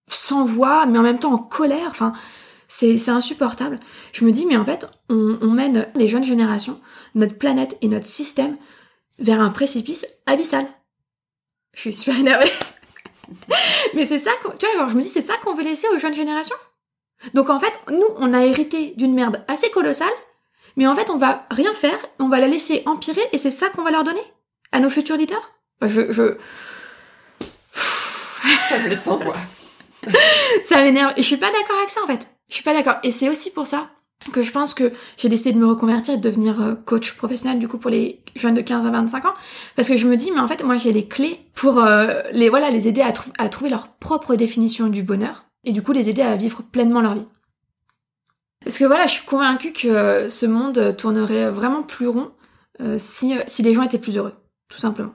sans 0.08 0.44
voix, 0.44 0.86
mais 0.86 0.98
en 0.98 1.02
même 1.02 1.18
temps 1.18 1.34
en 1.34 1.38
colère. 1.38 1.88
Enfin, 1.88 2.14
c'est 2.68 3.08
insupportable. 3.08 3.80
Je 4.12 4.24
me 4.24 4.32
dis 4.32 4.46
mais 4.46 4.56
en 4.56 4.64
fait, 4.64 4.88
on, 5.10 5.38
on 5.42 5.50
mène 5.50 5.88
les 5.94 6.08
jeunes 6.08 6.24
générations, 6.24 6.80
notre 7.14 7.36
planète 7.36 7.76
et 7.82 7.88
notre 7.88 8.06
système 8.06 8.56
vers 9.20 9.40
un 9.40 9.50
précipice 9.50 10.06
abyssal. 10.26 10.66
Je 11.74 11.80
suis 11.80 11.92
super 11.94 12.18
énervée. 12.18 12.50
mais 13.94 14.04
c'est 14.04 14.18
ça, 14.18 14.30
qu'on- 14.42 14.50
tu 14.56 14.66
vois, 14.66 14.74
alors 14.76 14.88
je 14.90 14.96
me 14.96 15.02
dis 15.02 15.08
c'est 15.08 15.20
ça 15.20 15.36
qu'on 15.38 15.54
veut 15.54 15.62
laisser 15.64 15.86
aux 15.94 15.98
jeunes 15.98 16.14
générations? 16.14 16.56
Donc 17.34 17.50
en 17.50 17.60
fait, 17.60 17.72
nous, 17.90 18.06
on 18.16 18.32
a 18.32 18.44
hérité 18.44 18.94
d'une 18.96 19.14
merde 19.14 19.44
assez 19.46 19.70
colossale, 19.70 20.08
mais 20.76 20.86
en 20.86 20.94
fait, 20.94 21.10
on 21.10 21.18
va 21.18 21.46
rien 21.50 21.72
faire, 21.74 21.98
on 22.18 22.28
va 22.28 22.38
la 22.38 22.48
laisser 22.48 22.82
empirer, 22.86 23.22
et 23.32 23.38
c'est 23.38 23.50
ça 23.50 23.68
qu'on 23.70 23.82
va 23.82 23.90
leur 23.90 24.04
donner 24.04 24.22
à 24.72 24.80
nos 24.80 24.90
futurs 24.90 25.16
leaders? 25.16 25.52
Enfin, 25.82 25.92
je, 25.92 26.10
je, 26.12 26.36
Ça 28.68 28.78
me 28.78 28.88
laisse 28.88 29.02
sans 29.02 29.18
voix. 29.18 29.36
ça 30.64 30.80
m'énerve. 30.82 31.12
Et 31.16 31.22
je 31.22 31.26
suis 31.26 31.36
pas 31.36 31.50
d'accord 31.52 31.76
avec 31.78 31.90
ça, 31.90 32.02
en 32.02 32.06
fait. 32.06 32.26
Je 32.48 32.54
suis 32.54 32.64
pas 32.64 32.72
d'accord. 32.72 32.96
Et 33.02 33.10
c'est 33.10 33.28
aussi 33.28 33.50
pour 33.52 33.66
ça 33.66 33.90
que 34.28 34.42
je 34.42 34.52
pense 34.52 34.74
que 34.74 34.92
j'ai 35.16 35.28
décidé 35.28 35.52
de 35.52 35.58
me 35.58 35.66
reconvertir 35.66 36.14
et 36.14 36.16
de 36.18 36.22
devenir 36.22 36.60
euh, 36.60 36.74
coach 36.74 37.12
professionnel 37.14 37.58
du 37.58 37.68
coup 37.68 37.78
pour 37.78 37.90
les 37.90 38.20
jeunes 38.36 38.54
de 38.54 38.60
15 38.60 38.86
à 38.86 38.90
25 38.90 39.24
ans 39.24 39.34
parce 39.76 39.88
que 39.88 39.96
je 39.96 40.06
me 40.06 40.16
dis 40.16 40.30
mais 40.30 40.40
en 40.40 40.48
fait 40.48 40.62
moi 40.62 40.76
j'ai 40.76 40.92
les 40.92 41.08
clés 41.08 41.40
pour 41.54 41.78
euh, 41.78 42.22
les 42.32 42.50
voilà 42.50 42.70
les 42.70 42.86
aider 42.86 43.00
à, 43.00 43.12
à 43.38 43.48
trouver 43.48 43.70
leur 43.70 43.88
propre 43.88 44.34
définition 44.36 44.88
du 44.88 45.02
bonheur 45.02 45.46
et 45.64 45.72
du 45.72 45.82
coup 45.82 45.92
les 45.92 46.10
aider 46.10 46.22
à 46.22 46.36
vivre 46.36 46.62
pleinement 46.62 47.00
leur 47.00 47.14
vie. 47.14 47.26
Parce 48.62 48.76
que 48.76 48.84
voilà, 48.84 49.06
je 49.06 49.12
suis 49.12 49.24
convaincue 49.24 49.72
que 49.72 49.88
euh, 49.88 50.28
ce 50.28 50.44
monde 50.44 50.94
tournerait 50.96 51.50
vraiment 51.50 51.82
plus 51.82 52.08
rond 52.08 52.32
si, 52.96 53.34
si 53.46 53.62
les 53.62 53.74
gens 53.74 53.82
étaient 53.82 53.98
plus 53.98 54.16
heureux, 54.16 54.32
tout 54.70 54.78
simplement. 54.78 55.12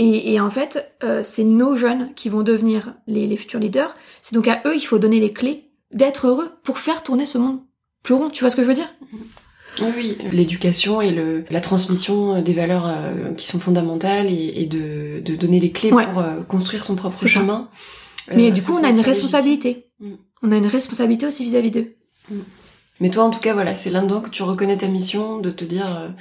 Et, 0.00 0.32
et 0.32 0.40
en 0.40 0.50
fait, 0.50 0.96
c'est 1.22 1.44
nos 1.44 1.76
jeunes 1.76 2.12
qui 2.14 2.28
vont 2.28 2.42
devenir 2.42 2.94
les, 3.06 3.28
les 3.28 3.36
futurs 3.36 3.60
leaders. 3.60 3.94
C'est 4.20 4.34
donc 4.34 4.48
à 4.48 4.60
eux 4.66 4.72
qu'il 4.72 4.88
faut 4.88 4.98
donner 4.98 5.20
les 5.20 5.32
clés 5.32 5.70
d'être 5.92 6.26
heureux 6.26 6.50
pour 6.64 6.80
faire 6.80 7.04
tourner 7.04 7.24
ce 7.24 7.38
monde 7.38 7.60
plus 8.04 8.14
rond, 8.14 8.30
tu 8.30 8.44
vois 8.44 8.50
ce 8.50 8.56
que 8.56 8.62
je 8.62 8.68
veux 8.68 8.74
dire? 8.74 8.94
Oui, 9.80 10.16
l'éducation 10.32 11.00
et 11.00 11.10
le, 11.10 11.44
la 11.50 11.60
transmission 11.60 12.40
des 12.40 12.52
valeurs 12.52 12.86
euh, 12.86 13.32
qui 13.32 13.46
sont 13.46 13.58
fondamentales 13.58 14.26
et, 14.28 14.52
et 14.56 14.66
de, 14.66 15.20
de, 15.20 15.34
donner 15.34 15.58
les 15.58 15.72
clés 15.72 15.90
pour 15.90 16.18
euh, 16.18 16.42
construire 16.42 16.84
son 16.84 16.94
propre 16.94 17.26
chemin. 17.26 17.68
Mais 18.32 18.50
euh, 18.50 18.50
du 18.52 18.62
coup, 18.62 18.72
on 18.72 18.84
a 18.84 18.90
une 18.90 19.00
responsabilité. 19.00 19.88
Mm. 19.98 20.12
On 20.42 20.52
a 20.52 20.56
une 20.56 20.66
responsabilité 20.66 21.26
aussi 21.26 21.42
vis-à-vis 21.42 21.72
d'eux. 21.72 21.96
Mm. 22.30 22.36
Mais 23.00 23.10
toi, 23.10 23.24
en 23.24 23.30
tout 23.30 23.40
cas, 23.40 23.54
voilà, 23.54 23.74
c'est 23.74 23.90
là-dedans 23.90 24.20
que 24.20 24.30
tu 24.30 24.44
reconnais 24.44 24.76
ta 24.76 24.86
mission, 24.86 25.38
de 25.38 25.50
te 25.50 25.64
dire, 25.64 26.14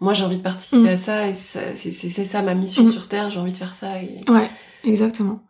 moi, 0.00 0.12
j'ai 0.12 0.24
envie 0.24 0.36
de 0.36 0.42
participer 0.42 0.82
mm. 0.82 0.88
à 0.88 0.96
ça, 0.98 1.28
et 1.28 1.34
c'est 1.34 2.24
ça 2.24 2.42
ma 2.42 2.54
mission 2.54 2.90
sur 2.90 3.08
Terre, 3.08 3.30
j'ai 3.30 3.38
envie 3.38 3.52
de 3.52 3.56
faire 3.56 3.74
ça. 3.74 4.02
Et... 4.02 4.20
Ouais, 4.28 4.50
exactement. 4.84 5.40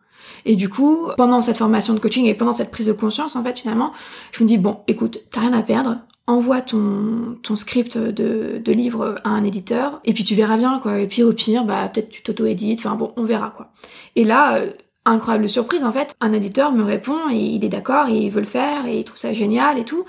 Et 0.45 0.55
du 0.55 0.69
coup, 0.69 1.09
pendant 1.17 1.41
cette 1.41 1.57
formation 1.57 1.93
de 1.93 1.99
coaching 1.99 2.25
et 2.25 2.33
pendant 2.33 2.53
cette 2.53 2.71
prise 2.71 2.87
de 2.87 2.93
conscience, 2.93 3.35
en 3.35 3.43
fait, 3.43 3.59
finalement, 3.59 3.91
je 4.31 4.43
me 4.43 4.47
dis, 4.47 4.57
bon, 4.57 4.79
écoute, 4.87 5.19
t'as 5.31 5.41
rien 5.41 5.53
à 5.53 5.61
perdre, 5.61 5.97
envoie 6.27 6.61
ton, 6.61 7.37
ton 7.41 7.55
script 7.55 7.97
de, 7.97 8.61
de 8.63 8.71
livre 8.71 9.15
à 9.23 9.29
un 9.29 9.43
éditeur, 9.43 9.99
et 10.05 10.13
puis 10.13 10.23
tu 10.23 10.35
verras 10.35 10.57
bien, 10.57 10.79
quoi. 10.79 10.99
Et 10.99 11.07
puis 11.07 11.23
au 11.23 11.33
pire, 11.33 11.63
bah, 11.65 11.89
peut-être 11.91 12.09
tu 12.09 12.21
t'auto-édites, 12.21 12.79
enfin 12.79 12.95
bon, 12.95 13.13
on 13.17 13.23
verra, 13.23 13.49
quoi. 13.49 13.71
Et 14.15 14.23
là, 14.23 14.57
euh, 14.57 14.71
incroyable 15.05 15.49
surprise, 15.49 15.83
en 15.83 15.91
fait, 15.91 16.13
un 16.21 16.33
éditeur 16.33 16.71
me 16.71 16.83
répond, 16.83 17.29
et 17.31 17.37
il 17.37 17.65
est 17.65 17.69
d'accord, 17.69 18.07
et 18.09 18.17
il 18.17 18.29
veut 18.29 18.41
le 18.41 18.45
faire, 18.45 18.85
et 18.85 18.99
il 18.99 19.03
trouve 19.03 19.17
ça 19.17 19.33
génial, 19.33 19.79
et 19.79 19.85
tout. 19.85 20.05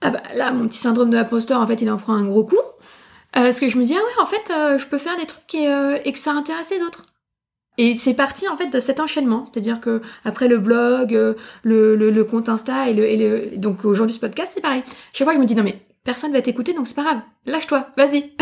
Ah 0.00 0.10
bah 0.10 0.22
là, 0.34 0.52
mon 0.52 0.68
petit 0.68 0.78
syndrome 0.78 1.10
de 1.10 1.16
l'imposteur, 1.16 1.60
en 1.60 1.66
fait, 1.66 1.80
il 1.82 1.90
en 1.90 1.96
prend 1.96 2.14
un 2.14 2.24
gros 2.24 2.44
coup. 2.44 2.56
Euh, 2.56 3.42
parce 3.42 3.60
que 3.60 3.68
je 3.68 3.76
me 3.78 3.84
dis, 3.84 3.94
ah 3.94 4.00
ouais, 4.00 4.22
en 4.22 4.26
fait, 4.26 4.52
euh, 4.52 4.78
je 4.78 4.86
peux 4.86 4.98
faire 4.98 5.16
des 5.16 5.26
trucs 5.26 5.54
et, 5.54 5.66
et 6.04 6.12
que 6.12 6.18
ça 6.18 6.32
intéresse 6.32 6.70
les 6.70 6.82
autres. 6.82 7.04
Et 7.78 7.94
c'est 7.94 8.14
parti 8.14 8.48
en 8.48 8.56
fait 8.56 8.68
de 8.68 8.80
cet 8.80 9.00
enchaînement, 9.00 9.44
c'est-à-dire 9.44 9.80
que 9.80 10.00
après 10.24 10.48
le 10.48 10.58
blog, 10.58 11.14
euh, 11.14 11.34
le, 11.62 11.94
le, 11.94 12.10
le 12.10 12.24
compte 12.24 12.48
Insta 12.48 12.88
et 12.88 12.94
le, 12.94 13.04
et 13.04 13.16
le 13.16 13.56
donc 13.56 13.84
aujourd'hui 13.84 14.14
ce 14.14 14.20
podcast, 14.20 14.52
c'est 14.54 14.62
pareil. 14.62 14.82
Chaque 15.12 15.26
fois 15.26 15.34
je 15.34 15.40
me 15.40 15.44
dis 15.44 15.54
non 15.54 15.62
mais 15.62 15.80
personne 16.02 16.32
va 16.32 16.40
t'écouter 16.40 16.72
donc 16.72 16.86
c'est 16.86 16.94
pas 16.94 17.04
grave, 17.04 17.20
lâche-toi, 17.44 17.90
vas-y. 17.98 18.32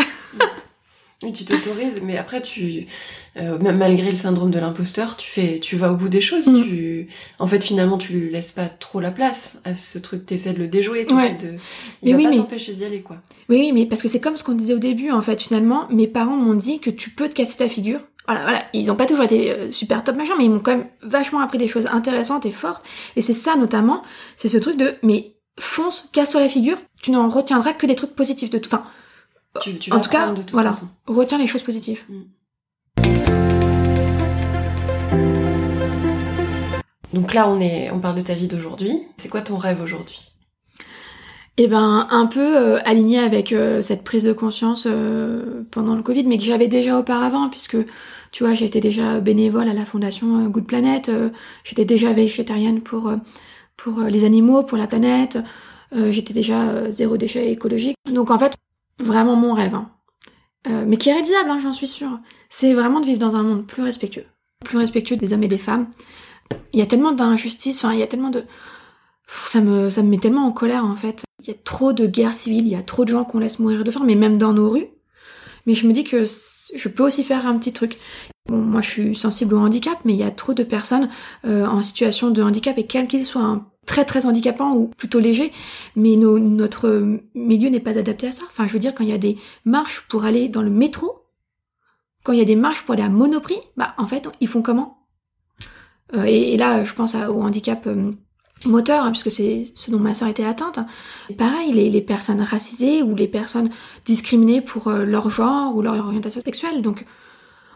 oui, 1.23 1.33
tu 1.33 1.43
t'autorises, 1.43 2.01
mais 2.01 2.17
après 2.17 2.41
tu, 2.41 2.87
euh, 3.35 3.57
malgré 3.59 4.07
le 4.07 4.15
syndrome 4.15 4.51
de 4.51 4.59
l'imposteur, 4.59 5.17
tu 5.17 5.29
fais, 5.29 5.59
tu 5.59 5.75
vas 5.75 5.91
au 5.91 5.97
bout 5.97 6.07
des 6.07 6.21
choses. 6.21 6.47
Mm. 6.47 6.63
Tu, 6.63 7.09
en 7.39 7.47
fait 7.47 7.61
finalement 7.61 7.97
tu 7.97 8.29
laisses 8.29 8.53
pas 8.53 8.67
trop 8.67 9.01
la 9.01 9.11
place 9.11 9.61
à 9.65 9.75
ce 9.75 9.99
truc, 9.99 10.25
t'essaies 10.25 10.53
de 10.53 10.59
le 10.59 10.69
déjouer, 10.69 11.05
tu 11.05 11.13
ouais. 11.13 11.33
de, 11.33 11.55
il 12.03 12.05
mais 12.05 12.11
va 12.11 12.17
oui, 12.17 12.23
pas 12.23 12.29
mais... 12.29 12.37
t'empêcher 12.37 12.71
d'y 12.71 12.85
aller 12.85 13.01
quoi. 13.01 13.17
Oui 13.49 13.57
oui, 13.59 13.73
mais 13.73 13.85
parce 13.85 14.01
que 14.01 14.07
c'est 14.07 14.21
comme 14.21 14.37
ce 14.37 14.45
qu'on 14.45 14.55
disait 14.55 14.75
au 14.75 14.79
début 14.79 15.11
en 15.11 15.21
fait. 15.21 15.41
Finalement, 15.41 15.89
mes 15.91 16.07
parents 16.07 16.37
m'ont 16.37 16.53
dit 16.53 16.79
que 16.79 16.89
tu 16.89 17.09
peux 17.09 17.27
te 17.27 17.33
casser 17.33 17.57
ta 17.57 17.67
figure 17.67 17.99
voilà, 18.27 18.41
voilà, 18.43 18.63
ils 18.73 18.91
ont 18.91 18.95
pas 18.95 19.05
toujours 19.05 19.25
été 19.25 19.51
euh, 19.51 19.71
super 19.71 20.03
top 20.03 20.15
machin, 20.15 20.33
mais 20.37 20.45
ils 20.45 20.51
m'ont 20.51 20.59
quand 20.59 20.75
même 20.75 20.87
vachement 21.01 21.39
appris 21.41 21.57
des 21.57 21.67
choses 21.67 21.85
intéressantes 21.91 22.45
et 22.45 22.51
fortes. 22.51 22.83
Et 23.15 23.21
c'est 23.21 23.33
ça 23.33 23.55
notamment, 23.55 24.01
c'est 24.35 24.47
ce 24.47 24.57
truc 24.57 24.77
de, 24.77 24.95
mais 25.03 25.35
fonce, 25.59 26.09
casse-toi 26.11 26.41
la 26.41 26.49
figure, 26.49 26.77
tu 27.01 27.11
n'en 27.11 27.29
retiendras 27.29 27.73
que 27.73 27.85
des 27.85 27.95
trucs 27.95 28.15
positifs 28.15 28.49
de 28.49 28.57
tout. 28.57 28.69
Enfin, 28.73 28.85
tu, 29.61 29.77
tu 29.77 29.91
en 29.91 29.99
tout 29.99 30.09
cas, 30.09 30.31
de 30.31 30.41
toute 30.41 30.51
voilà, 30.51 30.71
façon. 30.71 30.87
retiens 31.07 31.37
les 31.37 31.47
choses 31.47 31.63
positives. 31.63 32.03
Mm. 32.09 32.21
Donc 37.13 37.33
là, 37.33 37.47
on 37.49 37.61
est, 37.61 37.89
on 37.91 37.99
parle 37.99 38.17
de 38.17 38.21
ta 38.21 38.33
vie 38.33 38.49
d'aujourd'hui. 38.49 39.03
C'est 39.15 39.29
quoi 39.29 39.41
ton 39.41 39.57
rêve 39.57 39.81
aujourd'hui? 39.81 40.34
Eh 41.57 41.67
ben 41.67 42.07
un 42.09 42.25
peu 42.25 42.57
euh, 42.57 42.79
aligné 42.83 43.19
avec 43.19 43.53
euh, 43.53 43.81
cette 43.81 44.03
prise 44.03 44.25
de 44.25 44.33
conscience 44.33 44.87
euh, 44.87 45.63
pendant 45.71 45.95
le 45.95 46.03
Covid, 46.03 46.25
mais 46.25 46.37
que 46.37 46.43
j'avais 46.43 46.67
déjà 46.67 46.99
auparavant, 46.99 47.49
puisque 47.49 47.77
tu 48.31 48.43
vois, 48.43 48.53
j'étais 48.53 48.81
déjà 48.81 49.21
bénévole 49.21 49.69
à 49.69 49.73
la 49.73 49.85
fondation 49.85 50.49
Good 50.49 50.67
Planet, 50.67 51.09
j'étais 51.63 51.85
déjà 51.85 52.11
végétarienne 52.11 52.81
pour 52.81 53.13
pour 53.77 54.01
les 54.01 54.25
animaux, 54.25 54.63
pour 54.63 54.77
la 54.77 54.87
planète, 54.87 55.37
j'étais 55.93 56.33
déjà 56.33 56.91
zéro 56.91 57.15
déchet 57.15 57.49
écologique. 57.49 57.95
Donc 58.11 58.31
en 58.31 58.37
fait, 58.37 58.53
vraiment 58.99 59.37
mon 59.37 59.53
rêve, 59.53 59.75
hein. 59.75 59.89
mais 60.85 60.97
qui 60.97 61.07
est 61.07 61.13
réalisable, 61.13 61.49
hein, 61.49 61.59
j'en 61.63 61.71
suis 61.71 61.87
sûre, 61.87 62.19
c'est 62.49 62.73
vraiment 62.73 62.99
de 62.99 63.05
vivre 63.05 63.19
dans 63.19 63.37
un 63.37 63.43
monde 63.43 63.65
plus 63.65 63.83
respectueux, 63.83 64.25
plus 64.65 64.77
respectueux 64.77 65.15
des 65.15 65.31
hommes 65.31 65.43
et 65.43 65.47
des 65.47 65.57
femmes. 65.57 65.87
Il 66.73 66.79
y 66.79 66.83
a 66.83 66.87
tellement 66.87 67.13
d'injustices, 67.13 67.85
enfin 67.85 67.93
il 67.93 68.01
y 68.01 68.03
a 68.03 68.07
tellement 68.07 68.31
de 68.31 68.43
ça 69.27 69.61
me, 69.61 69.89
ça 69.89 70.03
me 70.03 70.09
met 70.09 70.17
tellement 70.17 70.45
en 70.45 70.51
colère 70.51 70.85
en 70.85 70.95
fait. 70.95 71.23
Il 71.41 71.47
y 71.47 71.51
a 71.51 71.57
trop 71.63 71.93
de 71.93 72.07
guerres 72.07 72.33
civiles, 72.33 72.65
il 72.65 72.71
y 72.71 72.75
a 72.75 72.81
trop 72.81 73.05
de 73.05 73.09
gens 73.09 73.23
qu'on 73.23 73.39
laisse 73.39 73.59
mourir 73.59 73.83
de 73.83 73.91
faim, 73.91 74.03
mais 74.05 74.15
même 74.15 74.37
dans 74.37 74.53
nos 74.53 74.69
rues. 74.69 74.87
Mais 75.65 75.73
je 75.73 75.87
me 75.87 75.93
dis 75.93 76.03
que 76.03 76.23
je 76.25 76.89
peux 76.89 77.03
aussi 77.03 77.23
faire 77.23 77.47
un 77.47 77.57
petit 77.57 77.73
truc. 77.73 77.97
Bon, 78.47 78.57
moi 78.57 78.81
je 78.81 78.89
suis 78.89 79.15
sensible 79.15 79.55
au 79.55 79.59
handicap, 79.59 79.97
mais 80.05 80.13
il 80.13 80.19
y 80.19 80.23
a 80.23 80.31
trop 80.31 80.53
de 80.53 80.63
personnes 80.63 81.09
euh, 81.45 81.65
en 81.65 81.81
situation 81.81 82.29
de 82.29 82.41
handicap, 82.43 82.77
et 82.77 82.85
quel 82.85 83.07
qu'il 83.07 83.25
soit, 83.25 83.41
un 83.41 83.67
très 83.85 84.05
très 84.05 84.25
handicapant 84.25 84.75
ou 84.75 84.87
plutôt 84.87 85.19
léger, 85.19 85.51
mais 85.95 86.15
nos, 86.15 86.39
notre 86.39 87.19
milieu 87.33 87.69
n'est 87.69 87.79
pas 87.79 87.97
adapté 87.97 88.27
à 88.27 88.31
ça. 88.31 88.43
Enfin, 88.47 88.67
je 88.67 88.73
veux 88.73 88.79
dire, 88.79 88.93
quand 88.93 89.03
il 89.03 89.09
y 89.09 89.13
a 89.13 89.19
des 89.19 89.37
marches 89.63 90.01
pour 90.07 90.25
aller 90.25 90.49
dans 90.49 90.61
le 90.61 90.69
métro, 90.69 91.25
quand 92.23 92.33
il 92.33 92.39
y 92.39 92.41
a 92.41 92.45
des 92.45 92.55
marches 92.55 92.83
pour 92.83 92.93
aller 92.93 93.03
à 93.03 93.09
Monoprix, 93.09 93.59
bah 93.77 93.93
en 93.97 94.07
fait, 94.07 94.27
ils 94.41 94.47
font 94.47 94.61
comment? 94.61 95.07
Euh, 96.15 96.23
et, 96.23 96.57
là, 96.57 96.83
je 96.83 96.93
pense 96.93 97.15
au 97.15 97.41
handicap 97.41 97.87
euh, 97.87 98.11
moteur, 98.69 99.03
hein, 99.03 99.11
puisque 99.11 99.31
c'est 99.31 99.71
ce 99.75 99.91
dont 99.91 99.99
ma 99.99 100.13
soeur 100.13 100.27
était 100.27 100.45
atteinte. 100.45 100.79
pareil, 101.37 101.71
les, 101.73 101.89
les, 101.89 102.01
personnes 102.01 102.41
racisées 102.41 103.01
ou 103.01 103.15
les 103.15 103.27
personnes 103.27 103.69
discriminées 104.05 104.61
pour 104.61 104.87
euh, 104.87 105.05
leur 105.05 105.29
genre 105.29 105.75
ou 105.75 105.81
leur 105.81 105.95
orientation 105.95 106.41
sexuelle. 106.41 106.81
Donc 106.81 107.05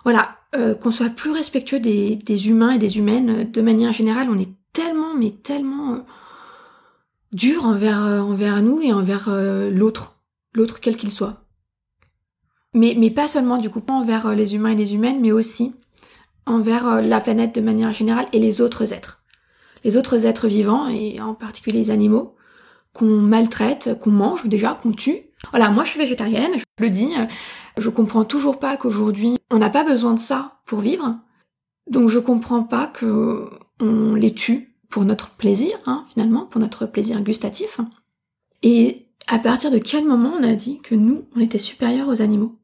voilà, 0.03 0.37
euh, 0.55 0.75
qu'on 0.75 0.91
soit 0.91 1.09
plus 1.09 1.31
respectueux 1.31 1.79
des, 1.79 2.15
des, 2.15 2.49
humains 2.49 2.71
et 2.71 2.77
des 2.77 2.97
humaines 2.97 3.29
euh, 3.29 3.43
de 3.43 3.61
manière 3.61 3.93
générale, 3.93 4.27
on 4.29 4.37
est 4.37 4.53
tellement, 4.73 5.13
mais 5.15 5.31
tellement 5.31 6.05
dur 7.31 7.65
envers, 7.65 7.99
envers 7.99 8.61
nous 8.61 8.81
et 8.81 8.91
envers 8.91 9.29
l'autre, 9.71 10.15
l'autre 10.53 10.79
quel 10.79 10.97
qu'il 10.97 11.11
soit. 11.11 11.45
Mais, 12.73 12.95
mais 12.97 13.11
pas 13.11 13.27
seulement 13.27 13.57
du 13.57 13.69
coup, 13.69 13.81
pas 13.81 13.93
envers 13.93 14.33
les 14.33 14.55
humains 14.55 14.71
et 14.71 14.75
les 14.75 14.95
humaines, 14.95 15.19
mais 15.21 15.31
aussi 15.31 15.75
envers 16.45 17.01
la 17.01 17.19
planète 17.19 17.53
de 17.53 17.61
manière 17.61 17.93
générale 17.93 18.27
et 18.33 18.39
les 18.39 18.61
autres 18.61 18.93
êtres 18.93 19.18
les 19.83 19.97
autres 19.97 20.25
êtres 20.25 20.47
vivants, 20.47 20.87
et 20.87 21.19
en 21.21 21.33
particulier 21.33 21.79
les 21.79 21.91
animaux, 21.91 22.35
qu'on 22.93 23.05
maltraite, 23.05 23.97
qu'on 23.99 24.11
mange 24.11 24.45
déjà, 24.45 24.79
qu'on 24.81 24.91
tue. 24.91 25.21
Voilà, 25.51 25.69
moi 25.69 25.83
je 25.83 25.91
suis 25.91 25.99
végétarienne, 25.99 26.51
je 26.57 26.83
le 26.83 26.89
dis, 26.89 27.13
je 27.77 27.89
comprends 27.89 28.25
toujours 28.25 28.59
pas 28.59 28.77
qu'aujourd'hui 28.77 29.37
on 29.51 29.57
n'a 29.57 29.69
pas 29.69 29.83
besoin 29.83 30.13
de 30.13 30.19
ça 30.19 30.59
pour 30.65 30.79
vivre, 30.79 31.17
donc 31.89 32.09
je 32.09 32.19
comprends 32.19 32.63
pas 32.63 32.87
que 32.87 33.49
on 33.79 34.15
les 34.15 34.33
tue 34.33 34.75
pour 34.89 35.05
notre 35.05 35.31
plaisir, 35.31 35.77
hein, 35.85 36.05
finalement, 36.11 36.45
pour 36.45 36.59
notre 36.59 36.85
plaisir 36.85 37.21
gustatif. 37.21 37.79
Et 38.63 39.07
à 39.27 39.39
partir 39.39 39.71
de 39.71 39.77
quel 39.77 40.05
moment 40.05 40.33
on 40.37 40.43
a 40.43 40.53
dit 40.53 40.79
que 40.79 40.95
nous, 40.95 41.25
on 41.35 41.39
était 41.39 41.59
supérieurs 41.59 42.09
aux 42.09 42.21
animaux? 42.21 42.58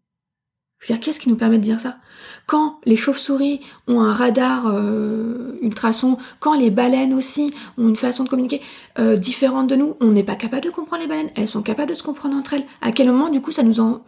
Veux 0.87 0.93
dire, 0.93 0.99
qu'est-ce 1.03 1.19
qui 1.19 1.29
nous 1.29 1.35
permet 1.35 1.57
de 1.57 1.63
dire 1.63 1.79
ça? 1.79 1.97
Quand 2.45 2.79
les 2.85 2.95
chauves-souris 2.95 3.59
ont 3.87 4.01
un 4.01 4.13
radar 4.13 4.67
euh, 4.67 5.57
ultrason, 5.61 6.17
quand 6.39 6.53
les 6.53 6.69
baleines 6.69 7.13
aussi 7.13 7.51
ont 7.79 7.87
une 7.87 7.95
façon 7.95 8.23
de 8.23 8.29
communiquer 8.29 8.61
euh, 8.99 9.15
différente 9.15 9.67
de 9.67 9.75
nous, 9.75 9.97
on 9.99 10.11
n'est 10.11 10.23
pas 10.23 10.36
capable 10.36 10.63
de 10.63 10.69
comprendre 10.69 11.01
les 11.01 11.07
baleines. 11.07 11.31
Elles 11.36 11.47
sont 11.47 11.63
capables 11.63 11.89
de 11.89 11.95
se 11.95 12.03
comprendre 12.03 12.38
entre 12.38 12.53
elles. 12.53 12.65
À 12.81 12.91
quel 12.91 13.07
moment, 13.07 13.29
du 13.29 13.41
coup, 13.41 13.51
ça 13.51 13.63
nous 13.63 13.79
en... 13.79 14.03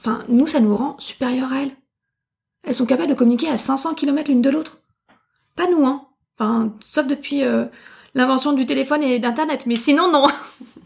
Enfin, 0.00 0.24
nous, 0.28 0.48
ça 0.48 0.58
nous 0.58 0.74
rend 0.74 0.96
supérieurs 0.98 1.52
à 1.52 1.62
elles? 1.62 1.76
Elles 2.64 2.74
sont 2.74 2.86
capables 2.86 3.10
de 3.10 3.14
communiquer 3.14 3.48
à 3.48 3.56
500 3.56 3.94
km 3.94 4.28
l'une 4.28 4.42
de 4.42 4.50
l'autre. 4.50 4.78
Pas 5.54 5.70
nous, 5.70 5.86
hein. 5.86 6.08
Enfin, 6.38 6.72
sauf 6.80 7.06
depuis 7.06 7.44
euh, 7.44 7.66
l'invention 8.14 8.52
du 8.52 8.66
téléphone 8.66 9.04
et 9.04 9.20
d'Internet. 9.20 9.64
Mais 9.66 9.76
sinon, 9.76 10.10
non. 10.10 10.26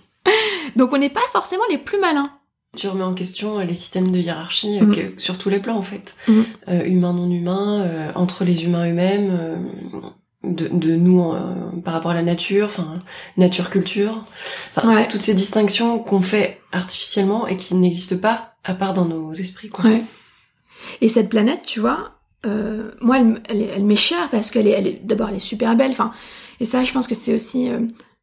Donc 0.77 0.93
on 0.93 0.99
n'est 0.99 1.09
pas 1.09 1.21
forcément 1.33 1.65
les 1.71 1.79
plus 1.79 1.99
malins. 1.99 2.31
Tu 2.77 2.87
remets 2.87 3.03
en 3.03 3.15
question 3.15 3.59
euh, 3.59 3.65
les 3.65 3.75
systèmes 3.75 4.13
de 4.13 4.19
hiérarchie 4.19 4.79
euh, 4.81 4.85
mm. 4.85 5.19
sur 5.19 5.39
tous 5.39 5.49
les 5.49 5.59
plans 5.59 5.77
en 5.77 5.83
fait, 5.83 6.15
mm. 6.29 6.41
euh, 6.69 6.85
humain 6.85 7.13
non 7.13 7.29
humain, 7.29 7.83
euh, 7.83 8.13
entre 8.15 8.45
les 8.45 8.65
humains 8.65 8.89
eux-mêmes, 8.89 9.73
de, 10.45 10.69
de, 10.69 10.95
nous 10.95 11.35
par 11.85 11.95
rapport 11.95 12.13
à 12.13 12.15
la 12.15 12.23
nature, 12.23 12.67
enfin 12.67 12.95
nature 13.37 13.71
culture, 13.71 14.25
enfin 14.77 14.95
ouais. 14.95 15.09
toutes 15.09 15.23
ces 15.23 15.35
distinctions 15.35 15.99
qu'on 15.99 16.21
fait 16.23 16.61
artificiellement 16.71 17.47
et 17.49 17.57
qui 17.57 17.75
n'existent 17.75 18.19
pas 18.19 18.55
à 18.63 18.75
part 18.75 18.95
dans 18.95 19.05
nos 19.05 19.33
esprits. 19.33 19.69
Quoi. 19.69 19.85
Ouais. 19.87 20.05
Et 21.01 21.09
cette 21.09 21.29
planète, 21.29 21.63
tu 21.67 21.81
vois, 21.81 22.13
moi 23.01 23.19
elle, 23.19 23.43
elle, 23.49 23.63
elle 23.63 23.85
m'est 23.85 23.97
chère 23.97 24.31
parce 24.31 24.49
qu'elle 24.49 24.69
est, 24.69 24.71
elle 24.71 24.87
est 24.87 25.01
d'abord 25.05 25.29
elle 25.29 25.37
est 25.37 25.41
super 25.41 25.75
belle, 25.75 25.91
enfin 25.91 26.13
et 26.61 26.65
ça 26.65 26.85
je 26.85 26.93
pense 26.93 27.09
que 27.09 27.17
c'est 27.17 27.35
aussi 27.35 27.69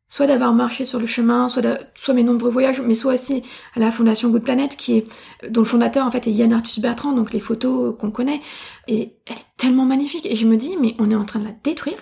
soit 0.10 0.28
d'avoir 0.28 0.54
marché 0.54 0.86
sur 0.86 1.00
le 1.00 1.06
chemin, 1.06 1.50
soit, 1.50 1.64
soit 1.96 2.14
mes 2.14 2.24
nombreux 2.24 2.50
voyages, 2.50 2.82
mais 2.82 2.96
soit 2.96 3.14
aussi 3.14 3.44
à 3.76 3.80
la 3.80 3.92
fondation 3.92 4.30
Good 4.30 4.44
Planet, 4.44 4.76
qui 4.76 4.98
est 4.98 5.08
dont 5.50 5.62
le 5.62 5.68
fondateur 5.68 6.06
en 6.06 6.12
fait 6.12 6.28
est 6.28 6.32
Yann 6.32 6.54
Arthus 6.54 6.80
Bertrand, 6.80 7.12
donc 7.12 7.34
les 7.34 7.40
photos 7.40 7.96
qu'on 8.00 8.12
connaît, 8.12 8.42
et 8.88 9.18
elle 9.26 9.36
est 9.36 9.58
tellement 9.58 9.86
magnifique. 9.86 10.26
Et 10.26 10.36
je 10.36 10.46
me 10.46 10.56
dis, 10.56 10.78
mais 10.80 10.96
on 11.00 11.12
est 11.12 11.16
en 11.16 11.26
train 11.26 11.40
de 11.40 11.46
la 11.46 11.54
détruire, 11.64 11.98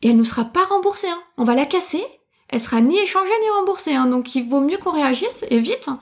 et 0.00 0.08
elle 0.08 0.16
ne 0.16 0.24
sera 0.24 0.44
pas 0.44 0.64
remboursée. 0.64 1.08
Hein. 1.08 1.22
On 1.36 1.44
va 1.44 1.54
la 1.54 1.66
casser, 1.66 2.04
elle 2.48 2.60
sera 2.60 2.80
ni 2.80 2.98
échangée 2.98 3.30
ni 3.42 3.50
remboursée. 3.58 3.94
Hein. 3.94 4.06
Donc 4.06 4.34
il 4.34 4.48
vaut 4.48 4.60
mieux 4.60 4.78
qu'on 4.78 4.92
réagisse 4.92 5.44
et 5.50 5.58
vite, 5.58 5.88
hein. 5.88 6.00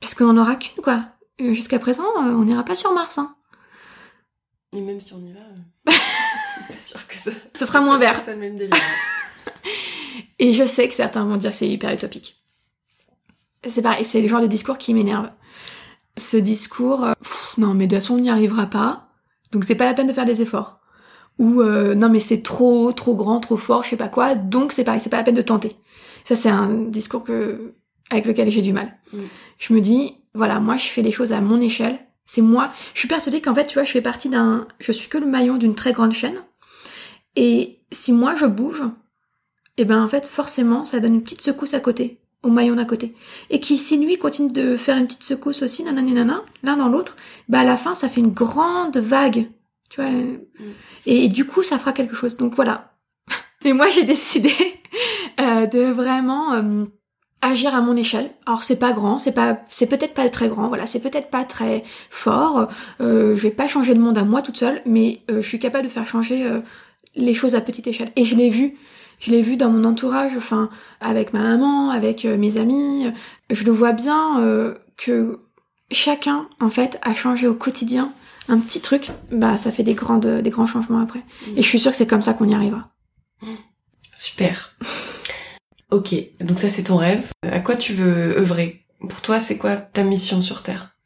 parce 0.00 0.14
qu'on 0.14 0.32
n'en 0.32 0.42
aura 0.42 0.56
qu'une 0.56 0.82
quoi. 0.82 1.04
Euh, 1.40 1.52
jusqu'à 1.52 1.78
présent, 1.78 2.04
euh, 2.04 2.32
on 2.32 2.44
n'ira 2.44 2.62
pas 2.62 2.74
sur 2.74 2.92
Mars. 2.92 3.18
Hein. 3.18 3.34
Et 4.74 4.80
même 4.80 5.00
si 5.00 5.12
on 5.12 5.24
y 5.24 5.32
va, 5.32 5.40
euh, 5.40 5.92
pas 6.68 6.80
sûr 6.80 7.06
que 7.06 7.18
ça. 7.18 7.30
Ce 7.54 7.66
sera 7.66 7.80
moins 7.80 7.98
vert. 7.98 8.20
Ça 8.20 8.36
même 8.36 8.56
délire. 8.56 8.76
Et 10.38 10.52
je 10.52 10.64
sais 10.64 10.88
que 10.88 10.94
certains 10.94 11.24
vont 11.24 11.36
dire 11.36 11.50
que 11.50 11.56
c'est 11.56 11.68
hyper 11.68 11.92
utopique. 11.92 12.42
C'est 13.66 13.82
pareil, 13.82 14.04
c'est 14.04 14.20
le 14.20 14.28
genre 14.28 14.40
de 14.40 14.46
discours 14.46 14.78
qui 14.78 14.92
m'énerve. 14.92 15.30
Ce 16.16 16.36
discours, 16.36 17.04
euh, 17.04 17.12
non 17.58 17.74
mais 17.74 17.86
de 17.86 17.94
toute 17.94 18.02
façon 18.02 18.14
on 18.14 18.18
n'y 18.18 18.30
arrivera 18.30 18.66
pas, 18.66 19.08
donc 19.52 19.64
c'est 19.64 19.76
pas 19.76 19.84
la 19.84 19.94
peine 19.94 20.08
de 20.08 20.12
faire 20.12 20.24
des 20.24 20.42
efforts. 20.42 20.80
Ou 21.38 21.62
euh, 21.62 21.94
non 21.94 22.08
mais 22.08 22.20
c'est 22.20 22.42
trop 22.42 22.92
trop 22.92 23.14
grand, 23.14 23.40
trop 23.40 23.56
fort, 23.56 23.84
je 23.84 23.90
sais 23.90 23.96
pas 23.96 24.08
quoi, 24.08 24.34
donc 24.34 24.72
c'est 24.72 24.84
pareil, 24.84 25.00
c'est 25.00 25.10
pas 25.10 25.16
la 25.16 25.22
peine 25.22 25.34
de 25.34 25.42
tenter. 25.42 25.76
Ça 26.24 26.36
c'est 26.36 26.50
un 26.50 26.68
discours 26.68 27.24
que 27.24 27.74
avec 28.10 28.26
lequel 28.26 28.50
j'ai 28.50 28.62
du 28.62 28.72
mal. 28.72 28.94
Mm. 29.12 29.18
Je 29.58 29.74
me 29.74 29.80
dis, 29.80 30.16
voilà, 30.34 30.60
moi 30.60 30.76
je 30.76 30.86
fais 30.86 31.02
les 31.02 31.12
choses 31.12 31.32
à 31.32 31.40
mon 31.40 31.60
échelle. 31.60 31.98
C'est 32.26 32.42
moi. 32.42 32.70
Je 32.94 33.00
suis 33.00 33.08
persuadée 33.08 33.40
qu'en 33.40 33.54
fait, 33.54 33.66
tu 33.66 33.74
vois, 33.74 33.84
je 33.84 33.90
fais 33.90 34.00
partie 34.00 34.28
d'un, 34.28 34.66
je 34.78 34.92
suis 34.92 35.08
que 35.08 35.18
le 35.18 35.26
maillon 35.26 35.56
d'une 35.56 35.74
très 35.74 35.92
grande 35.92 36.12
chaîne. 36.12 36.36
Et 37.36 37.80
si 37.90 38.12
moi 38.12 38.34
je 38.36 38.46
bouge, 38.46 38.82
et 39.78 39.82
eh 39.82 39.84
ben 39.86 40.02
en 40.04 40.08
fait 40.08 40.28
forcément 40.28 40.84
ça 40.84 41.00
donne 41.00 41.14
une 41.14 41.22
petite 41.22 41.40
secousse 41.40 41.72
à 41.72 41.80
côté, 41.80 42.20
au 42.42 42.50
maillon 42.50 42.74
d'à 42.74 42.84
côté. 42.84 43.14
Et 43.48 43.58
qui 43.58 43.78
si 43.78 43.96
lui 43.96 44.18
continue 44.18 44.52
de 44.52 44.76
faire 44.76 44.98
une 44.98 45.06
petite 45.06 45.22
secousse 45.22 45.62
aussi, 45.62 45.82
nanana, 45.82 46.44
l'un 46.62 46.76
dans 46.76 46.88
l'autre, 46.88 47.16
bah 47.48 47.60
à 47.60 47.64
la 47.64 47.78
fin 47.78 47.94
ça 47.94 48.10
fait 48.10 48.20
une 48.20 48.32
grande 48.32 48.98
vague, 48.98 49.48
tu 49.88 50.02
vois. 50.02 50.10
Mm. 50.10 50.40
Et, 51.06 51.28
du 51.28 51.46
coup 51.46 51.62
ça 51.62 51.78
fera 51.78 51.92
quelque 51.92 52.14
chose. 52.14 52.36
Donc 52.36 52.54
voilà. 52.54 52.94
Et 53.64 53.72
moi 53.72 53.88
j'ai 53.88 54.04
décidé 54.04 54.52
euh, 55.40 55.66
de 55.66 55.80
vraiment 55.80 56.52
euh, 56.52 56.84
agir 57.40 57.74
à 57.74 57.80
mon 57.80 57.96
échelle. 57.96 58.30
Alors 58.44 58.64
c'est 58.64 58.76
pas 58.78 58.92
grand, 58.92 59.18
c'est 59.18 59.32
pas, 59.32 59.60
c'est 59.70 59.86
peut-être 59.86 60.12
pas 60.12 60.28
très 60.28 60.48
grand, 60.48 60.68
voilà, 60.68 60.86
c'est 60.86 61.00
peut-être 61.00 61.30
pas 61.30 61.44
très 61.44 61.82
fort. 62.10 62.68
Euh, 63.00 63.34
je 63.36 63.42
vais 63.42 63.50
pas 63.50 63.68
changer 63.68 63.94
le 63.94 64.00
monde 64.00 64.18
à 64.18 64.24
moi 64.24 64.42
toute 64.42 64.58
seule, 64.58 64.82
mais 64.84 65.22
euh, 65.30 65.40
je 65.40 65.48
suis 65.48 65.58
capable 65.58 65.86
de 65.86 65.92
faire 65.92 66.06
changer 66.06 66.44
les 67.14 67.32
choses 67.32 67.54
à 67.54 67.62
petite 67.62 67.86
échelle. 67.86 68.12
Et 68.16 68.24
je 68.24 68.36
l'ai 68.36 68.50
vu 68.50 68.76
je 69.22 69.30
l'ai 69.30 69.40
vu 69.40 69.56
dans 69.56 69.70
mon 69.70 69.84
entourage, 69.84 70.32
enfin 70.36 70.68
avec 71.00 71.32
ma 71.32 71.42
maman, 71.42 71.90
avec 71.90 72.24
euh, 72.24 72.36
mes 72.36 72.56
amis. 72.56 73.06
Je 73.50 73.62
le 73.62 73.70
vois 73.70 73.92
bien 73.92 74.40
euh, 74.40 74.74
que 74.96 75.38
chacun 75.92 76.48
en 76.60 76.70
fait 76.70 76.98
a 77.02 77.14
changé 77.14 77.46
au 77.46 77.54
quotidien 77.54 78.12
un 78.48 78.58
petit 78.58 78.80
truc. 78.80 79.10
Bah 79.30 79.56
ça 79.56 79.70
fait 79.70 79.84
des 79.84 79.94
grandes, 79.94 80.26
des 80.26 80.50
grands 80.50 80.66
changements 80.66 80.98
après. 80.98 81.20
Mm. 81.20 81.58
Et 81.58 81.62
je 81.62 81.68
suis 81.68 81.78
sûre 81.78 81.92
que 81.92 81.96
c'est 81.96 82.08
comme 82.08 82.20
ça 82.20 82.34
qu'on 82.34 82.48
y 82.48 82.54
arrivera. 82.54 82.90
Super. 84.18 84.76
ok, 85.92 86.14
donc 86.40 86.58
ça 86.58 86.68
c'est 86.68 86.84
ton 86.84 86.96
rêve. 86.96 87.24
À 87.42 87.60
quoi 87.60 87.76
tu 87.76 87.92
veux 87.92 88.36
œuvrer? 88.36 88.84
Pour 89.08 89.20
toi, 89.20 89.38
c'est 89.38 89.56
quoi 89.56 89.76
ta 89.76 90.02
mission 90.02 90.42
sur 90.42 90.64
Terre? 90.64 90.96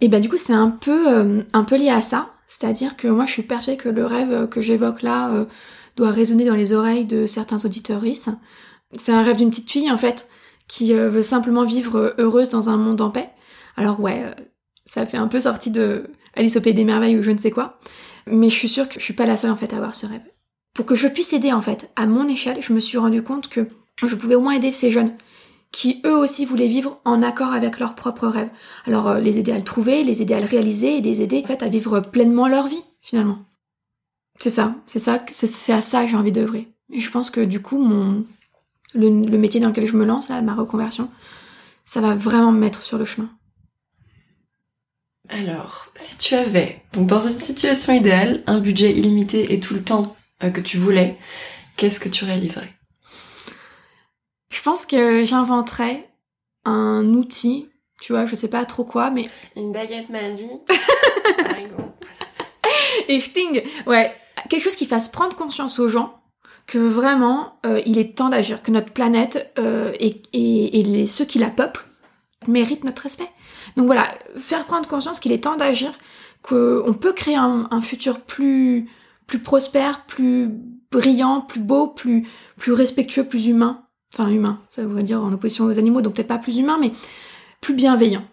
Et 0.00 0.08
bah 0.08 0.20
du 0.20 0.30
coup 0.30 0.38
c'est 0.38 0.54
un 0.54 0.70
peu, 0.70 1.14
euh, 1.14 1.42
un 1.52 1.64
peu 1.64 1.76
lié 1.76 1.90
à 1.90 2.00
ça. 2.00 2.30
C'est-à-dire 2.46 2.96
que 2.96 3.08
moi 3.08 3.26
je 3.26 3.32
suis 3.32 3.42
persuadée 3.42 3.76
que 3.76 3.90
le 3.90 4.06
rêve 4.06 4.48
que 4.48 4.62
j'évoque 4.62 5.02
là 5.02 5.46
doit 5.96 6.10
résonner 6.10 6.44
dans 6.44 6.54
les 6.54 6.72
oreilles 6.72 7.04
de 7.04 7.26
certains 7.26 7.64
auditeurs. 7.64 8.02
C'est 8.96 9.12
un 9.12 9.22
rêve 9.22 9.36
d'une 9.36 9.50
petite 9.50 9.70
fille, 9.70 9.90
en 9.90 9.96
fait, 9.96 10.28
qui 10.68 10.92
euh, 10.92 11.08
veut 11.08 11.22
simplement 11.22 11.64
vivre 11.64 11.98
euh, 11.98 12.14
heureuse 12.18 12.50
dans 12.50 12.68
un 12.68 12.76
monde 12.76 13.00
en 13.00 13.10
paix. 13.10 13.30
Alors 13.76 14.00
ouais, 14.00 14.22
euh, 14.24 14.34
ça 14.86 15.06
fait 15.06 15.18
un 15.18 15.28
peu 15.28 15.40
sortie 15.40 15.70
de 15.70 16.10
Alice 16.34 16.56
au 16.56 16.60
Pays 16.60 16.74
des 16.74 16.84
Merveilles 16.84 17.18
ou 17.18 17.22
je 17.22 17.30
ne 17.30 17.38
sais 17.38 17.50
quoi. 17.50 17.78
Mais 18.26 18.48
je 18.48 18.54
suis 18.54 18.68
sûre 18.68 18.88
que 18.88 18.98
je 18.98 19.04
suis 19.04 19.14
pas 19.14 19.26
la 19.26 19.36
seule, 19.36 19.50
en 19.50 19.56
fait, 19.56 19.72
à 19.72 19.76
avoir 19.76 19.94
ce 19.94 20.06
rêve. 20.06 20.22
Pour 20.74 20.86
que 20.86 20.94
je 20.94 21.08
puisse 21.08 21.32
aider, 21.32 21.52
en 21.52 21.60
fait, 21.60 21.90
à 21.96 22.06
mon 22.06 22.28
échelle, 22.28 22.62
je 22.62 22.72
me 22.72 22.80
suis 22.80 22.98
rendu 22.98 23.22
compte 23.22 23.48
que 23.48 23.68
je 24.02 24.14
pouvais 24.14 24.34
au 24.34 24.40
moins 24.40 24.54
aider 24.54 24.72
ces 24.72 24.90
jeunes 24.90 25.14
qui 25.70 26.00
eux 26.06 26.16
aussi 26.16 26.44
voulaient 26.44 26.68
vivre 26.68 27.00
en 27.04 27.20
accord 27.20 27.52
avec 27.52 27.80
leurs 27.80 27.96
propres 27.96 28.28
rêves. 28.28 28.50
Alors 28.86 29.14
les 29.14 29.40
aider 29.40 29.50
à 29.50 29.58
le 29.58 29.64
trouver, 29.64 30.04
les 30.04 30.22
aider 30.22 30.34
à 30.34 30.38
le 30.38 30.46
réaliser 30.46 30.98
et 30.98 31.00
les 31.00 31.20
aider 31.20 31.42
en 31.42 31.48
fait 31.48 31.64
à 31.64 31.68
vivre 31.68 31.98
pleinement 31.98 32.46
leur 32.46 32.68
vie 32.68 32.84
finalement. 33.02 33.38
C'est 34.38 34.50
ça, 34.50 34.74
c'est 34.86 34.98
ça, 34.98 35.24
c'est 35.30 35.72
à 35.72 35.80
ça 35.80 36.04
que 36.04 36.10
j'ai 36.10 36.16
envie 36.16 36.32
d'œuvrer. 36.32 36.68
Et 36.92 37.00
je 37.00 37.10
pense 37.10 37.30
que 37.30 37.40
du 37.40 37.60
coup, 37.60 37.78
mon 37.78 38.24
le, 38.94 39.38
métier 39.38 39.60
dans 39.60 39.68
lequel 39.68 39.86
je 39.86 39.96
me 39.96 40.04
lance, 40.04 40.28
là, 40.28 40.40
ma 40.42 40.54
reconversion, 40.54 41.10
ça 41.84 42.00
va 42.00 42.14
vraiment 42.14 42.52
me 42.52 42.58
mettre 42.58 42.82
sur 42.82 42.98
le 42.98 43.04
chemin. 43.04 43.30
Alors, 45.28 45.88
si 45.96 46.18
tu 46.18 46.34
avais, 46.34 46.82
donc 46.92 47.06
dans 47.06 47.20
une 47.20 47.38
situation 47.38 47.94
idéale, 47.94 48.42
un 48.46 48.60
budget 48.60 48.92
illimité 48.92 49.54
et 49.54 49.60
tout 49.60 49.74
le 49.74 49.82
temps 49.82 50.14
euh, 50.42 50.50
que 50.50 50.60
tu 50.60 50.76
voulais, 50.76 51.16
qu'est-ce 51.76 51.98
que 51.98 52.08
tu 52.08 52.24
réaliserais? 52.24 52.70
Je 54.50 54.62
pense 54.62 54.86
que 54.86 55.24
j'inventerais 55.24 56.08
un 56.64 57.04
outil, 57.14 57.68
tu 58.00 58.12
vois, 58.12 58.26
je 58.26 58.36
sais 58.36 58.48
pas 58.48 58.64
trop 58.66 58.84
quoi, 58.84 59.10
mais... 59.10 59.24
Une 59.56 59.72
baguette 59.72 60.10
magique, 60.10 60.68
Et 63.08 63.20
Sting, 63.20 63.62
ouais, 63.86 64.14
quelque 64.48 64.62
chose 64.62 64.76
qui 64.76 64.86
fasse 64.86 65.08
prendre 65.08 65.36
conscience 65.36 65.78
aux 65.78 65.88
gens 65.88 66.20
que 66.66 66.78
vraiment 66.78 67.58
euh, 67.66 67.80
il 67.86 67.98
est 67.98 68.16
temps 68.16 68.30
d'agir, 68.30 68.62
que 68.62 68.70
notre 68.70 68.92
planète 68.92 69.52
euh, 69.58 69.92
et, 70.00 70.22
et, 70.32 70.82
les, 70.82 71.06
ceux 71.06 71.24
qui 71.24 71.38
la 71.38 71.50
peuplent 71.50 71.86
méritent 72.46 72.84
notre 72.84 73.02
respect. 73.02 73.28
Donc 73.76 73.86
voilà, 73.86 74.06
faire 74.36 74.64
prendre 74.64 74.88
conscience 74.88 75.20
qu'il 75.20 75.32
est 75.32 75.44
temps 75.44 75.56
d'agir, 75.56 75.92
qu'on 76.42 76.94
peut 76.98 77.12
créer 77.12 77.36
un, 77.36 77.68
un, 77.70 77.80
futur 77.80 78.20
plus 78.20 78.88
plus 79.26 79.38
prospère, 79.38 80.04
plus 80.04 80.50
brillant, 80.90 81.40
plus 81.40 81.60
beau, 81.60 81.88
plus 81.88 82.26
plus 82.56 82.72
respectueux, 82.72 83.24
plus 83.24 83.46
humain. 83.46 83.80
Enfin 84.16 84.30
humain, 84.30 84.60
ça 84.70 84.84
voudrait 84.84 85.02
dire 85.02 85.22
en 85.22 85.32
opposition 85.32 85.64
aux 85.64 85.78
animaux, 85.78 86.02
donc 86.02 86.14
peut-être 86.14 86.28
pas 86.28 86.38
plus 86.38 86.58
humain, 86.58 86.78
mais 86.80 86.92
plus 87.60 87.74
bienveillant. 87.74 88.24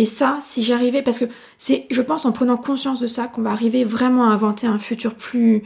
Et 0.00 0.06
ça, 0.06 0.38
si 0.40 0.62
j'arrivais, 0.62 1.02
parce 1.02 1.18
que 1.18 1.26
c'est, 1.58 1.86
je 1.90 2.00
pense, 2.00 2.24
en 2.24 2.32
prenant 2.32 2.56
conscience 2.56 3.00
de 3.00 3.06
ça, 3.06 3.26
qu'on 3.26 3.42
va 3.42 3.50
arriver 3.50 3.84
vraiment 3.84 4.24
à 4.24 4.28
inventer 4.32 4.66
un 4.66 4.78
futur 4.78 5.14
plus, 5.14 5.62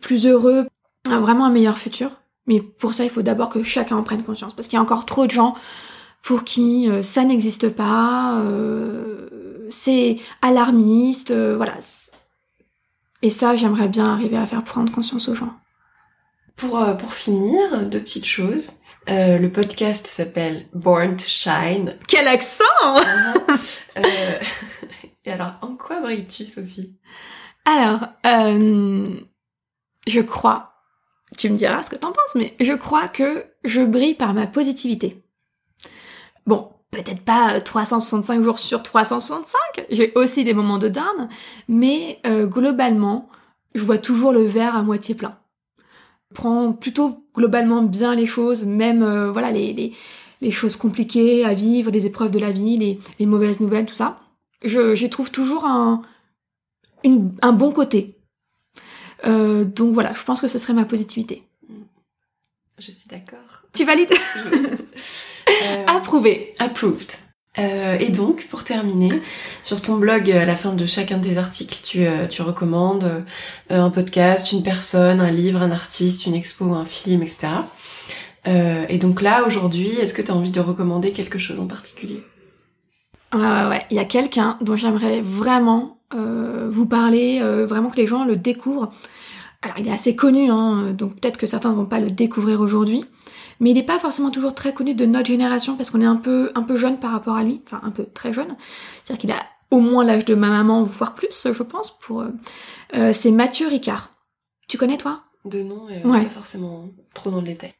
plus 0.00 0.26
heureux, 0.26 0.66
vraiment 1.04 1.44
un 1.44 1.50
meilleur 1.50 1.76
futur. 1.76 2.10
Mais 2.46 2.62
pour 2.62 2.94
ça, 2.94 3.04
il 3.04 3.10
faut 3.10 3.20
d'abord 3.20 3.50
que 3.50 3.62
chacun 3.62 3.98
en 3.98 4.02
prenne 4.02 4.22
conscience, 4.22 4.54
parce 4.54 4.66
qu'il 4.66 4.78
y 4.78 4.80
a 4.80 4.82
encore 4.82 5.04
trop 5.04 5.26
de 5.26 5.30
gens 5.30 5.54
pour 6.22 6.42
qui 6.44 6.88
euh, 6.88 7.02
ça 7.02 7.22
n'existe 7.24 7.68
pas, 7.68 8.40
euh, 8.40 9.68
c'est 9.68 10.16
alarmiste, 10.40 11.32
euh, 11.32 11.54
voilà. 11.54 11.74
Et 13.20 13.28
ça, 13.28 13.56
j'aimerais 13.56 13.88
bien 13.88 14.06
arriver 14.06 14.38
à 14.38 14.46
faire 14.46 14.64
prendre 14.64 14.90
conscience 14.90 15.28
aux 15.28 15.34
gens. 15.34 15.52
Pour, 16.56 16.82
pour 16.96 17.12
finir, 17.12 17.90
deux 17.90 18.00
petites 18.00 18.24
choses. 18.24 18.70
Euh, 19.08 19.38
le 19.38 19.50
podcast 19.50 20.06
s'appelle 20.06 20.66
Born 20.74 21.16
to 21.16 21.24
Shine. 21.26 21.96
Quel 22.06 22.28
accent 22.28 22.64
euh, 23.96 24.00
Et 25.24 25.32
alors, 25.32 25.52
en 25.60 25.74
quoi 25.74 26.00
brilles-tu, 26.00 26.46
Sophie? 26.46 26.94
Alors, 27.64 28.06
euh, 28.26 29.04
je 30.06 30.20
crois, 30.20 30.74
tu 31.36 31.50
me 31.50 31.56
diras 31.56 31.82
ce 31.82 31.90
que 31.90 31.96
t'en 31.96 32.12
penses, 32.12 32.34
mais 32.36 32.54
je 32.60 32.72
crois 32.72 33.08
que 33.08 33.44
je 33.64 33.82
brille 33.82 34.14
par 34.14 34.34
ma 34.34 34.46
positivité. 34.46 35.22
Bon, 36.46 36.70
peut-être 36.90 37.24
pas 37.24 37.60
365 37.60 38.42
jours 38.42 38.58
sur 38.58 38.82
365, 38.82 39.86
j'ai 39.90 40.12
aussi 40.16 40.44
des 40.44 40.54
moments 40.54 40.78
de 40.78 40.88
down, 40.88 41.28
mais 41.68 42.20
globalement, 42.24 43.28
je 43.76 43.84
vois 43.84 43.98
toujours 43.98 44.32
le 44.32 44.44
verre 44.44 44.74
à 44.74 44.82
moitié 44.82 45.14
plein 45.14 45.38
prend 46.32 46.72
plutôt 46.72 47.24
globalement 47.34 47.82
bien 47.82 48.14
les 48.14 48.26
choses, 48.26 48.64
même 48.64 49.02
euh, 49.02 49.30
voilà 49.30 49.50
les, 49.50 49.72
les, 49.72 49.92
les, 50.40 50.50
choses 50.50 50.76
compliquées 50.76 51.44
à 51.44 51.54
vivre, 51.54 51.90
les 51.90 52.06
épreuves 52.06 52.30
de 52.30 52.38
la 52.38 52.50
vie, 52.50 52.76
les, 52.76 52.98
les 53.18 53.26
mauvaises 53.26 53.60
nouvelles, 53.60 53.86
tout 53.86 53.94
ça. 53.94 54.18
Je 54.64 54.94
j'y 54.94 55.10
trouve 55.10 55.30
toujours 55.30 55.64
un 55.64 56.02
une, 57.04 57.34
un 57.42 57.52
bon 57.52 57.72
côté. 57.72 58.16
Euh, 59.24 59.64
donc 59.64 59.94
voilà, 59.94 60.12
je 60.14 60.22
pense 60.24 60.40
que 60.40 60.48
ce 60.48 60.58
serait 60.58 60.72
ma 60.72 60.84
positivité. 60.84 61.44
Je 62.78 62.90
suis 62.90 63.08
d'accord. 63.08 63.64
Tu 63.72 63.84
valides? 63.84 64.14
Euh, 65.48 65.84
Approuvé. 65.88 66.54
Approved. 66.60 67.10
Euh, 67.58 67.98
et 67.98 68.08
donc, 68.08 68.46
pour 68.48 68.64
terminer, 68.64 69.20
sur 69.62 69.82
ton 69.82 69.96
blog, 69.96 70.30
à 70.30 70.44
la 70.44 70.56
fin 70.56 70.72
de 70.72 70.86
chacun 70.86 71.18
des 71.18 71.36
articles, 71.36 71.80
tu, 71.84 72.06
euh, 72.06 72.26
recommandes 72.40 73.04
euh, 73.70 73.82
un 73.82 73.90
podcast, 73.90 74.52
une 74.52 74.62
personne, 74.62 75.20
un 75.20 75.30
livre, 75.30 75.60
un 75.60 75.70
artiste, 75.70 76.26
une 76.26 76.34
expo, 76.34 76.72
un 76.72 76.86
film, 76.86 77.22
etc. 77.22 77.48
et 78.46 78.98
donc 78.98 79.22
là, 79.22 79.44
aujourd'hui, 79.46 79.88
est-ce 80.00 80.14
que 80.14 80.22
tu 80.22 80.32
as 80.32 80.34
envie 80.34 80.50
de 80.50 80.60
recommander 80.60 81.12
quelque 81.12 81.38
chose 81.38 81.60
en 81.60 81.66
particulier? 81.66 82.22
Ouais, 83.32 83.40
ouais, 83.40 83.68
ouais. 83.68 83.86
Il 83.90 83.96
y 83.96 84.00
a 84.00 84.04
quelqu'un 84.04 84.58
dont 84.60 84.74
j'aimerais 84.74 85.20
vraiment 85.20 85.98
vous 86.10 86.86
parler, 86.86 87.40
vraiment 87.66 87.88
que 87.88 87.96
les 87.96 88.06
gens 88.06 88.24
le 88.24 88.36
découvrent. 88.36 88.90
Alors 89.62 89.78
il 89.78 89.86
est 89.86 89.92
assez 89.92 90.16
connu, 90.16 90.50
hein, 90.50 90.92
donc 90.92 91.20
peut-être 91.20 91.38
que 91.38 91.46
certains 91.46 91.70
ne 91.70 91.76
vont 91.76 91.86
pas 91.86 92.00
le 92.00 92.10
découvrir 92.10 92.60
aujourd'hui, 92.60 93.04
mais 93.62 93.70
il 93.70 93.74
n'est 93.74 93.84
pas 93.84 94.00
forcément 94.00 94.30
toujours 94.30 94.54
très 94.54 94.74
connu 94.74 94.94
de 94.94 95.06
notre 95.06 95.28
génération 95.28 95.76
parce 95.76 95.90
qu'on 95.90 96.00
est 96.00 96.06
un 96.06 96.16
peu 96.16 96.50
un 96.56 96.62
peu 96.62 96.76
jeune 96.76 96.98
par 96.98 97.12
rapport 97.12 97.36
à 97.36 97.44
lui, 97.44 97.62
enfin 97.64 97.80
un 97.84 97.90
peu 97.90 98.04
très 98.04 98.32
jeune. 98.32 98.56
C'est-à-dire 99.04 99.20
qu'il 99.20 99.30
a 99.30 99.40
au 99.70 99.78
moins 99.78 100.04
l'âge 100.04 100.26
de 100.26 100.34
ma 100.34 100.48
maman, 100.48 100.82
voire 100.82 101.14
plus, 101.14 101.46
je 101.50 101.62
pense. 101.62 101.96
Pour 102.00 102.24
euh, 102.94 103.12
c'est 103.12 103.30
Mathieu 103.30 103.68
Ricard. 103.68 104.10
Tu 104.68 104.76
connais 104.76 104.98
toi? 104.98 105.22
De 105.44 105.62
nom, 105.62 105.88
et 105.88 106.00
pas 106.02 106.28
forcément 106.28 106.90
trop 107.14 107.30
dans 107.30 107.40
le 107.40 107.46
détail. 107.46 107.70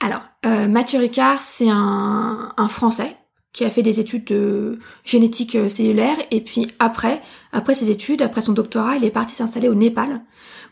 Alors 0.00 0.22
euh, 0.44 0.66
Mathieu 0.66 0.98
Ricard, 0.98 1.40
c'est 1.40 1.70
un, 1.70 2.52
un 2.56 2.68
Français 2.68 3.16
qui 3.52 3.64
a 3.64 3.70
fait 3.70 3.82
des 3.82 4.00
études 4.00 4.24
de 4.24 4.78
génétique 5.04 5.54
euh, 5.54 5.68
cellulaire 5.68 6.16
et 6.30 6.40
puis 6.40 6.66
après, 6.80 7.22
après 7.52 7.74
ses 7.74 7.90
études, 7.90 8.22
après 8.22 8.40
son 8.40 8.52
doctorat, 8.52 8.96
il 8.96 9.04
est 9.04 9.10
parti 9.10 9.34
s'installer 9.34 9.68
au 9.68 9.74
Népal 9.74 10.20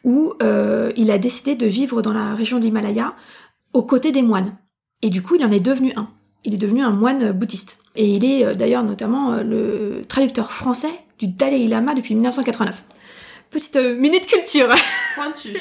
où 0.04 0.34
euh, 0.42 0.92
il 0.96 1.10
a 1.10 1.18
décidé 1.18 1.56
de 1.56 1.66
vivre 1.66 2.00
dans 2.00 2.12
la 2.12 2.34
région 2.34 2.58
de 2.58 2.64
l'Himalaya 2.64 3.14
aux 3.76 3.82
côtés 3.82 4.10
des 4.10 4.22
moines. 4.22 4.56
Et 5.02 5.10
du 5.10 5.22
coup, 5.22 5.34
il 5.34 5.44
en 5.44 5.50
est 5.50 5.60
devenu 5.60 5.92
un. 5.96 6.08
Il 6.44 6.54
est 6.54 6.58
devenu 6.58 6.82
un 6.82 6.92
moine 6.92 7.32
bouddhiste. 7.32 7.78
Et 7.94 8.06
il 8.06 8.24
est 8.24 8.44
euh, 8.44 8.54
d'ailleurs 8.54 8.82
notamment 8.82 9.34
euh, 9.34 9.42
le 9.42 10.04
traducteur 10.08 10.50
français 10.50 10.92
du 11.18 11.28
Dalai 11.28 11.66
Lama 11.66 11.94
depuis 11.94 12.14
1989. 12.14 12.84
Petite 13.50 13.76
minute 13.76 14.26
culture. 14.26 14.68
Pointu. 15.14 15.58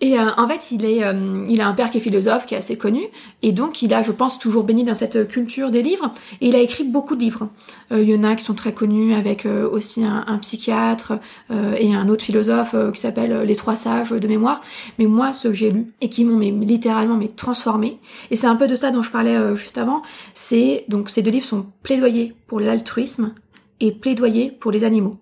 Et 0.00 0.18
euh, 0.18 0.30
en 0.36 0.46
fait, 0.48 0.70
il 0.70 0.84
est, 0.84 1.02
euh, 1.02 1.44
il 1.48 1.60
a 1.60 1.66
un 1.66 1.72
père 1.72 1.90
qui 1.90 1.98
est 1.98 2.00
philosophe, 2.00 2.46
qui 2.46 2.54
est 2.54 2.58
assez 2.58 2.76
connu, 2.76 3.02
et 3.42 3.52
donc 3.52 3.82
il 3.82 3.94
a, 3.94 4.02
je 4.02 4.12
pense, 4.12 4.38
toujours 4.38 4.64
béni 4.64 4.84
dans 4.84 4.94
cette 4.94 5.28
culture 5.28 5.70
des 5.70 5.82
livres. 5.82 6.12
Et 6.40 6.48
il 6.48 6.56
a 6.56 6.60
écrit 6.60 6.84
beaucoup 6.84 7.16
de 7.16 7.20
livres. 7.20 7.48
Euh, 7.92 8.02
il 8.02 8.10
y 8.10 8.14
en 8.14 8.24
a 8.24 8.34
qui 8.34 8.44
sont 8.44 8.54
très 8.54 8.72
connus, 8.72 9.14
avec 9.14 9.46
aussi 9.46 10.04
un, 10.04 10.24
un 10.26 10.38
psychiatre 10.38 11.14
et 11.50 11.94
un 11.94 12.08
autre 12.08 12.24
philosophe 12.24 12.74
qui 12.92 13.00
s'appelle 13.00 13.42
Les 13.42 13.56
Trois 13.56 13.76
Sages 13.76 14.10
de 14.10 14.28
mémoire. 14.28 14.60
Mais 14.98 15.06
moi, 15.06 15.32
ceux 15.32 15.50
que 15.50 15.54
j'ai 15.54 15.70
lus 15.70 15.92
et 16.00 16.08
qui 16.08 16.24
m'ont 16.24 16.38
littéralement 16.38 17.16
mais 17.16 17.28
transformé, 17.28 17.98
et 18.30 18.36
c'est 18.36 18.46
un 18.46 18.56
peu 18.56 18.66
de 18.66 18.76
ça 18.76 18.90
dont 18.90 19.02
je 19.02 19.10
parlais 19.10 19.56
juste 19.56 19.78
avant. 19.78 20.02
C'est 20.34 20.84
donc 20.88 21.10
ces 21.10 21.22
deux 21.22 21.30
livres 21.30 21.46
sont 21.46 21.66
plaidoyer 21.82 22.34
pour 22.46 22.60
l'altruisme 22.60 23.34
et 23.80 23.92
plaidoyer 23.92 24.50
pour 24.50 24.70
les 24.70 24.84
animaux. 24.84 25.18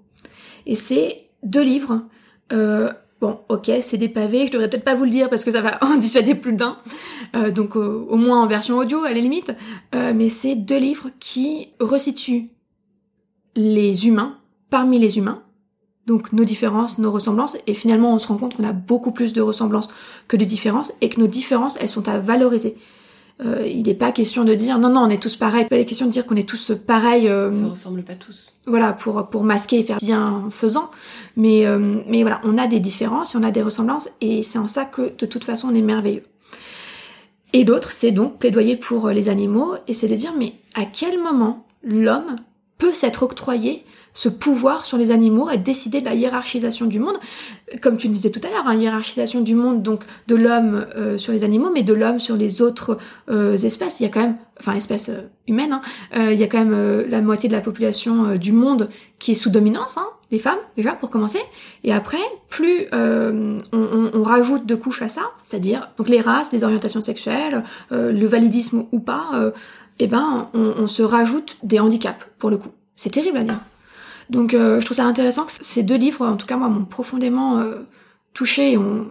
Et 0.67 0.77
c'est 0.77 1.29
deux 1.43 1.63
livres. 1.63 2.03
Euh, 2.53 2.93
Bon, 3.23 3.39
ok, 3.49 3.71
c'est 3.83 3.99
des 3.99 4.09
pavés, 4.09 4.49
je 4.49 4.53
devrais 4.53 4.69
peut-être 4.69 4.83
pas 4.83 4.97
vous 4.97 5.05
le 5.05 5.11
dire 5.11 5.31
parce 5.31 5.45
que 5.45 5.53
ça 5.53 5.61
va 5.61 5.79
en 5.85 5.97
dissuader 5.97 6.35
plus 6.35 6.55
d'un, 6.55 6.79
euh, 7.37 7.53
donc 7.53 7.77
au 7.77 8.17
moins 8.17 8.43
en 8.43 8.49
version 8.49 8.79
audio 8.79 9.05
à 9.05 9.11
la 9.11 9.21
limite, 9.21 9.53
euh, 9.95 10.13
mais 10.13 10.29
c'est 10.29 10.57
deux 10.57 10.79
livres 10.79 11.09
qui 11.21 11.69
resituent 11.79 12.51
les 13.55 14.09
humains 14.09 14.39
parmi 14.71 14.99
les 14.99 15.19
humains, 15.19 15.45
donc 16.05 16.33
nos 16.33 16.43
différences, 16.43 16.99
nos 16.99 17.13
ressemblances, 17.13 17.57
et 17.69 17.75
finalement 17.75 18.13
on 18.13 18.19
se 18.19 18.27
rend 18.27 18.39
compte 18.39 18.57
qu'on 18.57 18.65
a 18.65 18.73
beaucoup 18.73 19.13
plus 19.13 19.33
de 19.33 19.41
ressemblances 19.41 19.89
que 20.27 20.37
de 20.37 20.45
différences, 20.45 20.93
et 21.01 21.09
que 21.09 21.21
nos 21.21 21.29
différences, 21.29 21.79
elles 21.81 21.89
sont 21.89 22.09
à 22.09 22.19
valoriser. 22.19 22.77
Euh, 23.41 23.67
il 23.67 23.83
n'est 23.83 23.95
pas 23.95 24.13
question 24.13 24.45
de 24.45 24.55
dire 24.55 24.79
non 24.79 24.91
non 24.91 25.01
on 25.03 25.09
est 25.09 25.23
tous 25.23 25.37
pareils. 25.37 25.67
Il 25.71 25.75
n'est 25.75 25.83
pas 25.83 25.89
question 25.89 26.07
de 26.07 26.11
dire 26.11 26.27
qu'on 26.27 26.37
est 26.37 26.49
tous 26.49 26.73
pareils. 26.87 27.29
Euh, 27.29 27.51
se 27.53 27.65
ressemble 27.65 28.03
pas 28.03 28.15
tous. 28.15 28.53
Voilà 28.67 28.93
pour 28.93 29.29
pour 29.29 29.43
masquer 29.43 29.81
et 29.81 29.83
faire 29.83 29.99
bien 29.99 30.49
faisant. 30.51 30.91
Mais 31.37 31.67
euh, 31.67 32.03
mais 32.07 32.23
voilà 32.23 32.41
on 32.45 32.59
a 32.59 32.67
des 32.67 32.81
différences, 32.81 33.35
on 33.35 33.43
a 33.43 33.51
des 33.51 33.63
ressemblances 33.63 34.11
et 34.21 34.43
c'est 34.43 34.59
en 34.59 34.69
ça 34.69 34.85
que 34.85 35.13
de 35.17 35.27
toute 35.27 35.45
façon 35.45 35.69
on 35.71 35.75
est 35.75 35.83
merveilleux. 35.83 36.25
Et 37.53 37.65
d'autres 37.65 37.93
c'est 37.93 38.13
donc 38.13 38.39
plaidoyer 38.39 38.77
pour 38.77 39.11
les 39.11 39.29
animaux 39.29 39.75
et 39.89 39.95
c'est 39.95 40.09
de 40.09 40.15
dire 40.15 40.35
mais 40.39 40.55
à 40.75 40.85
quel 40.85 41.21
moment 41.21 41.67
l'homme 41.83 42.37
peut 42.83 42.95
s'être 42.95 43.23
octroyé 43.23 43.85
ce 44.13 44.29
pouvoir 44.29 44.85
sur 44.85 44.99
les 44.99 45.13
animaux 45.13 45.49
et 45.49 45.57
décider 45.57 46.01
de 46.01 46.05
la 46.05 46.15
hiérarchisation 46.15 46.87
du 46.87 46.99
monde, 46.99 47.15
comme 47.81 47.97
tu 47.97 48.09
le 48.09 48.13
disais 48.13 48.31
tout 48.31 48.41
à 48.45 48.51
l'heure, 48.51 48.67
hein, 48.67 48.75
hiérarchisation 48.75 49.41
du 49.41 49.55
monde 49.55 49.83
donc 49.83 50.03
de 50.27 50.35
l'homme 50.35 50.87
euh, 50.97 51.17
sur 51.17 51.33
les 51.33 51.45
animaux, 51.45 51.71
mais 51.73 51.85
de 51.85 51.95
l'homme 51.95 52.19
sur 52.19 52.37
les 52.37 52.61
autres 52.61 52.99
euh, 53.31 53.57
espèces. 53.57 54.01
Il 54.01 54.03
y 54.03 54.07
a 54.07 54.09
quand 54.09 54.21
même, 54.21 54.37
enfin 54.59 54.75
espèces 54.75 55.11
euh, 55.11 55.29
humaines, 55.47 55.81
hein, 56.13 56.31
il 56.33 56.39
y 56.39 56.43
a 56.43 56.49
quand 56.49 56.59
même 56.59 57.07
la 57.09 57.23
moitié 57.23 57.49
de 57.49 57.55
la 57.55 57.61
population 57.61 58.35
du 58.37 58.53
monde 58.53 58.89
qui 59.21 59.33
est 59.33 59.37
sous 59.37 59.51
dominance, 59.51 59.97
hein, 59.97 60.07
les 60.33 60.41
femmes 60.41 60.59
déjà 60.77 60.93
pour 60.93 61.11
commencer, 61.11 61.41
et 61.85 61.93
après 61.93 62.19
plus 62.49 62.87
on, 62.93 64.23
rajoute 64.23 64.67
de 64.67 64.75
couches 64.75 65.03
à 65.03 65.09
ça, 65.09 65.23
c'est-à-dire 65.43 65.91
donc 65.97 66.09
les 66.09 66.21
races, 66.21 66.53
les 66.53 66.65
orientations 66.65 67.01
sexuelles, 67.01 67.65
le 67.91 68.27
validisme 68.27 68.85
ou 68.93 69.01
pas, 69.01 69.53
eh 70.03 70.07
ben 70.07 70.49
on, 70.55 70.75
on 70.79 70.87
se 70.87 71.03
rajoute 71.03 71.57
des 71.63 71.81
handicaps 71.81 72.27
pour 72.39 72.51
le 72.51 72.59
coup. 72.59 72.71
C'est 72.97 73.11
terrible 73.11 73.39
à 73.39 73.45
dire. 73.45 73.59
Donc 74.31 74.55
euh, 74.55 74.81
je 74.81 74.85
trouve 74.85 74.97
ça 74.97 75.05
intéressant 75.05 75.45
que 75.45 75.53
ces 75.53 75.83
deux 75.83 75.97
livres, 75.97 76.27
en 76.27 76.37
tout 76.37 76.47
cas 76.47 76.57
moi, 76.57 76.69
m'ont 76.69 76.85
profondément 76.85 77.59
euh, 77.59 77.81
touché 78.33 78.73
et 78.73 78.79
ont 78.79 79.11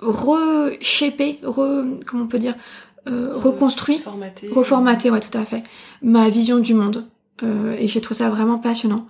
reshapé, 0.00 1.38
re, 1.42 1.84
comment 2.06 2.24
on 2.24 2.26
peut 2.26 2.38
dire, 2.38 2.54
euh, 3.08 3.36
reconstruit, 3.36 3.98
reformaté, 3.98 4.48
reformaté, 4.48 5.10
ouais, 5.10 5.20
tout 5.20 5.36
à 5.36 5.44
fait, 5.44 5.62
ma 6.02 6.28
vision 6.28 6.58
du 6.58 6.74
monde. 6.74 7.06
et 7.42 7.86
j'ai 7.86 8.00
trouvé 8.00 8.18
ça 8.18 8.30
vraiment 8.30 8.58
passionnant. 8.58 9.06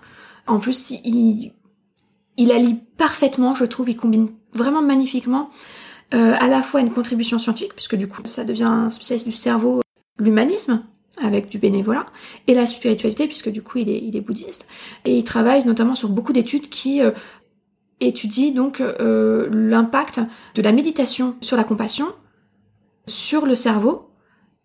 En 0.49 0.59
plus, 0.59 0.91
il, 1.05 1.53
il 2.37 2.53
allie 2.53 2.79
parfaitement, 2.97 3.55
je 3.55 3.65
trouve, 3.65 3.89
il 3.89 3.97
combine 3.97 4.29
vraiment 4.53 4.83
magnifiquement 4.83 5.51
à 6.13 6.47
la 6.47 6.63
fois 6.63 6.81
une 6.81 6.93
contribution 6.93 7.39
scientifique, 7.39 7.75
puisque 7.75 7.97
du 7.97 8.09
coup, 8.09 8.23
ça 8.25 8.45
devient 8.45 8.65
un 8.65 8.91
spécialiste 8.91 9.27
du 9.27 9.33
cerveau, 9.33 9.81
l'humanisme, 10.19 10.83
avec 11.23 11.49
du 11.49 11.59
bénévolat 11.59 12.07
et 12.47 12.55
la 12.55 12.67
spiritualité 12.67 13.27
puisque 13.27 13.51
du 13.51 13.63
coup 13.63 13.79
il 13.79 13.89
est, 13.89 13.99
il 13.99 14.17
est 14.17 14.21
bouddhiste. 14.21 14.67
Et 15.05 15.17
il 15.17 15.25
travaille 15.25 15.65
notamment 15.65 15.95
sur 15.95 16.09
beaucoup 16.09 16.33
d'études 16.33 16.69
qui 16.69 17.03
euh, 17.03 17.13
étudient 18.01 18.53
donc 18.53 18.81
euh, 18.81 19.49
l'impact 19.51 20.21
de 20.55 20.63
la 20.63 20.73
méditation 20.73 21.37
sur 21.41 21.57
la 21.57 21.65
compassion 21.65 22.07
sur 23.07 23.47
le 23.47 23.55
cerveau 23.55 24.11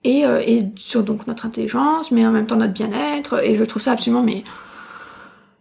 et, 0.03 0.25
euh, 0.25 0.41
et 0.45 0.65
sur 0.75 1.03
donc 1.03 1.27
notre 1.27 1.45
intelligence 1.45 2.11
mais 2.11 2.25
en 2.25 2.31
même 2.31 2.47
temps 2.47 2.57
notre 2.57 2.73
bien-être. 2.73 3.43
Et 3.45 3.55
je 3.55 3.63
trouve 3.63 3.81
ça 3.81 3.93
absolument 3.93 4.23
mais 4.23 4.43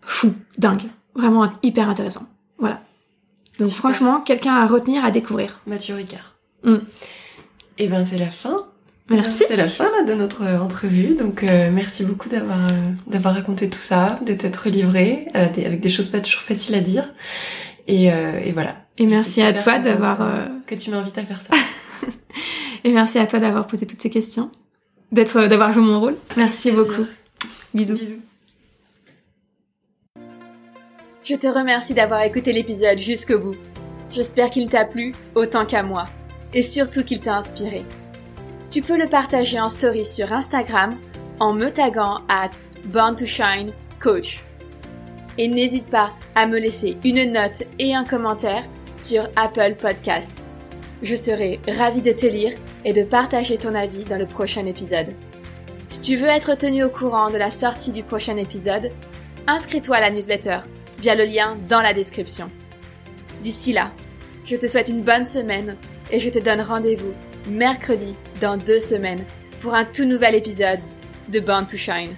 fou 0.02 0.34
dingue. 0.58 0.88
Vraiment 1.14 1.52
hyper 1.62 1.88
intéressant. 1.88 2.26
Voilà. 2.58 2.80
Donc 3.58 3.70
franchement 3.70 4.20
quelqu'un 4.20 4.54
à 4.54 4.66
retenir 4.66 5.04
à 5.04 5.10
découvrir. 5.10 5.60
Mathieu 5.66 5.94
Ricard. 5.94 6.34
Mm. 6.62 6.74
et 6.74 6.80
eh 7.78 7.88
ben 7.88 8.04
c'est 8.04 8.18
la 8.18 8.28
fin 8.28 8.69
Merci. 9.10 9.44
C'est 9.48 9.56
la 9.56 9.68
fin 9.68 10.04
de 10.04 10.14
notre 10.14 10.44
euh, 10.44 10.60
entrevue, 10.60 11.16
donc 11.16 11.42
euh, 11.42 11.68
merci 11.72 12.04
beaucoup 12.04 12.28
d'avoir 12.28 12.66
euh, 12.66 12.76
d'avoir 13.08 13.34
raconté 13.34 13.68
tout 13.68 13.80
ça, 13.80 14.20
de 14.24 14.32
t'être 14.34 14.68
livré 14.68 15.26
avec 15.34 15.80
des 15.80 15.90
choses 15.90 16.08
pas 16.08 16.20
toujours 16.20 16.42
faciles 16.42 16.76
à 16.76 16.80
dire. 16.80 17.12
Et, 17.88 18.04
et 18.04 18.52
voilà. 18.52 18.76
Et 18.98 19.06
merci 19.06 19.42
à 19.42 19.52
toi 19.52 19.80
d'avoir 19.80 20.18
que 20.66 20.76
tu 20.76 20.90
m'invites 20.90 21.18
à 21.18 21.24
faire 21.24 21.40
ça. 21.40 21.54
et 22.84 22.92
merci 22.92 23.18
à 23.18 23.26
toi 23.26 23.40
d'avoir 23.40 23.66
posé 23.66 23.84
toutes 23.84 24.00
ces 24.00 24.10
questions, 24.10 24.48
d'être 25.10 25.48
d'avoir 25.48 25.72
joué 25.72 25.82
mon 25.82 25.98
rôle. 25.98 26.16
Merci 26.36 26.70
beaucoup. 26.70 27.04
Bisous. 27.74 27.94
Bisous. 27.94 28.20
Je 31.24 31.34
te 31.34 31.48
remercie 31.48 31.94
d'avoir 31.94 32.22
écouté 32.22 32.52
l'épisode 32.52 32.98
jusqu'au 32.98 33.40
bout. 33.40 33.56
J'espère 34.12 34.50
qu'il 34.50 34.68
t'a 34.68 34.84
plu 34.84 35.12
autant 35.34 35.66
qu'à 35.66 35.82
moi, 35.82 36.04
et 36.54 36.62
surtout 36.62 37.02
qu'il 37.02 37.20
t'a 37.20 37.34
inspiré 37.34 37.82
tu 38.70 38.82
peux 38.82 38.96
le 38.96 39.08
partager 39.08 39.58
en 39.58 39.68
story 39.68 40.06
sur 40.06 40.32
Instagram 40.32 40.96
en 41.40 41.52
me 41.52 41.70
taguant 41.70 42.20
at 42.28 42.50
Born 42.84 43.16
to 43.16 43.26
Shine 43.26 43.72
Coach. 43.98 44.44
Et 45.38 45.48
n'hésite 45.48 45.86
pas 45.86 46.10
à 46.36 46.46
me 46.46 46.58
laisser 46.58 46.96
une 47.02 47.32
note 47.32 47.64
et 47.80 47.94
un 47.94 48.04
commentaire 48.04 48.62
sur 48.96 49.28
Apple 49.34 49.74
Podcast. 49.74 50.36
Je 51.02 51.16
serai 51.16 51.58
ravie 51.66 52.02
de 52.02 52.12
te 52.12 52.26
lire 52.26 52.52
et 52.84 52.92
de 52.92 53.02
partager 53.02 53.58
ton 53.58 53.74
avis 53.74 54.04
dans 54.04 54.18
le 54.18 54.26
prochain 54.26 54.66
épisode. 54.66 55.08
Si 55.88 56.00
tu 56.00 56.16
veux 56.16 56.28
être 56.28 56.54
tenu 56.54 56.84
au 56.84 56.90
courant 56.90 57.30
de 57.30 57.38
la 57.38 57.50
sortie 57.50 57.90
du 57.90 58.04
prochain 58.04 58.36
épisode, 58.36 58.92
inscris-toi 59.48 59.96
à 59.96 60.00
la 60.00 60.10
newsletter 60.10 60.60
via 61.00 61.16
le 61.16 61.24
lien 61.24 61.56
dans 61.68 61.80
la 61.80 61.92
description. 61.92 62.48
D'ici 63.42 63.72
là, 63.72 63.90
je 64.44 64.54
te 64.54 64.68
souhaite 64.68 64.90
une 64.90 65.02
bonne 65.02 65.24
semaine 65.24 65.76
et 66.12 66.20
je 66.20 66.30
te 66.30 66.38
donne 66.38 66.60
rendez-vous 66.60 67.14
mercredi 67.46 68.14
dans 68.40 68.56
deux 68.56 68.80
semaines 68.80 69.24
pour 69.60 69.74
un 69.74 69.84
tout 69.84 70.04
nouvel 70.04 70.34
épisode 70.34 70.80
de 71.28 71.40
Born 71.40 71.66
to 71.66 71.76
Shine. 71.76 72.14